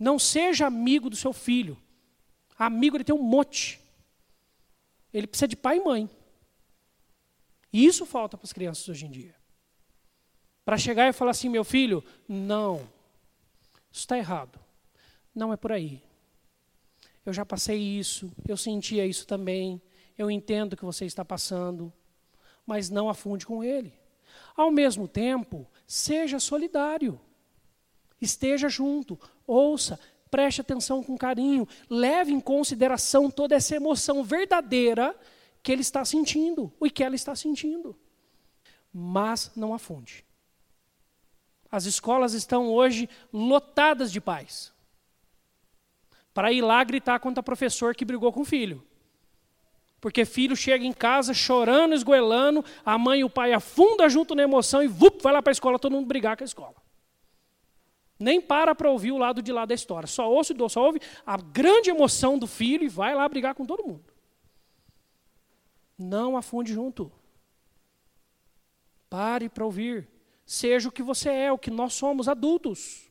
Não 0.00 0.18
seja 0.18 0.66
amigo 0.66 1.10
do 1.10 1.16
seu 1.16 1.30
filho. 1.30 1.76
Amigo 2.58 2.96
ele 2.96 3.04
tem 3.04 3.14
um 3.14 3.22
monte. 3.22 3.78
Ele 5.12 5.26
precisa 5.26 5.46
de 5.46 5.56
pai 5.56 5.76
e 5.76 5.84
mãe. 5.84 6.10
E 7.70 7.84
isso 7.84 8.06
falta 8.06 8.38
para 8.38 8.46
as 8.46 8.52
crianças 8.52 8.88
hoje 8.88 9.04
em 9.04 9.10
dia. 9.10 9.34
Para 10.64 10.78
chegar 10.78 11.06
e 11.06 11.12
falar 11.12 11.32
assim, 11.32 11.50
meu 11.50 11.64
filho, 11.64 12.02
não, 12.26 12.76
isso 13.92 14.00
está 14.00 14.16
errado. 14.16 14.58
Não 15.34 15.52
é 15.52 15.56
por 15.56 15.70
aí. 15.70 16.02
Eu 17.24 17.32
já 17.32 17.44
passei 17.44 17.78
isso, 17.78 18.32
eu 18.48 18.56
sentia 18.56 19.06
isso 19.06 19.26
também, 19.26 19.80
eu 20.16 20.30
entendo 20.30 20.76
que 20.76 20.84
você 20.84 21.04
está 21.04 21.24
passando, 21.24 21.92
mas 22.64 22.88
não 22.88 23.08
afunde 23.08 23.46
com 23.46 23.62
ele. 23.62 23.92
Ao 24.56 24.70
mesmo 24.70 25.06
tempo, 25.06 25.66
seja 25.86 26.38
solidário. 26.38 27.20
Esteja 28.20 28.68
junto, 28.68 29.18
ouça, 29.50 29.98
preste 30.30 30.60
atenção 30.60 31.02
com 31.02 31.18
carinho, 31.18 31.66
leve 31.88 32.32
em 32.32 32.40
consideração 32.40 33.30
toda 33.30 33.54
essa 33.54 33.74
emoção 33.74 34.22
verdadeira 34.22 35.14
que 35.62 35.72
ele 35.72 35.82
está 35.82 36.04
sentindo, 36.04 36.72
e 36.82 36.90
que 36.90 37.04
ela 37.04 37.14
está 37.14 37.34
sentindo. 37.34 37.98
Mas 38.92 39.50
não 39.54 39.74
afunde. 39.74 40.24
As 41.70 41.84
escolas 41.84 42.32
estão 42.32 42.68
hoje 42.68 43.08
lotadas 43.32 44.10
de 44.10 44.20
pais 44.20 44.72
para 46.32 46.52
ir 46.52 46.62
lá 46.62 46.82
gritar 46.82 47.18
contra 47.20 47.40
o 47.40 47.44
professor 47.44 47.94
que 47.94 48.04
brigou 48.04 48.32
com 48.32 48.40
o 48.40 48.44
filho. 48.44 48.84
Porque 50.00 50.24
filho 50.24 50.56
chega 50.56 50.84
em 50.84 50.92
casa 50.92 51.34
chorando, 51.34 51.94
esgoelando, 51.94 52.64
a 52.84 52.96
mãe 52.96 53.20
e 53.20 53.24
o 53.24 53.30
pai 53.30 53.52
afunda 53.52 54.08
junto 54.08 54.34
na 54.34 54.42
emoção 54.42 54.82
e 54.82 54.88
vup, 54.88 55.22
vai 55.22 55.32
lá 55.32 55.42
para 55.42 55.50
a 55.50 55.52
escola 55.52 55.78
todo 55.78 55.92
mundo 55.92 56.06
brigar 56.06 56.36
com 56.36 56.42
a 56.42 56.46
escola. 56.46 56.79
Nem 58.20 58.40
para 58.40 58.74
para 58.74 58.90
ouvir 58.90 59.10
o 59.10 59.18
lado 59.18 59.42
de 59.42 59.50
lá 59.50 59.64
da 59.64 59.74
história. 59.74 60.06
Só 60.06 60.30
ouve, 60.30 60.54
só 60.68 60.84
ouve 60.84 61.00
a 61.26 61.36
grande 61.38 61.90
emoção 61.90 62.38
do 62.38 62.46
filho 62.46 62.84
e 62.84 62.88
vai 62.88 63.14
lá 63.14 63.28
brigar 63.28 63.54
com 63.54 63.66
todo 63.66 63.82
mundo. 63.82 64.04
Não 65.98 66.36
afunde 66.36 66.72
junto. 66.72 67.10
Pare 69.08 69.48
para 69.48 69.64
ouvir. 69.64 70.06
Seja 70.44 70.88
o 70.88 70.92
que 70.92 71.02
você 71.02 71.30
é, 71.30 71.52
o 71.52 71.58
que 71.58 71.70
nós 71.70 71.94
somos, 71.94 72.28
adultos. 72.28 73.10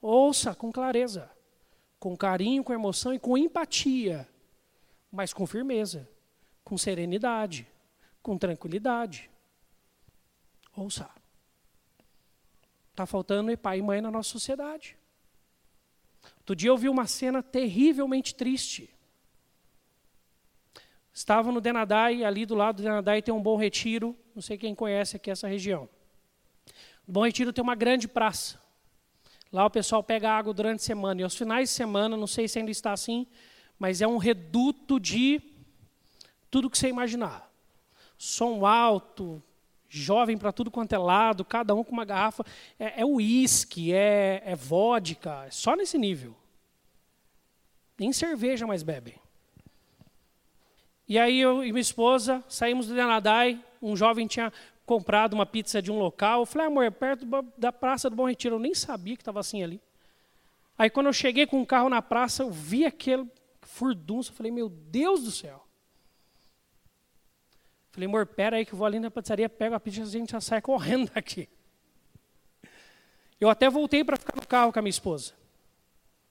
Ouça 0.00 0.54
com 0.54 0.72
clareza 0.72 1.30
com 1.98 2.16
carinho, 2.16 2.62
com 2.62 2.72
emoção 2.72 3.12
e 3.12 3.18
com 3.18 3.36
empatia, 3.36 4.28
mas 5.10 5.32
com 5.32 5.46
firmeza, 5.46 6.08
com 6.62 6.76
serenidade, 6.76 7.66
com 8.22 8.36
tranquilidade. 8.36 9.30
Ouça. 10.76 11.10
Está 12.96 13.04
faltando 13.04 13.54
pai 13.58 13.80
e 13.80 13.82
mãe 13.82 14.00
na 14.00 14.10
nossa 14.10 14.30
sociedade. 14.30 14.96
Outro 16.38 16.56
dia 16.56 16.70
eu 16.70 16.78
vi 16.78 16.88
uma 16.88 17.06
cena 17.06 17.42
terrivelmente 17.42 18.34
triste. 18.34 18.88
Estava 21.12 21.52
no 21.52 21.60
Denadai, 21.60 22.24
ali 22.24 22.46
do 22.46 22.54
lado 22.54 22.76
do 22.76 22.84
Denadai 22.84 23.20
tem 23.20 23.34
um 23.34 23.42
Bom 23.42 23.54
Retiro, 23.54 24.16
não 24.34 24.40
sei 24.40 24.56
quem 24.56 24.74
conhece 24.74 25.14
aqui 25.14 25.30
essa 25.30 25.46
região. 25.46 25.86
O 27.06 27.12
Bom 27.12 27.26
Retiro 27.26 27.52
tem 27.52 27.62
uma 27.62 27.74
grande 27.74 28.08
praça. 28.08 28.58
Lá 29.52 29.66
o 29.66 29.70
pessoal 29.70 30.02
pega 30.02 30.30
água 30.30 30.54
durante 30.54 30.80
a 30.80 30.84
semana. 30.84 31.20
E 31.20 31.24
aos 31.24 31.36
finais 31.36 31.68
de 31.68 31.74
semana, 31.74 32.16
não 32.16 32.26
sei 32.26 32.48
se 32.48 32.58
ainda 32.58 32.70
está 32.70 32.94
assim, 32.94 33.26
mas 33.78 34.00
é 34.00 34.06
um 34.06 34.16
reduto 34.16 34.98
de 34.98 35.42
tudo 36.50 36.70
que 36.70 36.78
você 36.78 36.88
imaginar. 36.88 37.52
Som 38.16 38.64
alto, 38.64 39.42
jovem 39.88 40.36
para 40.36 40.52
tudo 40.52 40.70
quanto 40.70 40.92
é 40.92 40.98
lado, 40.98 41.44
cada 41.44 41.74
um 41.74 41.84
com 41.84 41.92
uma 41.92 42.04
garrafa. 42.04 42.44
É 42.78 43.04
uísque, 43.04 43.92
é, 43.92 44.42
é, 44.44 44.52
é 44.52 44.56
vodka, 44.56 45.44
é 45.46 45.50
só 45.50 45.74
nesse 45.76 45.98
nível. 45.98 46.36
Nem 47.98 48.12
cerveja 48.12 48.66
mais 48.66 48.82
bebem. 48.82 49.14
E 51.08 51.18
aí 51.18 51.40
eu 51.40 51.64
e 51.64 51.72
minha 51.72 51.80
esposa 51.80 52.44
saímos 52.48 52.88
do 52.88 52.94
Denadai, 52.94 53.62
um 53.80 53.96
jovem 53.96 54.26
tinha 54.26 54.52
comprado 54.84 55.34
uma 55.34 55.46
pizza 55.46 55.80
de 55.80 55.90
um 55.90 55.98
local. 55.98 56.40
Eu 56.40 56.46
falei, 56.46 56.66
amor, 56.66 56.84
é 56.84 56.90
perto 56.90 57.26
da 57.56 57.72
Praça 57.72 58.08
do 58.08 58.16
Bom 58.16 58.28
Retiro. 58.28 58.56
Eu 58.56 58.60
nem 58.60 58.74
sabia 58.74 59.16
que 59.16 59.22
estava 59.22 59.40
assim 59.40 59.62
ali. 59.62 59.80
Aí 60.78 60.90
quando 60.90 61.06
eu 61.06 61.12
cheguei 61.12 61.46
com 61.46 61.60
o 61.60 61.66
carro 61.66 61.88
na 61.88 62.02
praça, 62.02 62.42
eu 62.42 62.50
vi 62.50 62.84
aquele 62.84 63.26
furdunço. 63.62 64.30
Eu 64.30 64.36
falei, 64.36 64.52
meu 64.52 64.68
Deus 64.68 65.24
do 65.24 65.30
céu. 65.30 65.65
Falei, 67.96 68.06
amor, 68.06 68.26
pera 68.26 68.58
aí 68.58 68.66
que 68.66 68.74
eu 68.74 68.76
vou 68.76 68.86
ali 68.86 69.00
na 69.00 69.10
pizzaria, 69.10 69.48
pego 69.48 69.74
a 69.74 69.80
pizza 69.80 70.00
e 70.00 70.02
a 70.02 70.06
gente 70.06 70.32
já 70.32 70.38
sai 70.38 70.60
correndo 70.60 71.10
daqui. 71.14 71.48
Eu 73.40 73.48
até 73.48 73.70
voltei 73.70 74.04
para 74.04 74.18
ficar 74.18 74.36
no 74.36 74.46
carro 74.46 74.70
com 74.70 74.78
a 74.78 74.82
minha 74.82 74.90
esposa. 74.90 75.32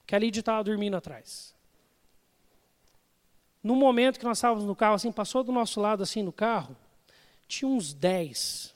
Que 0.06 0.16
a 0.16 0.20
Lídia 0.20 0.42
estava 0.42 0.64
dormindo 0.64 0.96
atrás. 0.96 1.56
No 3.64 3.76
momento 3.76 4.20
que 4.20 4.26
nós 4.26 4.38
estávamos 4.38 4.64
no 4.64 4.76
carro, 4.76 4.94
assim, 4.94 5.12
passou 5.12 5.44
do 5.44 5.52
nosso 5.52 5.82
lado 5.82 6.04
assim 6.04 6.22
no 6.22 6.32
carro, 6.32 6.78
tinha 7.48 7.68
uns 7.68 7.96
10. 7.96 8.76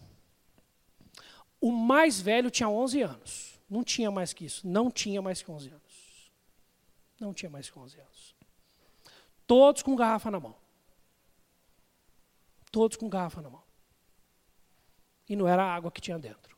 O 1.62 1.72
mais 1.72 2.20
velho 2.20 2.50
tinha 2.50 2.68
11 2.68 3.04
anos. 3.04 3.60
Não 3.70 3.84
tinha 3.84 4.10
mais 4.10 4.34
que 4.34 4.46
isso. 4.46 4.68
Não 4.68 4.90
tinha 4.90 5.22
mais 5.22 5.44
que 5.44 5.52
11 5.52 5.70
anos. 5.70 6.32
Não 7.20 7.36
tinha 7.36 7.52
mais 7.52 7.70
que 7.70 7.78
11 7.78 8.00
anos. 8.00 8.36
Todos 9.46 9.84
com 9.84 9.96
garrafa 9.96 10.32
na 10.32 10.40
mão. 10.40 10.59
Todos 12.72 12.98
com 12.98 13.10
garrafa 13.10 13.42
na 13.42 13.50
mão. 13.50 13.64
E 15.28 15.36
não 15.36 15.48
era 15.48 15.64
a 15.64 15.76
água 15.76 15.92
que 15.92 16.02
tinha 16.02 16.18
dentro. 16.18 16.58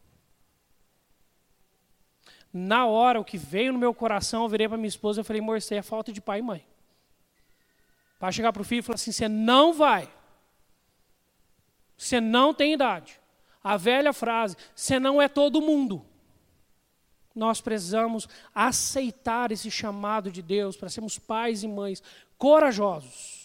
Na 2.54 2.86
hora, 2.86 3.20
o 3.20 3.26
que 3.26 3.38
veio 3.38 3.72
no 3.72 3.80
meu 3.80 3.94
coração, 3.94 4.44
eu 4.44 4.50
virei 4.50 4.68
para 4.68 4.78
minha 4.78 4.88
esposa 4.88 5.22
e 5.22 5.24
falei, 5.24 5.42
amor, 5.42 5.58
isso 5.58 5.74
é 5.74 5.82
falta 5.82 6.12
de 6.12 6.20
pai 6.20 6.40
e 6.40 6.42
mãe. 6.42 6.66
Para 8.20 8.32
chegar 8.32 8.52
para 8.52 8.62
o 8.62 8.66
filho 8.66 8.80
e 8.80 8.84
falar 8.84 8.96
assim, 8.96 9.12
você 9.12 9.28
não 9.28 9.74
vai. 9.74 10.12
Você 11.98 12.20
não 12.20 12.54
tem 12.54 12.74
idade. 12.74 13.20
A 13.64 13.78
velha 13.78 14.12
frase, 14.12 14.58
você 14.76 15.00
não 15.00 15.22
é 15.22 15.30
todo 15.30 15.62
mundo. 15.62 16.06
Nós 17.34 17.62
precisamos 17.62 18.28
aceitar 18.54 19.52
esse 19.52 19.72
chamado 19.72 20.30
de 20.30 20.42
Deus 20.42 20.76
para 20.76 20.90
sermos 20.90 21.18
pais 21.18 21.64
e 21.64 21.68
mães 21.68 22.04
corajosos 22.38 23.41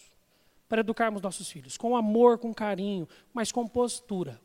para 0.68 0.80
educarmos 0.80 1.22
nossos 1.22 1.50
filhos, 1.50 1.76
com 1.76 1.96
amor, 1.96 2.38
com 2.38 2.52
carinho, 2.52 3.08
mas 3.32 3.52
com 3.52 3.66
postura 3.66 4.40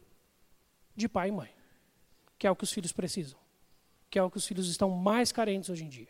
de 0.96 1.08
pai 1.08 1.30
e 1.30 1.32
mãe, 1.32 1.50
que 2.38 2.46
é 2.46 2.52
o 2.52 2.56
que 2.56 2.64
os 2.64 2.72
filhos 2.72 2.92
precisam 2.92 3.42
que 4.12 4.20
é 4.20 4.24
o 4.24 4.30
que 4.30 4.38
os 4.38 4.46
filhos 4.46 4.68
estão 4.68 4.90
mais 4.90 5.32
carentes 5.32 5.70
hoje 5.70 5.86
em 5.86 5.90
dia. 5.90 6.10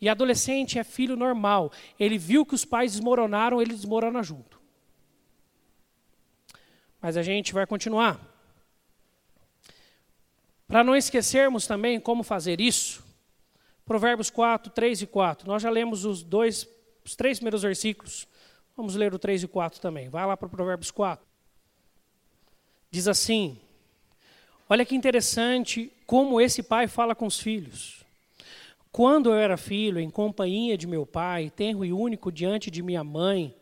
E 0.00 0.08
adolescente 0.08 0.78
é 0.80 0.84
filho 0.84 1.16
normal. 1.16 1.72
Ele 1.98 2.18
viu 2.18 2.44
que 2.44 2.56
os 2.56 2.64
pais 2.64 2.92
desmoronaram, 2.92 3.62
ele 3.62 3.72
desmorona 3.72 4.22
junto. 4.22 4.60
Mas 7.00 7.16
a 7.16 7.22
gente 7.22 7.54
vai 7.54 7.66
continuar. 7.66 8.20
Para 10.66 10.82
não 10.82 10.96
esquecermos 10.96 11.66
também 11.66 12.00
como 12.00 12.24
fazer 12.24 12.60
isso, 12.60 13.04
Provérbios 13.84 14.28
4, 14.28 14.72
3 14.72 15.02
e 15.02 15.06
4. 15.06 15.46
Nós 15.46 15.62
já 15.62 15.70
lemos 15.70 16.04
os 16.04 16.22
dois, 16.22 16.68
os 17.04 17.14
três 17.14 17.38
primeiros 17.38 17.62
versículos. 17.62 18.26
Vamos 18.78 18.94
ler 18.94 19.12
o 19.12 19.18
3 19.18 19.42
e 19.42 19.48
4 19.48 19.80
também. 19.80 20.08
Vai 20.08 20.24
lá 20.24 20.36
para 20.36 20.48
Provérbios 20.48 20.92
4. 20.92 21.26
Diz 22.92 23.08
assim: 23.08 23.58
Olha 24.68 24.84
que 24.86 24.94
interessante 24.94 25.92
como 26.06 26.40
esse 26.40 26.62
pai 26.62 26.86
fala 26.86 27.12
com 27.12 27.26
os 27.26 27.40
filhos. 27.40 28.04
Quando 28.92 29.30
eu 29.30 29.34
era 29.34 29.56
filho, 29.56 29.98
em 29.98 30.08
companhia 30.08 30.78
de 30.78 30.86
meu 30.86 31.04
pai, 31.04 31.50
tenro 31.50 31.84
e 31.84 31.92
único 31.92 32.30
diante 32.30 32.70
de 32.70 32.80
minha 32.80 33.02
mãe, 33.02 33.52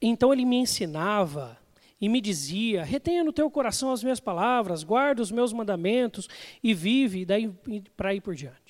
então 0.00 0.30
ele 0.30 0.44
me 0.44 0.56
ensinava 0.56 1.58
e 1.98 2.06
me 2.06 2.20
dizia: 2.20 2.84
retenha 2.84 3.24
no 3.24 3.32
teu 3.32 3.50
coração 3.50 3.90
as 3.90 4.02
minhas 4.02 4.20
palavras, 4.20 4.84
guarda 4.84 5.22
os 5.22 5.30
meus 5.30 5.54
mandamentos 5.54 6.28
e 6.62 6.74
vive 6.74 7.24
daí 7.24 7.50
para 7.96 8.14
ir 8.14 8.20
por 8.20 8.34
diante. 8.34 8.65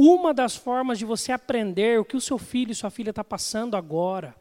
Uma 0.00 0.32
das 0.32 0.54
formas 0.54 0.96
de 0.96 1.04
você 1.04 1.32
aprender 1.32 1.98
o 1.98 2.04
que 2.04 2.16
o 2.16 2.20
seu 2.20 2.38
filho 2.38 2.70
e 2.70 2.74
sua 2.74 2.88
filha 2.88 3.10
está 3.10 3.24
passando 3.24 3.76
agora, 3.76 4.32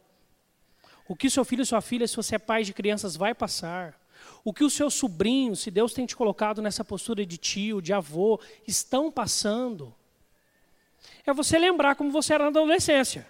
o 1.08 1.16
que 1.16 1.26
o 1.26 1.32
seu 1.32 1.44
filho 1.44 1.64
e 1.64 1.66
sua 1.66 1.82
filha, 1.82 2.08
se 2.08 2.16
você 2.16 2.36
é 2.36 2.38
pai 2.38 2.64
de 2.64 2.76
crianças, 2.76 3.16
vai 3.16 3.34
passar, 3.34 4.00
o 4.46 4.54
que 4.54 4.64
os 4.64 4.74
seus 4.74 4.94
sobrinhos, 4.94 5.62
se 5.62 5.72
Deus 5.72 5.94
tem 5.94 6.06
te 6.06 6.16
colocado 6.16 6.62
nessa 6.62 6.86
postura 6.86 7.26
de 7.26 7.40
tio, 7.40 7.82
de 7.82 7.92
avô, 7.92 8.40
estão 8.68 9.12
passando, 9.12 9.96
é 11.26 11.34
você 11.34 11.58
lembrar 11.58 11.96
como 11.96 12.12
você 12.12 12.36
era 12.36 12.44
na 12.44 12.52
adolescência. 12.52 13.28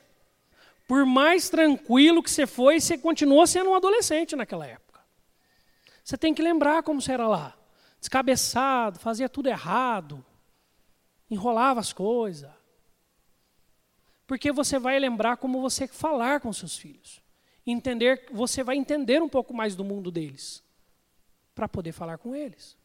Por 0.86 1.05
mais 1.05 1.47
tranquilo 1.47 2.21
que 2.21 2.30
você 2.30 2.45
foi, 2.45 2.82
você 2.82 2.97
continuou 2.97 3.47
sendo 3.47 3.69
um 3.69 3.75
adolescente 3.75 4.36
naquela 4.36 4.67
época. 4.67 4.99
Você 6.03 6.17
tem 6.17 6.34
que 6.34 6.41
lembrar 6.41 6.84
como 6.84 7.01
você 7.01 7.13
era 7.13 7.25
lá. 7.25 7.55
Descabeçado, 8.01 8.99
fazia 8.99 9.30
tudo 9.30 9.47
errado, 9.47 10.25
enrolava 11.30 11.80
as 11.80 11.93
coisas. 11.93 12.49
Porque 14.25 14.51
você 14.51 14.78
vai 14.78 14.99
lembrar 14.99 15.38
como 15.38 15.61
você 15.61 15.88
falar 15.88 16.41
com 16.41 16.51
seus 16.51 16.78
filhos. 16.78 17.21
Entender, 17.65 18.28
você 18.32 18.63
vai 18.63 18.78
entender 18.78 19.21
um 19.21 19.30
pouco 19.30 19.53
mais 19.53 19.75
do 19.75 19.84
mundo 19.84 20.11
deles 20.11 20.63
para 21.55 21.67
poder 21.67 21.91
falar 21.91 22.17
com 22.17 22.36
eles. 22.36 22.78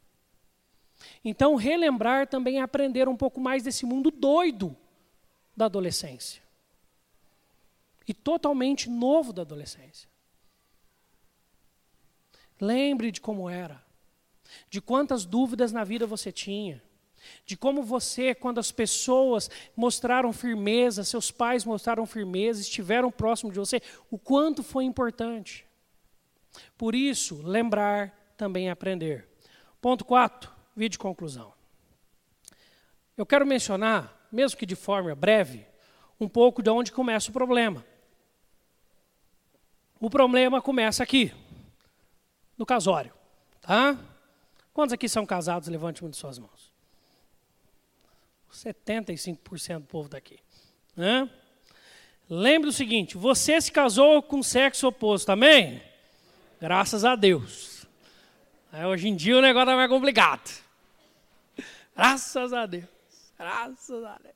Então, 1.24 1.56
relembrar 1.56 2.26
também 2.28 2.58
é 2.58 2.62
aprender 2.62 3.08
um 3.08 3.16
pouco 3.16 3.40
mais 3.40 3.62
desse 3.62 3.84
mundo 3.84 4.10
doido 4.10 4.76
da 5.56 5.66
adolescência. 5.66 6.42
E 8.06 8.14
totalmente 8.14 8.88
novo 8.88 9.32
da 9.32 9.42
adolescência. 9.42 10.08
Lembre 12.60 13.10
de 13.10 13.20
como 13.20 13.50
era, 13.50 13.84
de 14.70 14.80
quantas 14.80 15.24
dúvidas 15.24 15.72
na 15.72 15.82
vida 15.82 16.06
você 16.06 16.30
tinha, 16.30 16.82
de 17.44 17.56
como 17.56 17.82
você, 17.82 18.34
quando 18.34 18.58
as 18.58 18.72
pessoas 18.72 19.50
mostraram 19.76 20.32
firmeza, 20.32 21.04
seus 21.04 21.30
pais 21.30 21.64
mostraram 21.64 22.06
firmeza, 22.06 22.60
estiveram 22.60 23.10
próximo 23.10 23.52
de 23.52 23.58
você, 23.58 23.80
o 24.10 24.18
quanto 24.18 24.62
foi 24.62 24.84
importante. 24.84 25.66
Por 26.76 26.94
isso, 26.94 27.40
lembrar 27.42 28.34
também 28.36 28.70
aprender. 28.70 29.28
Ponto 29.80 30.04
4, 30.04 30.50
vídeo 30.76 30.98
conclusão. 30.98 31.52
Eu 33.16 33.26
quero 33.26 33.46
mencionar, 33.46 34.26
mesmo 34.30 34.58
que 34.58 34.66
de 34.66 34.76
forma 34.76 35.14
breve, 35.14 35.66
um 36.18 36.28
pouco 36.28 36.62
de 36.62 36.70
onde 36.70 36.92
começa 36.92 37.30
o 37.30 37.32
problema. 37.32 37.84
O 40.00 40.10
problema 40.10 40.60
começa 40.60 41.02
aqui, 41.02 41.32
no 42.56 42.66
casório. 42.66 43.12
Tá? 43.60 43.96
Quantos 44.72 44.92
aqui 44.92 45.08
são 45.08 45.24
casados? 45.24 45.68
Levante 45.68 46.02
uma 46.02 46.10
de 46.10 46.16
suas 46.16 46.38
mãos. 46.38 46.71
75% 48.52 49.80
do 49.80 49.86
povo 49.86 50.08
daqui. 50.08 50.38
Né? 50.96 51.28
Lembre 52.28 52.68
o 52.68 52.72
seguinte: 52.72 53.16
você 53.16 53.60
se 53.60 53.72
casou 53.72 54.22
com 54.22 54.42
sexo 54.42 54.86
oposto, 54.86 55.30
amém? 55.30 55.82
Graças 56.60 57.04
a 57.04 57.16
Deus. 57.16 57.86
Aí, 58.70 58.86
hoje 58.86 59.08
em 59.08 59.16
dia 59.16 59.36
o 59.36 59.42
negócio 59.42 59.70
é 59.70 59.76
mais 59.76 59.90
complicado. 59.90 60.50
Graças 61.94 62.52
a 62.52 62.66
Deus. 62.66 62.84
Graças 63.36 64.04
a 64.04 64.18
Deus. 64.22 64.34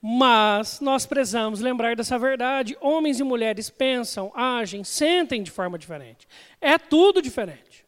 Mas 0.00 0.80
nós 0.80 1.06
precisamos 1.06 1.60
lembrar 1.60 1.96
dessa 1.96 2.18
verdade. 2.18 2.76
Homens 2.80 3.18
e 3.18 3.24
mulheres 3.24 3.70
pensam, 3.70 4.30
agem, 4.34 4.84
sentem 4.84 5.42
de 5.42 5.50
forma 5.50 5.78
diferente. 5.78 6.28
É 6.60 6.78
tudo 6.78 7.22
diferente. 7.22 7.84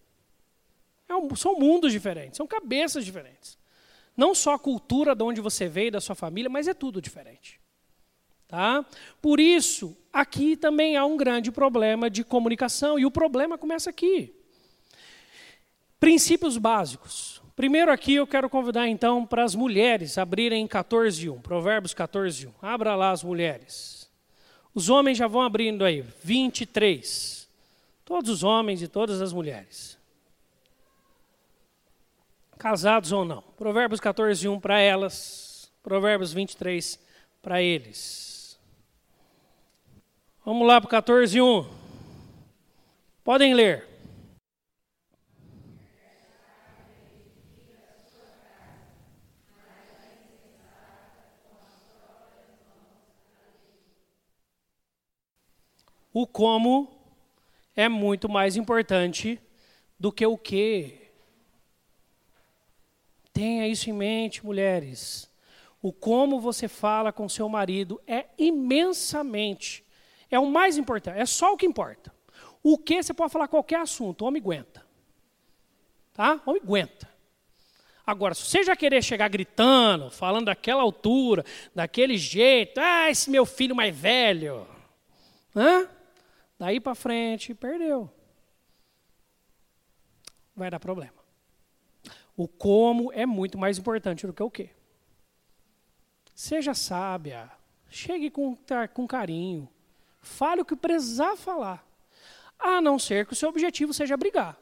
É 1.08 1.14
um, 1.14 1.34
são 1.36 1.58
mundos 1.58 1.92
diferentes, 1.92 2.36
são 2.36 2.46
cabeças 2.46 3.04
diferentes. 3.04 3.57
Não 4.18 4.34
só 4.34 4.54
a 4.54 4.58
cultura 4.58 5.14
de 5.14 5.22
onde 5.22 5.40
você 5.40 5.68
veio, 5.68 5.92
da 5.92 6.00
sua 6.00 6.16
família, 6.16 6.50
mas 6.50 6.66
é 6.66 6.74
tudo 6.74 7.00
diferente. 7.00 7.60
Tá? 8.48 8.84
Por 9.22 9.38
isso, 9.38 9.96
aqui 10.12 10.56
também 10.56 10.96
há 10.96 11.04
um 11.04 11.16
grande 11.16 11.52
problema 11.52 12.10
de 12.10 12.24
comunicação, 12.24 12.98
e 12.98 13.06
o 13.06 13.12
problema 13.12 13.56
começa 13.56 13.90
aqui. 13.90 14.34
Princípios 16.00 16.58
básicos. 16.58 17.40
Primeiro 17.54 17.92
aqui 17.92 18.14
eu 18.14 18.26
quero 18.26 18.50
convidar 18.50 18.88
então 18.88 19.24
para 19.24 19.44
as 19.44 19.54
mulheres 19.54 20.18
abrirem 20.18 20.66
14.1, 20.66 21.40
Provérbios 21.40 21.94
14.1. 21.94 22.52
Abra 22.60 22.96
lá 22.96 23.12
as 23.12 23.22
mulheres. 23.22 24.10
Os 24.74 24.88
homens 24.88 25.18
já 25.18 25.28
vão 25.28 25.42
abrindo 25.42 25.84
aí, 25.84 26.04
23. 26.24 27.48
Todos 28.04 28.30
os 28.30 28.42
homens 28.42 28.82
e 28.82 28.88
todas 28.88 29.20
as 29.20 29.32
mulheres. 29.32 29.97
Casados 32.58 33.12
ou 33.12 33.24
não. 33.24 33.40
Provérbios 33.56 34.00
14.1 34.00 34.60
para 34.60 34.80
elas, 34.80 35.72
Provérbios 35.82 36.32
23 36.32 36.98
para 37.40 37.62
eles. 37.62 38.58
Vamos 40.44 40.66
lá 40.66 40.80
para 40.80 41.00
14.1. 41.00 41.66
Podem 43.22 43.54
ler. 43.54 43.86
O 56.12 56.26
como 56.26 56.90
é 57.76 57.88
muito 57.88 58.28
mais 58.28 58.56
importante 58.56 59.40
do 60.00 60.10
que 60.10 60.26
o 60.26 60.36
que. 60.36 61.07
Tenha 63.38 63.68
isso 63.68 63.88
em 63.88 63.92
mente, 63.92 64.44
mulheres. 64.44 65.30
O 65.80 65.92
como 65.92 66.40
você 66.40 66.66
fala 66.66 67.12
com 67.12 67.28
seu 67.28 67.48
marido 67.48 68.02
é 68.04 68.26
imensamente, 68.36 69.84
é 70.28 70.40
o 70.40 70.46
mais 70.46 70.76
importante, 70.76 71.20
é 71.20 71.24
só 71.24 71.52
o 71.52 71.56
que 71.56 71.64
importa. 71.64 72.12
O 72.64 72.76
que 72.76 73.00
você 73.00 73.14
pode 73.14 73.32
falar 73.32 73.46
qualquer 73.46 73.78
assunto, 73.78 74.22
o 74.22 74.26
homem 74.26 74.42
aguenta. 74.42 74.84
Tá? 76.12 76.42
O 76.44 76.50
homem 76.50 76.62
aguenta. 76.64 77.08
Agora, 78.04 78.34
se 78.34 78.42
você 78.42 78.64
já 78.64 78.74
querer 78.74 79.04
chegar 79.04 79.28
gritando, 79.28 80.10
falando 80.10 80.46
daquela 80.46 80.82
altura, 80.82 81.44
daquele 81.72 82.18
jeito, 82.18 82.80
ah, 82.80 83.08
esse 83.08 83.30
meu 83.30 83.46
filho 83.46 83.76
mais 83.76 83.96
velho, 83.96 84.66
hã? 85.54 85.88
Daí 86.58 86.80
para 86.80 86.96
frente, 86.96 87.54
perdeu. 87.54 88.10
Vai 90.56 90.68
dar 90.72 90.80
problema. 90.80 91.17
O 92.38 92.46
como 92.46 93.12
é 93.12 93.26
muito 93.26 93.58
mais 93.58 93.78
importante 93.78 94.24
do 94.24 94.32
que 94.32 94.44
o 94.44 94.48
que. 94.48 94.70
Seja 96.32 96.72
sábia, 96.72 97.50
chegue 97.90 98.30
com, 98.30 98.56
com 98.94 99.08
carinho, 99.08 99.68
fale 100.20 100.60
o 100.60 100.64
que 100.64 100.76
precisar 100.76 101.36
falar, 101.36 101.84
a 102.56 102.80
não 102.80 102.96
ser 102.96 103.26
que 103.26 103.32
o 103.32 103.36
seu 103.36 103.48
objetivo 103.48 103.92
seja 103.92 104.16
brigar. 104.16 104.56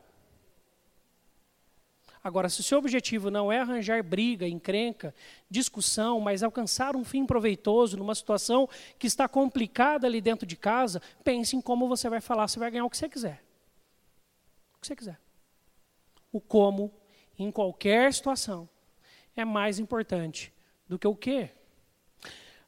Agora, 2.25 2.49
se 2.49 2.61
o 2.61 2.63
seu 2.63 2.79
objetivo 2.79 3.31
não 3.31 3.53
é 3.53 3.61
arranjar 3.61 4.03
briga, 4.03 4.49
encrenca, 4.49 5.15
discussão, 5.51 6.19
mas 6.19 6.43
alcançar 6.43 6.97
um 6.97 7.05
fim 7.05 7.27
proveitoso 7.27 7.99
numa 7.99 8.15
situação 8.15 8.67
que 8.99 9.07
está 9.07 9.29
complicada 9.29 10.07
ali 10.07 10.23
dentro 10.23 10.47
de 10.47 10.57
casa, 10.57 11.03
pense 11.23 11.55
em 11.55 11.61
como 11.61 11.87
você 11.87 12.09
vai 12.09 12.23
falar, 12.23 12.49
você 12.49 12.59
vai 12.59 12.71
ganhar 12.71 12.87
o 12.87 12.91
que 12.91 12.97
você 12.97 13.07
quiser. 13.07 13.45
O 14.75 14.81
que 14.81 14.87
você 14.87 14.97
quiser. 14.97 15.21
O 16.33 16.41
como, 16.41 16.91
em 17.39 17.51
qualquer 17.51 18.13
situação, 18.13 18.69
é 19.37 19.45
mais 19.45 19.79
importante 19.79 20.53
do 20.89 20.99
que 20.99 21.07
o 21.07 21.15
que. 21.15 21.51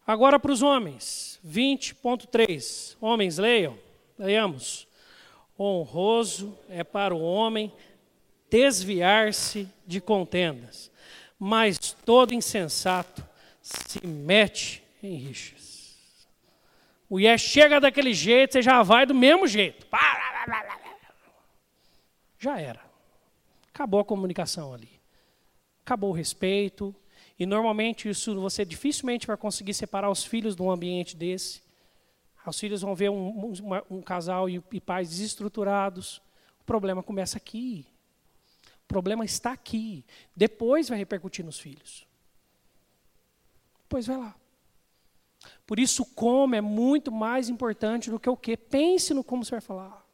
Agora 0.07 0.39
para 0.41 0.53
os 0.53 0.62
homens, 0.62 1.39
20.3. 1.47 2.97
Homens, 3.01 3.39
leiam, 3.39 3.79
leiamos. 4.19 4.87
Honroso 5.59 6.57
é 6.69 6.85
para 6.85 7.14
o 7.14 7.21
homem 7.21 7.73
desviar-se 8.49 9.69
de 9.87 10.01
contendas, 10.01 10.91
mas 11.39 11.79
todo 12.05 12.33
insensato 12.33 13.27
se 13.61 14.07
mete 14.07 14.83
em 15.03 15.14
rixas. 15.16 16.29
Mulher 17.11 17.39
chega 17.39 17.81
daquele 17.81 18.14
jeito, 18.14 18.53
você 18.53 18.62
já 18.62 18.83
vai 18.83 19.05
do 19.05 19.14
mesmo 19.14 19.47
jeito. 19.47 19.87
Já 22.39 22.61
era. 22.61 22.88
Acabou 23.79 24.01
a 24.01 24.05
comunicação 24.05 24.74
ali. 24.74 24.91
Acabou 25.85 26.11
o 26.11 26.12
respeito, 26.12 26.93
e 27.39 27.47
normalmente 27.47 28.09
isso 28.09 28.35
você 28.41 28.64
dificilmente 28.64 29.24
vai 29.24 29.37
conseguir 29.37 29.72
separar 29.72 30.11
os 30.11 30.24
filhos 30.24 30.57
de 30.57 30.62
um 30.62 30.68
ambiente 30.68 31.16
desse. 31.16 31.62
Os 32.45 32.59
filhos 32.59 32.81
vão 32.81 32.93
ver 32.93 33.09
um, 33.09 33.53
um, 33.89 34.03
casal 34.03 34.51
e, 34.51 34.61
e 34.72 34.81
pais 34.81 35.11
desestruturados. 35.11 36.20
O 36.61 36.64
problema 36.64 37.05
começa 37.05 37.39
aqui. 37.39 37.87
O 38.83 38.89
problema 38.89 39.24
está 39.24 39.53
aqui. 39.53 40.05
Depois 40.35 40.89
vai 40.89 40.99
repercutir 40.99 41.45
nos 41.45 41.61
filhos. 41.61 42.05
Depois 43.83 44.09
vai 44.09 44.16
lá. 44.16 44.35
Por 45.64 45.79
isso, 45.79 46.05
como 46.16 46.57
é 46.57 46.61
muito 46.61 47.12
mais 47.12 47.49
importante 47.49 48.11
do 48.11 48.18
que 48.18 48.29
o 48.29 48.37
que. 48.37 48.57
Pense 48.57 49.14
no 49.14 49.22
como 49.22 49.45
você 49.45 49.53
vai 49.53 49.61
falar. 49.61 50.05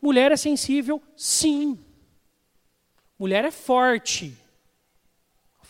Mulher 0.00 0.32
é 0.32 0.36
sensível? 0.36 1.02
Sim. 1.14 1.84
Mulher 3.18 3.44
é 3.44 3.50
forte 3.50 4.36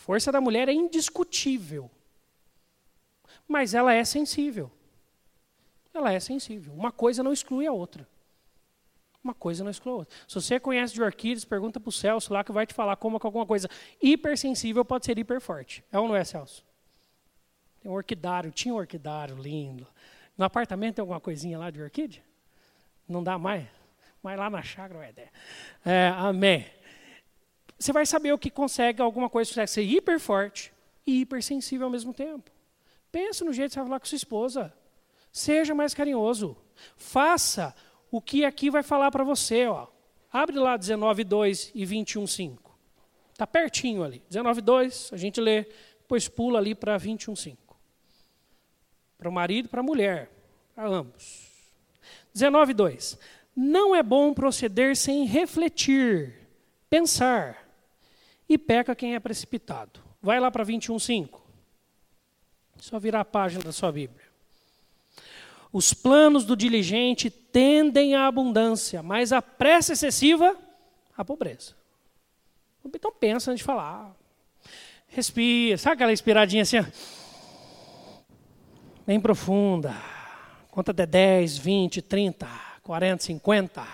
força 0.09 0.31
da 0.31 0.41
mulher 0.41 0.67
é 0.67 0.73
indiscutível. 0.73 1.87
Mas 3.47 3.75
ela 3.75 3.93
é 3.93 4.03
sensível. 4.03 4.71
Ela 5.93 6.11
é 6.11 6.19
sensível. 6.19 6.73
Uma 6.73 6.91
coisa 6.91 7.21
não 7.21 7.31
exclui 7.31 7.67
a 7.67 7.71
outra. 7.71 8.07
Uma 9.23 9.35
coisa 9.35 9.63
não 9.63 9.69
exclui 9.69 9.93
a 9.93 9.97
outra. 9.97 10.17
Se 10.27 10.33
você 10.33 10.59
conhece 10.59 10.95
de 10.95 11.03
orquídeas, 11.03 11.45
pergunta 11.45 11.79
para 11.79 11.89
o 11.89 11.91
Celso 11.91 12.33
lá 12.33 12.43
que 12.43 12.51
vai 12.51 12.65
te 12.65 12.73
falar 12.73 12.95
como 12.95 13.19
que 13.19 13.25
alguma 13.27 13.45
coisa 13.45 13.69
hipersensível 14.01 14.83
pode 14.83 15.05
ser 15.05 15.19
hiperforte. 15.19 15.83
É 15.91 15.99
ou 15.99 16.07
não 16.07 16.15
é, 16.15 16.23
Celso? 16.23 16.65
Tem 17.79 17.91
um 17.91 17.93
orquidário, 17.93 18.49
tinha 18.49 18.73
um 18.73 18.77
orquidário 18.77 19.37
lindo. 19.37 19.85
No 20.35 20.43
apartamento 20.43 20.95
tem 20.95 21.03
alguma 21.03 21.19
coisinha 21.19 21.59
lá 21.59 21.69
de 21.69 21.83
orquídea? 21.83 22.23
Não 23.07 23.23
dá 23.23 23.37
mais? 23.37 23.67
Mas 24.23 24.39
lá 24.39 24.49
na 24.49 24.63
chácara 24.63 25.13
ter. 25.13 25.29
É, 25.85 26.07
amém 26.17 26.78
você 27.79 27.93
vai 27.93 28.05
saber 28.05 28.33
o 28.33 28.37
que 28.37 28.49
consegue, 28.49 29.01
alguma 29.01 29.29
coisa 29.29 29.49
consegue 29.49 29.71
ser 29.71 29.83
hiper 29.83 30.19
forte 30.19 30.73
e 31.07 31.21
hipersensível 31.21 31.85
ao 31.87 31.91
mesmo 31.91 32.13
tempo. 32.13 32.51
Pensa 33.09 33.45
no 33.45 33.53
jeito 33.53 33.69
que 33.69 33.73
você 33.75 33.79
vai 33.79 33.87
falar 33.87 33.99
com 34.01 34.05
sua 34.05 34.15
esposa. 34.17 34.73
Seja 35.31 35.73
mais 35.73 35.93
carinhoso. 35.93 36.57
Faça 36.97 37.73
o 38.11 38.21
que 38.21 38.43
aqui 38.43 38.69
vai 38.69 38.83
falar 38.83 39.09
para 39.11 39.23
você. 39.23 39.65
Ó. 39.65 39.87
Abre 40.31 40.59
lá 40.59 40.77
19.2 40.77 41.71
e 41.73 41.85
21.5. 41.85 42.59
Está 43.31 43.47
pertinho 43.47 44.03
ali. 44.03 44.21
19.2, 44.29 45.13
a 45.13 45.17
gente 45.17 45.39
lê, 45.39 45.63
depois 46.01 46.27
pula 46.27 46.59
ali 46.59 46.75
para 46.75 46.99
21.5. 46.99 47.57
Para 49.17 49.29
o 49.29 49.31
marido 49.31 49.67
e 49.67 49.69
para 49.69 49.79
a 49.79 49.83
mulher. 49.83 50.29
Para 50.75 50.87
ambos. 50.87 51.47
19.2. 52.35 53.17
Não 53.55 53.95
é 53.95 54.03
bom 54.03 54.33
proceder 54.33 54.95
sem 54.97 55.25
refletir, 55.25 56.47
pensar 56.89 57.68
e 58.49 58.57
peca 58.57 58.95
quem 58.95 59.13
é 59.13 59.19
precipitado. 59.19 60.01
Vai 60.21 60.39
lá 60.39 60.49
para 60.49 60.65
21,5. 60.65 61.39
Só 62.79 62.97
virar 62.97 63.21
a 63.21 63.25
página 63.25 63.63
da 63.63 63.71
sua 63.71 63.91
Bíblia. 63.91 64.27
Os 65.71 65.93
planos 65.93 66.45
do 66.45 66.57
diligente 66.57 67.29
tendem 67.29 68.15
à 68.15 68.25
abundância, 68.25 69.03
mas 69.03 69.31
a 69.31 69.41
pressa 69.41 69.93
excessiva, 69.93 70.57
à 71.15 71.23
pobreza. 71.23 71.75
Então 72.83 73.11
pensa 73.11 73.51
antes 73.51 73.59
de 73.59 73.65
falar. 73.65 74.15
Respira. 75.09 75.77
Sabe 75.77 75.95
aquela 75.95 76.13
inspiradinha 76.13 76.63
assim? 76.63 76.77
Bem 79.05 79.19
profunda. 79.19 79.95
Conta 80.71 80.91
até 80.91 81.05
10, 81.05 81.57
20, 81.57 82.01
30, 82.01 82.47
40, 82.81 83.23
50. 83.23 83.87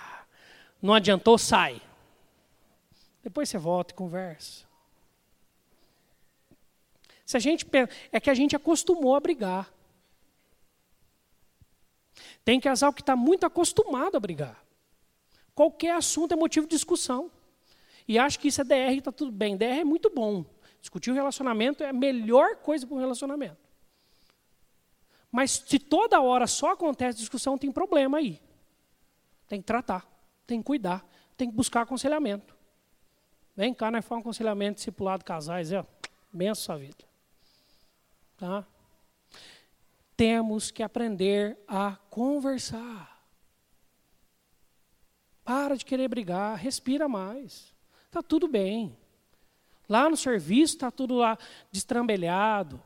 Não 0.82 0.94
adiantou, 0.94 1.38
sai. 1.38 1.82
Depois 3.26 3.50
você 3.50 3.58
volta 3.58 3.92
e 3.92 3.98
conversa. 3.98 4.66
Se 7.26 7.36
a 7.36 7.40
gente 7.40 7.66
é 8.12 8.20
que 8.20 8.30
a 8.30 8.36
gente 8.36 8.56
acostumou 8.56 9.16
a 9.16 9.20
brigar. 9.20 9.74
Tem 12.44 12.60
casal 12.60 12.94
que 12.94 13.02
está 13.02 13.16
muito 13.16 13.44
acostumado 13.44 14.16
a 14.16 14.20
brigar. 14.20 14.64
Qualquer 15.56 15.96
assunto 15.96 16.34
é 16.34 16.36
motivo 16.36 16.68
de 16.68 16.76
discussão. 16.76 17.32
E 18.08 18.20
acho 18.20 18.40
que 18.40 18.50
isso 18.50 18.62
é 18.62 18.64
DR 18.64 18.96
está 18.96 19.12
tudo 19.12 19.32
bem. 19.32 19.58
DR 19.58 19.80
é 19.80 19.84
muito 19.84 20.12
bom. 20.12 20.46
Discutir 20.80 21.10
o 21.10 21.16
relacionamento 21.16 21.84
é 21.84 21.90
a 21.90 21.94
melhor 21.94 22.58
coisa 22.58 22.86
para 22.86 22.96
um 22.96 23.00
relacionamento. 23.00 23.58
Mas 25.32 25.64
se 25.66 25.80
toda 25.80 26.22
hora 26.22 26.46
só 26.46 26.74
acontece 26.74 27.18
discussão, 27.18 27.58
tem 27.58 27.72
problema 27.72 28.20
aí. 28.20 28.40
Tem 29.48 29.60
que 29.60 29.66
tratar, 29.66 30.08
tem 30.46 30.60
que 30.60 30.66
cuidar, 30.66 31.04
tem 31.36 31.50
que 31.50 31.56
buscar 31.56 31.82
aconselhamento. 31.82 32.55
Vem 33.56 33.74
cá, 33.74 33.90
nós 33.90 34.04
fazemos 34.04 34.18
um 34.18 34.22
aconselhamento 34.22 34.76
discipulado 34.76 35.24
casais, 35.24 35.72
é, 35.72 35.86
benção 36.32 36.56
sua 36.56 36.78
vida. 36.78 37.06
Tá? 38.38 38.66
Temos 40.18 40.72
que 40.72 40.84
aprender 40.84 41.58
a 41.68 41.96
conversar. 42.10 43.16
Para 45.44 45.78
de 45.78 45.86
querer 45.86 46.08
brigar, 46.08 46.58
respira 46.58 47.08
mais. 47.08 47.74
Está 48.06 48.22
tudo 48.22 48.48
bem. 48.48 48.98
Lá 49.88 50.10
no 50.10 50.18
serviço 50.18 50.76
está 50.76 50.92
tudo 50.92 51.16
lá 51.16 51.38
destrambelhado. 51.72 52.82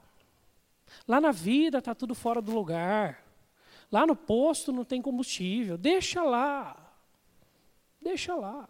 Lá 1.07 1.21
na 1.21 1.31
vida 1.31 1.79
está 1.79 1.95
tudo 1.95 2.13
fora 2.13 2.41
do 2.41 2.51
lugar. 2.51 3.23
Lá 3.91 4.05
no 4.05 4.15
posto 4.15 4.71
não 4.71 4.83
tem 4.83 5.01
combustível. 5.01 5.77
Deixa 5.77 6.21
lá. 6.21 6.93
Deixa 8.01 8.35
lá. 8.35 8.67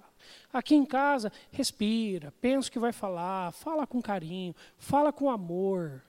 Aqui 0.51 0.75
em 0.75 0.85
casa, 0.85 1.31
respira, 1.51 2.33
pensa 2.41 2.69
o 2.69 2.71
que 2.71 2.79
vai 2.79 2.91
falar, 2.91 3.51
fala 3.51 3.85
com 3.85 4.01
carinho, 4.01 4.55
fala 4.77 5.11
com 5.11 5.29
amor. 5.29 6.03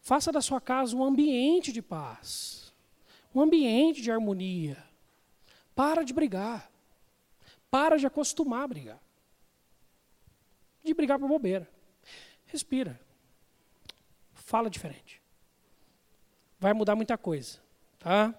Faça 0.00 0.30
da 0.30 0.40
sua 0.40 0.60
casa 0.60 0.94
um 0.94 1.02
ambiente 1.02 1.72
de 1.72 1.80
paz, 1.80 2.74
um 3.34 3.40
ambiente 3.40 4.02
de 4.02 4.10
harmonia. 4.10 4.76
Para 5.74 6.04
de 6.04 6.12
brigar. 6.12 6.70
Para 7.70 7.96
de 7.96 8.06
acostumar 8.06 8.64
a 8.64 8.68
brigar. 8.68 9.02
De 10.84 10.94
brigar 10.94 11.18
por 11.18 11.26
bobeira. 11.26 11.68
Respira. 12.46 13.00
Fala 14.34 14.68
diferente. 14.70 15.20
Vai 16.60 16.72
mudar 16.72 16.94
muita 16.94 17.18
coisa, 17.18 17.58
tá? 17.98 18.34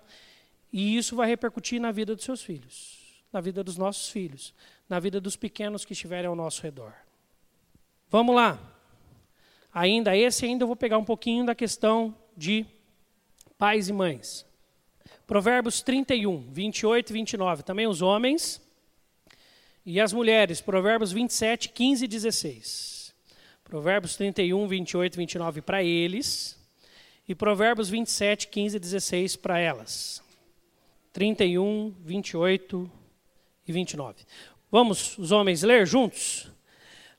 E 0.72 0.98
isso 0.98 1.16
vai 1.16 1.28
repercutir 1.28 1.80
na 1.82 1.92
vida 1.92 2.16
dos 2.16 2.24
seus 2.24 2.42
filhos, 2.42 3.24
na 3.32 3.42
vida 3.42 3.64
dos 3.64 3.78
nossos 3.78 4.10
filhos, 4.10 4.54
na 4.88 5.00
vida 5.00 5.20
dos 5.20 5.36
pequenos 5.36 5.84
que 5.84 5.94
estiverem 5.94 6.28
ao 6.28 6.36
nosso 6.36 6.62
redor. 6.62 6.94
Vamos 8.10 8.36
lá. 8.36 8.60
Ainda 9.74 10.16
esse 10.16 10.46
ainda 10.46 10.64
eu 10.64 10.68
vou 10.68 10.76
pegar 10.76 10.98
um 10.98 11.04
pouquinho 11.04 11.46
da 11.46 11.56
questão 11.56 12.16
de 12.38 12.66
pais 13.58 13.90
e 13.90 13.94
mães. 13.94 14.46
Provérbios 15.28 15.82
31, 15.82 16.52
28 16.52 17.10
e 17.10 17.14
29. 17.14 17.64
Também 17.64 17.88
os 17.88 18.02
homens 18.02 18.62
e 19.86 20.00
as 20.00 20.14
mulheres. 20.14 20.62
Provérbios 20.62 21.12
27, 21.12 21.70
15 21.70 22.06
e 22.06 22.08
16. 22.08 23.16
Provérbios 23.64 24.16
31, 24.16 24.68
28 24.68 25.14
e 25.16 25.18
29 25.18 25.62
para 25.62 25.84
eles. 25.84 26.58
E 27.28 27.34
Provérbios 27.34 27.90
27, 27.90 28.48
15 28.48 28.78
e 28.78 28.80
16 28.80 29.36
para 29.36 29.58
elas. 29.58 30.22
31, 31.12 31.94
28 32.04 32.92
e 33.68 33.72
29. 33.72 34.24
Vamos, 34.76 35.18
os 35.18 35.32
homens, 35.32 35.64
ler 35.64 35.88
juntos? 35.88 36.52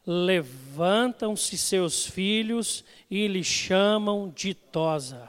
Levantam-se 0.07 1.57
seus 1.57 2.05
filhos 2.05 2.85
e 3.11 3.27
lhe 3.27 3.43
chamam 3.43 4.29
ditosa. 4.29 5.27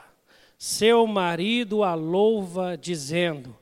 Seu 0.58 1.06
marido 1.06 1.82
a 1.82 1.94
louva, 1.94 2.76
dizendo: 2.76 3.56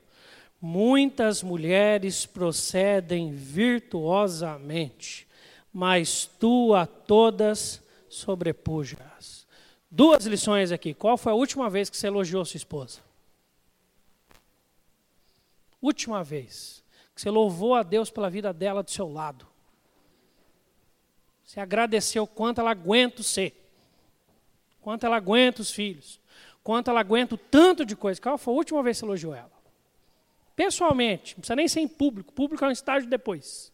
Muitas 0.59 1.41
mulheres 1.41 2.25
procedem 2.25 3.31
virtuosamente, 3.31 5.25
mas 5.71 6.29
tu 6.37 6.73
a 6.75 6.85
todas 6.85 7.81
sobrepujas. 8.09 9.47
Duas 9.89 10.25
lições 10.25 10.73
aqui. 10.73 10.93
Qual 10.93 11.17
foi 11.17 11.31
a 11.31 11.35
última 11.35 11.69
vez 11.69 11.89
que 11.89 11.95
você 11.95 12.07
elogiou 12.07 12.43
sua 12.43 12.57
esposa? 12.57 12.99
Última 15.81 16.21
vez 16.21 16.76
que 17.17 17.21
você 17.21 17.31
louvou 17.31 17.73
a 17.73 17.81
Deus 17.81 18.11
pela 18.11 18.29
vida 18.29 18.53
dela 18.53 18.83
do 18.83 18.91
seu 18.91 19.11
lado. 19.11 19.47
Você 21.43 21.59
agradeceu 21.59 22.27
quanto 22.27 22.61
ela 22.61 22.69
aguenta 22.69 23.23
ser, 23.23 23.59
quanto 24.79 25.03
ela 25.03 25.15
aguenta 25.15 25.63
os 25.63 25.71
filhos, 25.71 26.21
quanto 26.63 26.91
ela 26.91 26.99
aguenta 26.99 27.33
o 27.33 27.37
tanto 27.39 27.83
de 27.83 27.95
coisa. 27.95 28.21
Qual 28.21 28.37
foi 28.37 28.53
a 28.53 28.57
última 28.57 28.83
vez 28.83 28.97
que 28.97 28.99
você 28.99 29.05
elogiou 29.05 29.33
ela? 29.33 29.51
Pessoalmente, 30.55 31.33
não 31.33 31.39
precisa 31.39 31.55
nem 31.55 31.67
ser 31.67 31.79
em 31.79 31.87
público, 31.87 32.31
público 32.31 32.63
é 32.63 32.67
um 32.67 32.71
estágio 32.71 33.09
depois. 33.09 33.73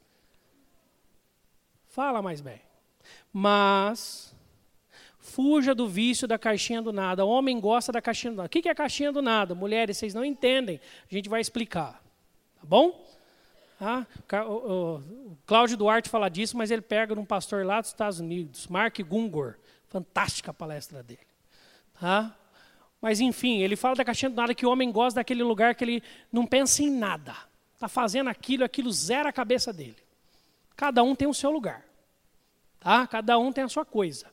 Fala 1.89 2.21
mais 2.21 2.39
bem. 2.39 2.61
Mas 3.33 4.33
fuja 5.19 5.75
do 5.75 5.85
vício 5.85 6.29
da 6.29 6.39
caixinha 6.39 6.81
do 6.81 6.93
nada. 6.93 7.25
O 7.25 7.29
homem 7.29 7.59
gosta 7.59 7.91
da 7.91 8.01
caixinha 8.01 8.31
do 8.31 8.37
nada. 8.37 8.47
O 8.47 8.49
que 8.49 8.69
é 8.69 8.71
a 8.71 8.75
caixinha 8.75 9.11
do 9.11 9.21
nada? 9.21 9.53
Mulheres, 9.53 9.97
vocês 9.97 10.13
não 10.13 10.23
entendem. 10.23 10.79
A 11.11 11.13
gente 11.13 11.27
vai 11.27 11.41
explicar. 11.41 12.01
Tá 12.55 12.63
bom? 12.63 13.11
Ah, 13.85 14.05
o, 14.45 14.53
o, 14.53 15.37
Cláudio 15.45 15.75
Duarte 15.75 16.09
fala 16.09 16.29
disso, 16.29 16.55
mas 16.55 16.71
ele 16.71 16.81
pega 16.81 17.13
num 17.13 17.25
pastor 17.25 17.65
lá 17.65 17.81
dos 17.81 17.89
Estados 17.89 18.19
Unidos, 18.21 18.67
Mark 18.67 18.97
Gungor. 19.01 19.55
Fantástica 19.89 20.51
a 20.51 20.53
palestra 20.53 21.03
dele. 21.03 21.19
Tá? 21.99 22.33
Mas 23.01 23.19
enfim, 23.19 23.61
ele 23.61 23.75
fala 23.75 23.95
da 23.95 24.05
caixinha 24.05 24.29
do 24.29 24.35
nada 24.35 24.55
que 24.55 24.65
o 24.65 24.71
homem 24.71 24.89
gosta 24.89 25.19
daquele 25.19 25.43
lugar 25.43 25.75
que 25.75 25.83
ele 25.83 26.03
não 26.31 26.47
pensa 26.47 26.81
em 26.81 26.89
nada. 26.89 27.35
Está 27.75 27.89
fazendo 27.89 28.29
aquilo, 28.29 28.63
aquilo 28.63 28.89
zera 28.91 29.29
a 29.29 29.33
cabeça 29.33 29.73
dele. 29.73 29.97
Cada 30.75 31.03
um 31.03 31.13
tem 31.13 31.27
o 31.27 31.33
seu 31.33 31.51
lugar. 31.51 31.83
Tá? 32.79 33.05
Cada 33.05 33.37
um 33.37 33.51
tem 33.51 33.65
a 33.65 33.69
sua 33.69 33.83
coisa. 33.83 34.31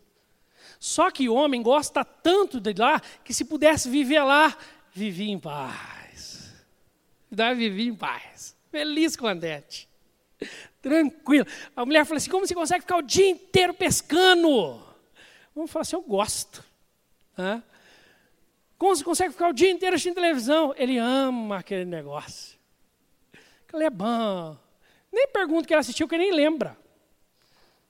Só 0.78 1.10
que 1.10 1.28
o 1.28 1.34
homem 1.34 1.62
gosta 1.62 2.04
tanto 2.04 2.60
de 2.60 2.72
lá 2.74 3.00
que 3.24 3.34
se 3.34 3.44
pudesse 3.44 3.90
viver 3.90 4.22
lá, 4.22 4.56
vivia 4.92 5.32
em 5.32 5.38
paz. 5.38 6.54
Vivia 7.30 7.90
em 7.90 7.94
paz. 7.94 8.56
Feliz 8.70 9.16
com 9.16 9.26
a 9.26 9.32
Andete. 9.32 9.88
Tranquilo. 10.80 11.46
A 11.76 11.84
mulher 11.84 12.04
falou 12.04 12.16
assim: 12.16 12.30
como 12.30 12.46
você 12.46 12.54
consegue 12.54 12.82
ficar 12.82 12.96
o 12.96 13.02
dia 13.02 13.28
inteiro 13.28 13.74
pescando? 13.74 14.82
Vamos 15.54 15.70
falar 15.70 15.82
assim: 15.82 15.96
eu 15.96 16.02
gosto. 16.02 16.64
Hã? 17.36 17.62
Como 18.78 18.96
você 18.96 19.04
consegue 19.04 19.32
ficar 19.32 19.50
o 19.50 19.52
dia 19.52 19.70
inteiro 19.70 19.94
assistindo 19.94 20.14
televisão? 20.14 20.74
Ele 20.76 20.96
ama 20.96 21.58
aquele 21.58 21.84
negócio. 21.84 22.58
Aquele 23.68 23.84
é 23.84 23.90
bom. 23.90 24.56
Nem 25.12 25.28
pergunta 25.28 25.66
que 25.66 25.74
ele 25.74 25.80
assistiu, 25.80 26.08
que 26.08 26.16
nem 26.16 26.32
lembra. 26.32 26.78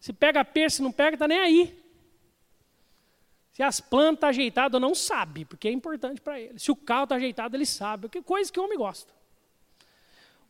Se 0.01 0.13
pega 0.13 0.45
peixe, 0.45 0.77
se 0.77 0.83
não 0.83 0.91
pega, 0.91 1.15
está 1.15 1.29
nem 1.29 1.39
aí. 1.39 1.81
Se 3.53 3.63
as 3.63 3.79
plantas 3.79 4.15
estão 4.15 4.21
tá 4.21 4.29
ajeitadas, 4.29 4.81
não 4.81 4.95
sabe, 4.95 5.45
porque 5.45 5.69
é 5.69 5.71
importante 5.71 6.21
para 6.21 6.41
ele. 6.41 6.59
Se 6.59 6.73
o 6.73 6.77
carro 6.77 7.05
está 7.05 7.17
ajeitado, 7.17 7.57
ele 7.57 7.67
sabe. 7.67 8.09
Coisa 8.23 8.51
que 8.51 8.59
o 8.59 8.65
homem 8.65 8.79
gosta. 8.79 9.13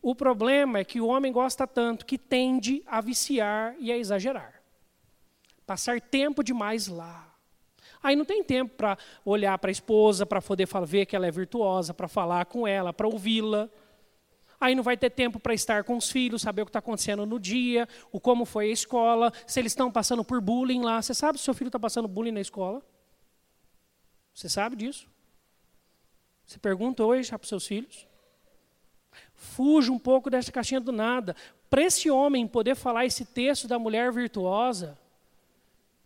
O 0.03 0.14
problema 0.14 0.78
é 0.78 0.84
que 0.84 1.01
o 1.01 1.07
homem 1.07 1.30
gosta 1.30 1.66
tanto 1.66 2.07
que 2.07 2.16
tende 2.16 2.82
a 2.86 3.01
viciar 3.01 3.74
e 3.78 3.92
a 3.92 3.96
exagerar. 3.98 4.62
Passar 5.66 6.01
tempo 6.01 6.42
demais 6.42 6.86
lá. 6.88 7.30
Aí 8.03 8.16
não 8.16 8.24
tem 8.24 8.42
tempo 8.42 8.74
para 8.76 8.96
olhar 9.24 9.59
para 9.59 9.70
a 9.70 9.72
esposa, 9.72 10.24
para 10.24 10.40
poder 10.40 10.66
ver 10.86 11.05
que 11.05 11.14
ela 11.14 11.26
é 11.26 11.30
virtuosa, 11.30 11.92
para 11.92 12.09
falar 12.09 12.46
com 12.46 12.66
ela, 12.66 12.92
para 12.92 13.07
ouvi-la. 13.07 13.68
Aí 14.59 14.74
não 14.74 14.82
vai 14.82 14.96
ter 14.96 15.11
tempo 15.11 15.38
para 15.38 15.53
estar 15.53 15.84
com 15.84 15.96
os 15.96 16.11
filhos, 16.11 16.42
saber 16.42 16.62
o 16.62 16.66
que 16.66 16.70
está 16.70 16.78
acontecendo 16.78 17.26
no 17.26 17.38
dia, 17.38 17.86
o 18.11 18.18
como 18.18 18.44
foi 18.44 18.70
a 18.70 18.72
escola, 18.72 19.32
se 19.46 19.61
eles 19.61 19.72
estão 19.72 19.92
passando 19.92 20.24
por 20.24 20.40
bullying 20.40 20.82
lá. 20.82 21.01
Você 21.01 21.14
sabe 21.14 21.38
se 21.38 21.44
seu 21.44 21.55
filho 21.55 21.68
está 21.68 21.78
passando 21.78 22.09
bullying 22.09 22.32
na 22.32 22.40
escola? 22.40 22.82
Você 24.32 24.48
sabe 24.48 24.76
disso? 24.76 25.09
Você 26.46 26.59
pergunta 26.59 27.05
hoje 27.05 27.28
para 27.30 27.42
os 27.42 27.48
seus 27.48 27.66
filhos? 27.66 28.09
Fuja 29.41 29.91
um 29.91 29.99
pouco 29.99 30.28
dessa 30.28 30.53
caixinha 30.53 30.82
do 30.82 30.93
nada. 30.93 31.34
Para 31.70 31.80
esse 31.80 32.11
homem 32.11 32.47
poder 32.47 32.74
falar 32.74 33.07
esse 33.07 33.24
texto 33.24 33.66
da 33.66 33.78
mulher 33.78 34.12
virtuosa, 34.12 34.99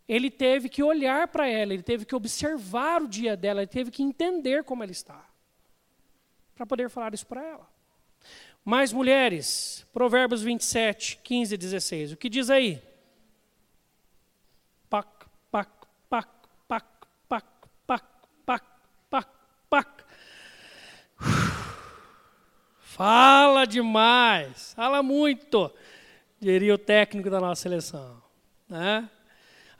ele 0.07 0.31
teve 0.31 0.69
que 0.69 0.81
olhar 0.81 1.27
para 1.27 1.45
ela, 1.45 1.73
ele 1.73 1.83
teve 1.83 2.05
que 2.05 2.15
observar 2.15 3.01
o 3.01 3.09
dia 3.09 3.35
dela, 3.35 3.59
ele 3.61 3.67
teve 3.67 3.91
que 3.91 4.01
entender 4.01 4.63
como 4.63 4.83
ela 4.83 4.91
está, 4.91 5.21
para 6.55 6.65
poder 6.65 6.89
falar 6.89 7.13
isso 7.13 7.27
para 7.27 7.43
ela. 7.43 7.67
Mais 8.63 8.93
mulheres, 8.93 9.85
Provérbios 9.91 10.41
27, 10.41 11.17
15 11.21 11.53
e 11.53 11.57
16. 11.57 12.11
O 12.13 12.17
que 12.17 12.29
diz 12.29 12.49
aí? 12.49 12.81
Pac, 14.89 15.09
pac, 15.51 15.69
pac, 16.09 16.29
pac, 16.69 16.85
pac, 17.27 17.45
pac, 17.85 18.05
pac, 18.45 18.65
pac, 19.09 19.29
pac. 19.69 20.04
Fala 22.95 23.65
demais, 23.65 24.73
fala 24.73 25.03
muito, 25.03 25.69
diria 26.39 26.73
o 26.73 26.77
técnico 26.77 27.29
da 27.29 27.41
nossa 27.41 27.63
seleção. 27.63 28.23
Né? 28.69 29.09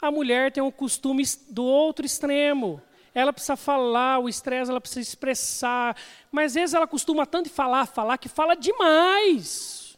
A 0.01 0.11
mulher 0.11 0.51
tem 0.51 0.61
um 0.61 0.70
costume 0.70 1.24
do 1.49 1.63
outro 1.63 2.05
extremo. 2.05 2.82
Ela 3.13 3.32
precisa 3.32 3.55
falar, 3.55 4.20
o 4.20 4.28
estresse 4.28 4.70
ela 4.70 4.82
precisa 4.82 4.99
expressar. 4.99 5.95
Mas 6.30 6.47
às 6.47 6.55
vezes 6.55 6.74
ela 6.74 6.86
costuma 6.86 7.26
tanto 7.26 7.49
falar, 7.49 7.86
falar, 7.86 8.18
que 8.18 8.28
fala 8.28 8.53
demais. 8.53 9.97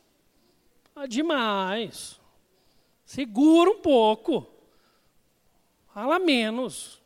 Demais. 1.09 2.19
Segura 3.03 3.71
um 3.71 3.81
pouco. 3.81 4.47
Fala 5.91 6.19
menos. 6.19 7.01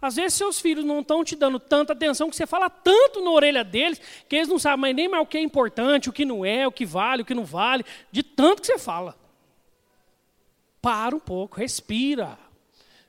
Às 0.00 0.14
vezes 0.14 0.34
seus 0.34 0.60
filhos 0.60 0.84
não 0.84 1.00
estão 1.00 1.24
te 1.24 1.34
dando 1.34 1.58
tanta 1.58 1.92
atenção 1.92 2.30
que 2.30 2.36
você 2.36 2.46
fala 2.46 2.70
tanto 2.70 3.22
na 3.22 3.30
orelha 3.30 3.64
deles 3.64 4.00
que 4.28 4.36
eles 4.36 4.48
não 4.48 4.58
sabem 4.58 4.94
nem 4.94 5.08
mais 5.08 5.24
o 5.24 5.26
que 5.26 5.36
é 5.36 5.42
importante, 5.42 6.08
o 6.08 6.12
que 6.12 6.24
não 6.24 6.44
é, 6.44 6.66
o 6.66 6.72
que 6.72 6.86
vale, 6.86 7.22
o 7.22 7.24
que 7.24 7.34
não 7.34 7.44
vale, 7.44 7.84
de 8.12 8.22
tanto 8.22 8.62
que 8.62 8.68
você 8.68 8.78
fala. 8.78 9.18
Para 10.80 11.16
um 11.16 11.20
pouco, 11.20 11.56
respira. 11.56 12.38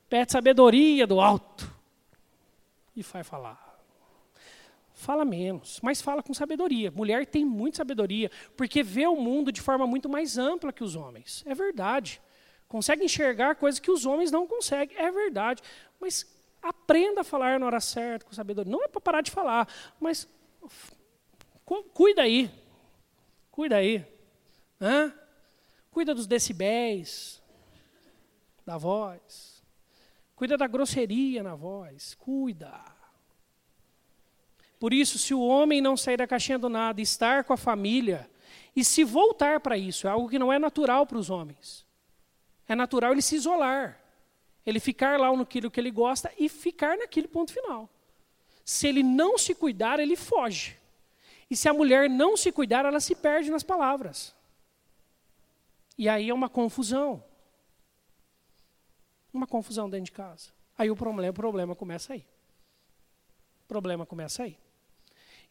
Pede 0.10 0.32
sabedoria 0.32 1.06
do 1.06 1.22
alto. 1.22 1.72
E 2.96 3.04
vai 3.04 3.24
falar. 3.24 3.70
Fala 4.96 5.24
menos, 5.24 5.80
mas 5.82 6.02
fala 6.02 6.22
com 6.24 6.34
sabedoria. 6.34 6.92
Mulher 6.92 7.26
tem 7.26 7.46
muita 7.46 7.78
sabedoria, 7.78 8.30
porque 8.58 8.84
vê 8.84 9.08
o 9.08 9.16
mundo 9.16 9.52
de 9.52 9.62
forma 9.62 9.88
muito 9.88 10.10
mais 10.10 10.38
ampla 10.38 10.74
que 10.74 10.84
os 10.84 10.96
homens. 10.96 11.44
É 11.46 11.54
verdade. 11.54 12.20
Consegue 12.68 13.06
enxergar 13.06 13.56
coisas 13.56 13.80
que 13.80 13.92
os 13.92 14.06
homens 14.06 14.32
não 14.32 14.46
conseguem. 14.46 14.98
É 14.98 15.10
verdade. 15.10 15.62
Mas 16.02 16.28
aprenda 16.62 17.22
a 17.22 17.24
falar 17.24 17.60
na 17.60 17.66
hora 17.66 17.80
certa, 17.80 18.26
com 18.26 18.34
sabedoria. 18.34 18.72
Não 18.72 18.84
é 18.84 18.88
para 18.88 19.02
parar 19.02 19.22
de 19.22 19.32
falar, 19.32 19.68
mas 20.00 20.28
cuida 21.94 22.22
aí. 22.22 22.50
Cuida 23.52 23.78
aí. 23.78 24.06
Hã? 24.80 25.14
Cuida 25.92 26.14
dos 26.14 26.28
decibéis 26.28 27.42
da 28.66 28.78
voz. 28.78 29.64
Cuida 30.36 30.58
da 30.58 30.68
grosseria 30.68 31.44
na 31.44 31.56
voz. 31.56 32.16
Cuida. 32.16 33.00
Por 34.80 34.94
isso, 34.94 35.20
se 35.20 35.34
o 35.34 35.42
homem 35.42 35.82
não 35.82 35.98
sair 35.98 36.18
da 36.18 36.28
caixinha 36.28 36.58
do 36.58 36.70
nada, 36.70 37.02
estar 37.02 37.44
com 37.44 37.52
a 37.52 37.58
família 37.58 38.30
e 38.76 38.84
se 38.84 39.04
voltar 39.04 39.60
para 39.60 39.78
isso, 39.78 40.08
é 40.08 40.10
algo 40.10 40.30
que 40.30 40.40
não 40.40 40.54
é 40.54 40.58
natural 40.58 41.06
para 41.06 41.18
os 41.18 41.30
homens. 41.30 41.86
É 42.68 42.76
natural 42.76 43.12
ele 43.12 43.22
se 43.22 43.36
isolar. 43.36 44.00
Ele 44.66 44.80
ficar 44.80 45.20
lá 45.20 45.36
naquilo 45.36 45.72
que 45.72 45.80
ele 45.80 45.92
gosta 45.92 46.32
e 46.38 46.48
ficar 46.50 46.98
naquele 46.98 47.28
ponto 47.28 47.52
final. 47.52 47.90
Se 48.64 48.88
ele 48.88 49.02
não 49.02 49.38
se 49.38 49.56
cuidar, 49.56 50.00
ele 50.00 50.16
foge. 50.16 50.78
E 51.50 51.56
se 51.56 51.68
a 51.68 51.74
mulher 51.74 52.10
não 52.10 52.38
se 52.38 52.52
cuidar, 52.52 52.86
ela 52.86 53.00
se 53.00 53.16
perde 53.16 53.50
nas 53.50 53.64
palavras. 53.64 54.36
E 55.98 56.08
aí 56.08 56.30
é 56.30 56.34
uma 56.34 56.48
confusão. 56.48 57.24
Uma 59.34 59.48
confusão 59.48 59.90
dentro 59.90 60.06
de 60.06 60.12
casa. 60.12 60.52
Aí 60.78 60.92
o 60.92 60.96
problema, 60.96 61.32
o 61.32 61.34
problema 61.34 61.76
começa 61.76 62.14
aí. 62.14 62.26
O 63.64 63.68
problema 63.68 64.06
começa 64.06 64.44
aí. 64.44 64.58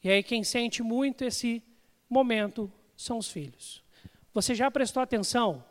E 0.03 0.09
aí 0.09 0.23
quem 0.23 0.45
sente 0.45 0.83
muito 0.83 1.25
esse 1.25 1.63
momento 2.09 2.73
são 2.97 3.19
os 3.19 3.31
filhos. 3.31 3.83
Você 4.33 4.55
já 4.55 4.71
prestou 4.71 5.03
atenção? 5.03 5.65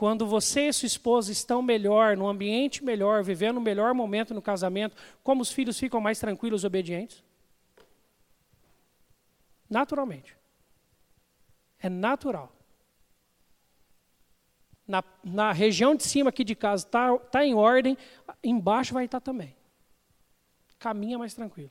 Quando 0.00 0.26
você 0.26 0.68
e 0.68 0.72
sua 0.72 0.86
esposa 0.86 1.30
estão 1.30 1.60
melhor, 1.60 2.16
num 2.16 2.26
ambiente 2.26 2.82
melhor, 2.82 3.22
vivendo 3.22 3.58
o 3.58 3.60
um 3.60 3.62
melhor 3.62 3.92
momento 3.92 4.32
no 4.32 4.40
casamento, 4.40 4.96
como 5.22 5.42
os 5.42 5.52
filhos 5.52 5.78
ficam 5.78 6.00
mais 6.00 6.18
tranquilos 6.18 6.62
e 6.62 6.66
obedientes? 6.66 7.22
Naturalmente. 9.68 10.34
É 11.78 11.90
natural. 11.90 12.50
na, 14.88 15.04
na 15.22 15.52
região 15.52 15.94
de 15.94 16.02
cima 16.02 16.30
aqui 16.30 16.44
de 16.44 16.54
casa 16.54 16.86
está 16.86 17.18
tá 17.18 17.44
em 17.44 17.52
ordem, 17.52 17.94
embaixo 18.42 18.94
vai 18.94 19.04
estar 19.04 19.20
tá 19.20 19.24
também. 19.24 19.54
Caminha 20.78 21.18
mais 21.18 21.34
tranquilo. 21.34 21.70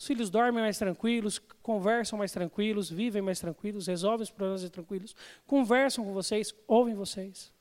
Os 0.00 0.06
filhos 0.06 0.30
dormem 0.30 0.62
mais 0.62 0.78
tranquilos, 0.78 1.38
conversam 1.62 2.18
mais 2.18 2.32
tranquilos, 2.32 2.88
vivem 2.88 3.20
mais 3.20 3.38
tranquilos, 3.38 3.86
resolvem 3.86 4.22
os 4.22 4.30
problemas 4.30 4.62
mais 4.62 4.72
tranquilos, 4.72 5.14
conversam 5.46 6.02
com 6.02 6.14
vocês, 6.14 6.54
ouvem 6.66 6.94
vocês. 6.94 7.52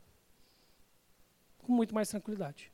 Com 1.58 1.74
muito 1.74 1.94
mais 1.94 2.08
tranquilidade. 2.08 2.72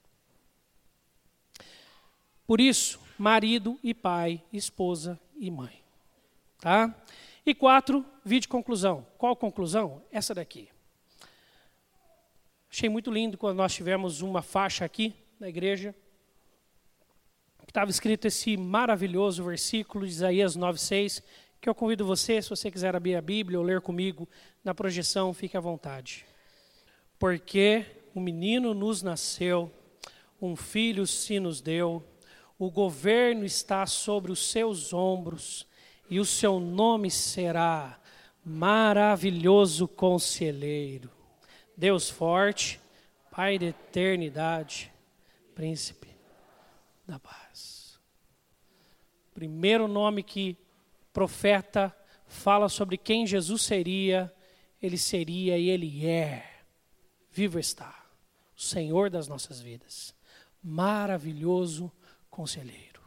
Por 2.45 2.61
isso, 2.61 2.99
marido 3.17 3.79
e 3.81 3.91
pai, 3.91 4.39
esposa 4.53 5.19
e 5.35 5.49
mãe. 5.49 5.81
Tá? 6.59 6.95
E 7.43 7.55
quatro, 7.55 8.05
vídeo 8.23 8.47
conclusão. 8.47 9.03
Qual 9.17 9.35
conclusão? 9.35 10.03
Essa 10.11 10.35
daqui. 10.35 10.69
Achei 12.69 12.87
muito 12.87 13.09
lindo 13.09 13.35
quando 13.35 13.57
nós 13.57 13.73
tivemos 13.73 14.21
uma 14.21 14.43
faixa 14.43 14.85
aqui 14.85 15.15
na 15.39 15.49
igreja 15.49 15.95
estava 17.75 17.91
escrito 17.91 18.25
esse 18.25 18.55
maravilhoso 18.55 19.43
versículo 19.43 20.05
de 20.05 20.13
Isaías 20.13 20.55
9,6, 20.55 21.21
que 21.59 21.67
eu 21.67 21.75
convido 21.75 22.05
você, 22.05 22.41
se 22.41 22.49
você 22.49 22.71
quiser 22.71 22.95
abrir 22.95 23.17
a 23.17 23.21
Bíblia 23.21 23.59
ou 23.59 23.65
ler 23.65 23.81
comigo 23.81 24.29
na 24.63 24.73
projeção, 24.73 25.33
fique 25.33 25.57
à 25.57 25.59
vontade. 25.59 26.25
Porque 27.19 27.85
o 28.13 28.21
menino 28.21 28.73
nos 28.73 29.03
nasceu, 29.03 29.69
um 30.41 30.55
filho 30.55 31.05
se 31.05 31.37
nos 31.37 31.59
deu, 31.59 32.01
o 32.57 32.71
governo 32.71 33.43
está 33.43 33.85
sobre 33.85 34.31
os 34.31 34.49
seus 34.49 34.93
ombros, 34.93 35.67
e 36.09 36.17
o 36.17 36.23
seu 36.23 36.61
nome 36.61 37.11
será 37.11 37.99
Maravilhoso 38.45 39.85
Conselheiro, 39.85 41.11
Deus 41.75 42.09
forte, 42.09 42.79
Pai 43.29 43.59
da 43.59 43.65
eternidade, 43.65 44.93
Príncipe 45.53 46.07
da 47.05 47.19
paz 47.19 47.44
primeiro 49.35 49.85
nome 49.85 50.23
que 50.23 50.57
profeta 51.11 51.95
fala 52.25 52.69
sobre 52.69 52.97
quem 52.97 53.27
Jesus 53.27 53.61
seria, 53.61 54.33
ele 54.81 54.97
seria 54.97 55.57
e 55.57 55.69
ele 55.69 56.07
é. 56.07 56.61
Vivo 57.31 57.59
está, 57.59 57.93
o 58.57 58.61
Senhor 58.61 59.09
das 59.09 59.27
nossas 59.27 59.59
vidas. 59.59 60.15
Maravilhoso 60.63 61.91
conselheiro. 62.29 63.01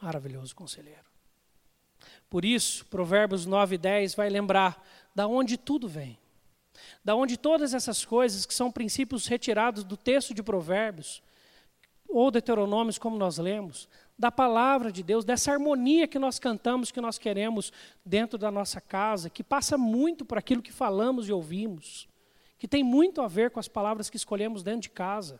Maravilhoso 0.00 0.54
conselheiro. 0.54 1.08
Por 2.30 2.44
isso, 2.44 2.86
Provérbios 2.86 3.44
9 3.44 3.74
e 3.74 3.78
10 3.78 4.14
vai 4.14 4.30
lembrar 4.30 4.86
da 5.14 5.26
onde 5.26 5.58
tudo 5.58 5.88
vem. 5.88 6.16
Da 7.04 7.16
onde 7.16 7.36
todas 7.36 7.74
essas 7.74 8.04
coisas 8.04 8.46
que 8.46 8.54
são 8.54 8.70
princípios 8.70 9.26
retirados 9.26 9.82
do 9.82 9.96
texto 9.96 10.32
de 10.32 10.44
Provérbios 10.44 11.20
ou 12.08 12.30
Deuteronômios, 12.30 12.98
como 12.98 13.16
nós 13.18 13.36
lemos, 13.38 13.88
da 14.18 14.32
palavra 14.32 14.90
de 14.90 15.02
Deus, 15.02 15.24
dessa 15.24 15.52
harmonia 15.52 16.08
que 16.08 16.18
nós 16.18 16.40
cantamos, 16.40 16.90
que 16.90 17.00
nós 17.00 17.18
queremos 17.18 17.72
dentro 18.04 18.36
da 18.36 18.50
nossa 18.50 18.80
casa, 18.80 19.30
que 19.30 19.44
passa 19.44 19.78
muito 19.78 20.24
por 20.24 20.36
aquilo 20.36 20.60
que 20.60 20.72
falamos 20.72 21.28
e 21.28 21.32
ouvimos, 21.32 22.08
que 22.58 22.66
tem 22.66 22.82
muito 22.82 23.22
a 23.22 23.28
ver 23.28 23.52
com 23.52 23.60
as 23.60 23.68
palavras 23.68 24.10
que 24.10 24.16
escolhemos 24.16 24.64
dentro 24.64 24.82
de 24.82 24.90
casa. 24.90 25.38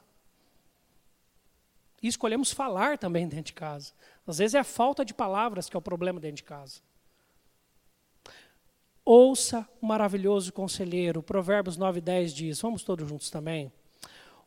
E 2.00 2.06
escolhemos 2.06 2.52
falar 2.52 2.96
também 2.96 3.26
dentro 3.26 3.46
de 3.46 3.54
casa. 3.54 3.92
Às 4.24 4.38
vezes 4.38 4.54
é 4.54 4.60
a 4.60 4.64
falta 4.64 5.04
de 5.04 5.12
palavras 5.12 5.68
que 5.68 5.76
é 5.76 5.78
o 5.78 5.82
problema 5.82 6.20
dentro 6.20 6.36
de 6.36 6.44
casa. 6.44 6.80
Ouça 9.04 9.68
o 9.80 9.86
maravilhoso 9.86 10.52
conselheiro, 10.52 11.22
Provérbios 11.22 11.76
9 11.76 11.98
e 11.98 12.02
10 12.02 12.32
diz, 12.32 12.60
vamos 12.60 12.84
todos 12.84 13.08
juntos 13.08 13.30
também. 13.30 13.72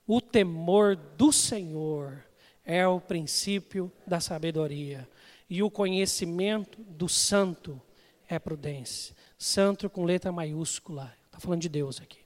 O 0.08 0.22
temor 0.22 0.96
do 0.96 1.34
Senhor 1.34 2.24
é 2.64 2.88
o 2.88 3.00
princípio 3.00 3.92
da 4.06 4.20
sabedoria. 4.20 5.08
E 5.50 5.62
o 5.62 5.70
conhecimento 5.70 6.82
do 6.84 7.10
santo 7.10 7.82
é 8.28 8.40
prudência. 8.40 9.16
Santo 9.38 9.90
com 9.90 10.06
letra 10.06 10.32
maiúscula. 10.32 11.14
Está 11.26 11.40
falando 11.40 11.62
de 11.62 11.70
Deus 11.70 12.00
aqui. 12.00 12.20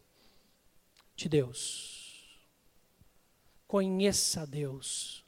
De 1.15 1.27
Deus. 1.27 2.39
Conheça 3.67 4.45
Deus. 4.45 5.23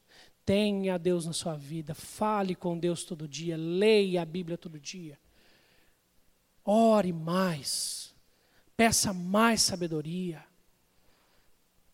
Tenha 0.46 0.98
Deus 0.98 1.26
na 1.26 1.34
sua 1.34 1.56
vida. 1.56 1.94
Fale 1.94 2.56
com 2.56 2.78
Deus 2.78 3.04
todo 3.04 3.28
dia. 3.28 3.58
Leia 3.58 4.22
a 4.22 4.26
Bíblia 4.26 4.58
todo 4.58 4.80
dia. 4.80 5.20
Ore 6.64 7.12
mais. 7.12 8.14
Peça 8.76 9.12
mais 9.12 9.62
sabedoria. 9.62 10.47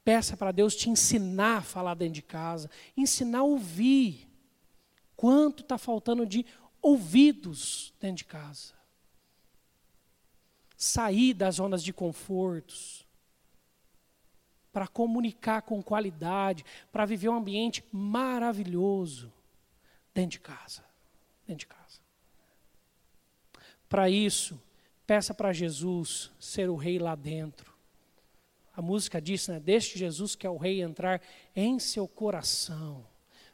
Peça 0.04 0.36
para 0.36 0.52
Deus 0.52 0.76
te 0.76 0.90
ensinar 0.90 1.58
a 1.58 1.62
falar 1.62 1.94
dentro 1.96 2.16
de 2.16 2.22
casa, 2.22 2.70
ensinar 2.96 3.40
a 3.40 3.44
ouvir. 3.44 4.30
Quanto 5.16 5.64
está 5.64 5.78
faltando 5.78 6.26
de 6.26 6.46
ouvidos 6.82 7.94
dentro 8.02 8.18
de 8.18 8.26
casa? 8.26 8.74
Sair 10.76 11.34
das 11.34 11.56
zonas 11.56 11.82
de 11.82 11.94
confortos, 11.94 13.08
para 14.74 14.88
comunicar 14.88 15.62
com 15.62 15.82
qualidade, 15.82 16.66
para 16.92 17.06
viver 17.06 17.30
um 17.30 17.36
ambiente 17.36 17.86
maravilhoso 17.92 19.32
dentro 20.14 20.32
de 20.32 20.40
casa. 20.40 20.84
Dentro 21.48 21.60
de 21.60 21.68
casa. 21.68 22.02
Para 23.88 24.10
isso, 24.10 24.60
peça 25.06 25.34
para 25.34 25.54
Jesus 25.54 26.32
ser 26.40 26.70
o 26.70 26.76
rei 26.76 26.98
lá 26.98 27.16
dentro 27.16 27.73
a 28.76 28.82
música 28.82 29.22
diz, 29.22 29.48
né? 29.48 29.60
Deixe 29.60 29.98
Jesus, 29.98 30.36
que 30.36 30.48
é 30.48 30.50
o 30.50 30.58
Rei, 30.58 30.82
entrar 30.82 31.22
em 31.56 31.78
seu 31.78 32.08
coração. 32.08 33.06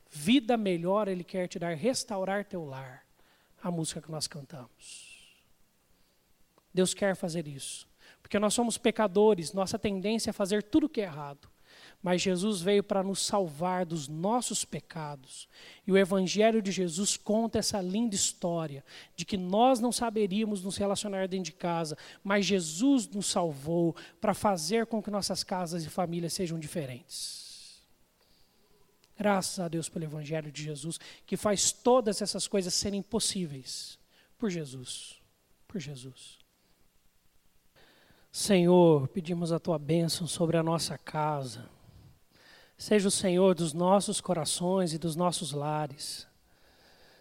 Vida 0.09 0.55
melhor 0.55 1.07
Ele 1.07 1.23
quer 1.23 1.47
te 1.47 1.59
dar, 1.59 1.75
restaurar 1.75 2.45
teu 2.45 2.63
lar. 2.63 3.05
A 3.61 3.69
música 3.69 4.01
que 4.01 4.09
nós 4.09 4.25
cantamos. 4.25 5.35
Deus 6.73 6.93
quer 6.93 7.15
fazer 7.15 7.45
isso. 7.47 7.85
Porque 8.21 8.39
nós 8.39 8.53
somos 8.53 8.77
pecadores, 8.77 9.51
nossa 9.51 9.77
tendência 9.77 10.29
é 10.29 10.33
fazer 10.33 10.63
tudo 10.63 10.85
o 10.85 10.89
que 10.89 11.01
é 11.01 11.03
errado. 11.03 11.49
Mas 12.01 12.21
Jesus 12.21 12.61
veio 12.61 12.81
para 12.81 13.03
nos 13.03 13.25
salvar 13.25 13.85
dos 13.85 14.07
nossos 14.07 14.63
pecados. 14.63 15.49
E 15.85 15.91
o 15.91 15.97
Evangelho 15.97 16.61
de 16.61 16.71
Jesus 16.71 17.17
conta 17.17 17.59
essa 17.59 17.81
linda 17.81 18.15
história 18.15 18.85
de 19.17 19.25
que 19.25 19.35
nós 19.35 19.81
não 19.81 19.91
saberíamos 19.91 20.63
nos 20.63 20.77
relacionar 20.77 21.27
dentro 21.27 21.45
de 21.45 21.51
casa, 21.51 21.97
mas 22.23 22.45
Jesus 22.45 23.07
nos 23.09 23.27
salvou 23.27 23.95
para 24.21 24.33
fazer 24.33 24.85
com 24.85 25.03
que 25.03 25.11
nossas 25.11 25.43
casas 25.43 25.83
e 25.83 25.89
famílias 25.89 26.31
sejam 26.31 26.57
diferentes. 26.57 27.83
Graças 29.17 29.59
a 29.59 29.67
Deus 29.67 29.89
pelo 29.89 30.05
Evangelho 30.05 30.49
de 30.49 30.63
Jesus, 30.63 30.97
que 31.25 31.35
faz 31.35 31.73
todas 31.73 32.21
essas 32.21 32.47
coisas 32.47 32.73
serem 32.73 33.01
possíveis 33.01 33.99
por 34.37 34.49
Jesus. 34.49 35.19
Por 35.67 35.81
Jesus. 35.81 36.39
Senhor, 38.31 39.09
pedimos 39.09 39.51
a 39.51 39.59
tua 39.59 39.77
bênção 39.77 40.25
sobre 40.25 40.55
a 40.55 40.63
nossa 40.63 40.97
casa 40.97 41.69
seja 42.79 43.09
o 43.09 43.11
Senhor 43.11 43.53
dos 43.53 43.73
nossos 43.73 44.21
corações 44.21 44.93
e 44.93 44.97
dos 44.97 45.13
nossos 45.13 45.51
lares. 45.51 46.25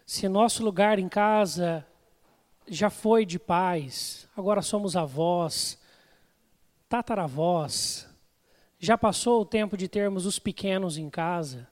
Se 0.05 0.29
nosso 0.29 0.63
lugar 0.63 0.97
em 0.97 1.09
casa 1.09 1.85
já 2.65 2.89
foi 2.89 3.25
de 3.25 3.37
paz, 3.37 4.25
agora 4.37 4.61
somos 4.61 4.95
avós, 4.95 5.77
tataravós, 6.87 8.07
já 8.79 8.97
passou 8.97 9.41
o 9.41 9.45
tempo 9.45 9.75
de 9.75 9.89
termos 9.89 10.25
os 10.25 10.39
pequenos 10.39 10.97
em 10.97 11.09
casa, 11.09 11.67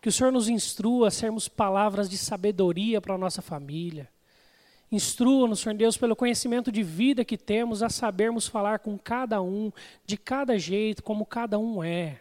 que 0.00 0.08
o 0.08 0.12
Senhor 0.12 0.30
nos 0.30 0.48
instrua 0.48 1.08
a 1.08 1.10
sermos 1.10 1.48
palavras 1.48 2.08
de 2.08 2.16
sabedoria 2.16 3.00
para 3.00 3.16
a 3.16 3.18
nossa 3.18 3.42
família. 3.42 4.08
Instrua-nos, 4.90 5.58
Senhor 5.60 5.74
Deus, 5.76 5.96
pelo 5.96 6.14
conhecimento 6.14 6.70
de 6.70 6.84
vida 6.84 7.24
que 7.24 7.36
temos, 7.36 7.82
a 7.82 7.88
sabermos 7.88 8.46
falar 8.46 8.78
com 8.78 8.96
cada 8.96 9.42
um, 9.42 9.72
de 10.06 10.16
cada 10.16 10.56
jeito, 10.56 11.02
como 11.02 11.26
cada 11.26 11.58
um 11.58 11.82
é. 11.82 12.20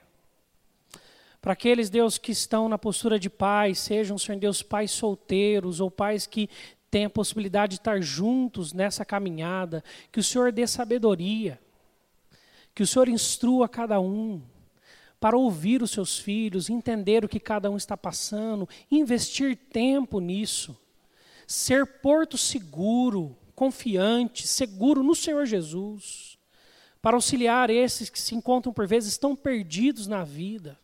Para 1.42 1.54
aqueles, 1.54 1.90
Deus, 1.90 2.20
que 2.20 2.32
estão 2.32 2.70
na 2.70 2.78
postura 2.78 3.18
de 3.18 3.30
pais, 3.30 3.80
sejam, 3.80 4.18
Senhor 4.18 4.40
Deus, 4.40 4.62
pais 4.62 4.92
solteiros 4.92 5.80
ou 5.80 5.90
pais 5.90 6.28
que 6.28 6.48
têm 6.92 7.06
a 7.06 7.10
possibilidade 7.10 7.72
de 7.72 7.80
estar 7.80 8.00
juntos 8.02 8.74
nessa 8.74 9.04
caminhada, 9.04 9.84
que 10.12 10.20
o 10.20 10.24
Senhor 10.24 10.52
dê 10.52 10.68
sabedoria, 10.68 11.60
que 12.76 12.84
o 12.84 12.88
Senhor 12.88 13.10
instrua 13.10 13.68
cada 13.68 14.00
um 14.00 14.42
para 15.20 15.38
ouvir 15.38 15.82
os 15.82 15.92
seus 15.92 16.20
filhos, 16.20 16.70
entender 16.70 17.24
o 17.24 17.30
que 17.30 17.40
cada 17.40 17.72
um 17.72 17.78
está 17.78 17.96
passando, 17.96 18.68
investir 18.90 19.56
tempo 19.56 20.20
nisso, 20.20 20.78
ser 21.48 21.86
porto 22.02 22.38
seguro, 22.38 23.36
confiante, 23.56 24.48
seguro 24.48 25.02
no 25.02 25.16
Senhor 25.16 25.46
Jesus, 25.46 26.38
para 27.02 27.16
auxiliar 27.16 27.70
esses 27.70 28.10
que 28.10 28.20
se 28.20 28.36
encontram 28.36 28.74
por 28.74 28.86
vezes 28.86 29.18
tão 29.18 29.36
perdidos 29.36 30.08
na 30.08 30.24
vida. 30.24 30.81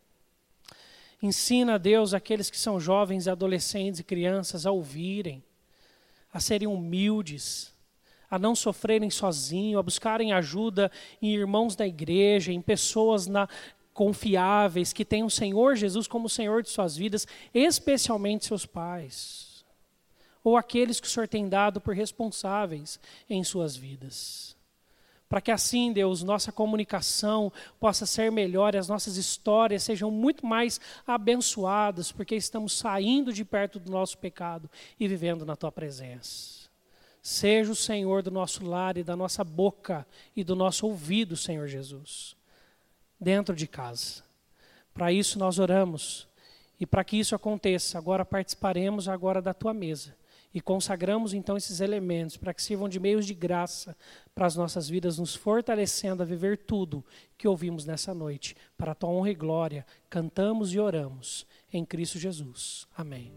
Ensina 1.21 1.75
a 1.75 1.77
Deus 1.77 2.13
aqueles 2.13 2.49
que 2.49 2.57
são 2.57 2.79
jovens, 2.79 3.27
adolescentes 3.27 3.99
e 3.99 4.03
crianças 4.03 4.65
a 4.65 4.71
ouvirem, 4.71 5.43
a 6.31 6.39
serem 6.39 6.67
humildes, 6.67 7.73
a 8.29 8.37
não 8.37 8.55
sofrerem 8.55 9.09
sozinho, 9.09 9.79
a 9.79 9.83
buscarem 9.83 10.33
ajuda 10.33 10.91
em 11.21 11.33
irmãos 11.33 11.75
da 11.75 11.87
igreja, 11.87 12.51
em 12.51 12.61
pessoas 12.61 13.25
na, 13.25 13.47
confiáveis, 13.93 14.93
que 14.93 15.05
têm 15.05 15.23
o 15.23 15.29
Senhor 15.29 15.75
Jesus 15.75 16.07
como 16.07 16.29
Senhor 16.29 16.61
de 16.61 16.69
suas 16.69 16.95
vidas, 16.95 17.25
especialmente 17.53 18.45
seus 18.45 18.65
pais, 18.65 19.65
ou 20.43 20.55
aqueles 20.55 20.99
que 20.99 21.07
o 21.07 21.09
Senhor 21.09 21.27
tem 21.27 21.47
dado 21.47 21.81
por 21.81 21.95
responsáveis 21.95 22.99
em 23.29 23.43
suas 23.43 23.75
vidas. 23.75 24.56
Para 25.29 25.41
que 25.41 25.51
assim, 25.51 25.91
Deus, 25.91 26.23
nossa 26.23 26.51
comunicação 26.51 27.51
possa 27.79 28.05
ser 28.05 28.31
melhor 28.31 28.73
e 28.73 28.77
as 28.77 28.87
nossas 28.87 29.17
histórias 29.17 29.83
sejam 29.83 30.09
muito 30.09 30.45
mais 30.45 30.79
abençoadas, 31.05 32.11
porque 32.11 32.35
estamos 32.35 32.77
saindo 32.77 33.33
de 33.33 33.43
perto 33.43 33.77
do 33.77 33.91
nosso 33.91 34.17
pecado 34.17 34.69
e 34.97 35.07
vivendo 35.07 35.45
na 35.45 35.55
tua 35.55 35.71
presença. 35.71 36.67
Seja 37.21 37.71
o 37.71 37.75
Senhor 37.75 38.23
do 38.23 38.31
nosso 38.31 38.65
lar 38.65 38.95
e 38.95 39.03
da 39.03 39.17
nossa 39.17 39.43
boca 39.43 40.07
e 40.33 40.45
do 40.45 40.55
nosso 40.55 40.87
ouvido, 40.87 41.35
Senhor 41.35 41.67
Jesus, 41.67 42.37
dentro 43.19 43.53
de 43.53 43.67
casa. 43.67 44.23
Para 44.93 45.11
isso 45.11 45.37
nós 45.37 45.59
oramos 45.59 46.25
e 46.79 46.85
para 46.85 47.03
que 47.03 47.19
isso 47.19 47.35
aconteça, 47.35 47.97
agora 47.97 48.23
participaremos 48.23 49.09
agora 49.09 49.41
da 49.41 49.53
tua 49.53 49.73
mesa 49.73 50.15
e 50.53 50.61
consagramos 50.61 51.33
então 51.33 51.57
esses 51.57 51.79
elementos 51.81 52.37
para 52.37 52.53
que 52.53 52.61
sirvam 52.61 52.89
de 52.89 52.99
meios 52.99 53.25
de 53.25 53.33
graça 53.33 53.95
para 54.33 54.45
as 54.45 54.55
nossas 54.55 54.87
vidas, 54.89 55.17
nos 55.17 55.35
fortalecendo 55.35 56.23
a 56.23 56.25
viver 56.25 56.57
tudo 56.57 57.05
que 57.37 57.47
ouvimos 57.47 57.85
nessa 57.85 58.13
noite. 58.13 58.55
Para 58.77 58.91
a 58.91 58.95
tua 58.95 59.09
honra 59.09 59.31
e 59.31 59.35
glória, 59.35 59.85
cantamos 60.09 60.73
e 60.73 60.79
oramos 60.79 61.45
em 61.71 61.85
Cristo 61.85 62.17
Jesus. 62.17 62.87
Amém. 62.95 63.33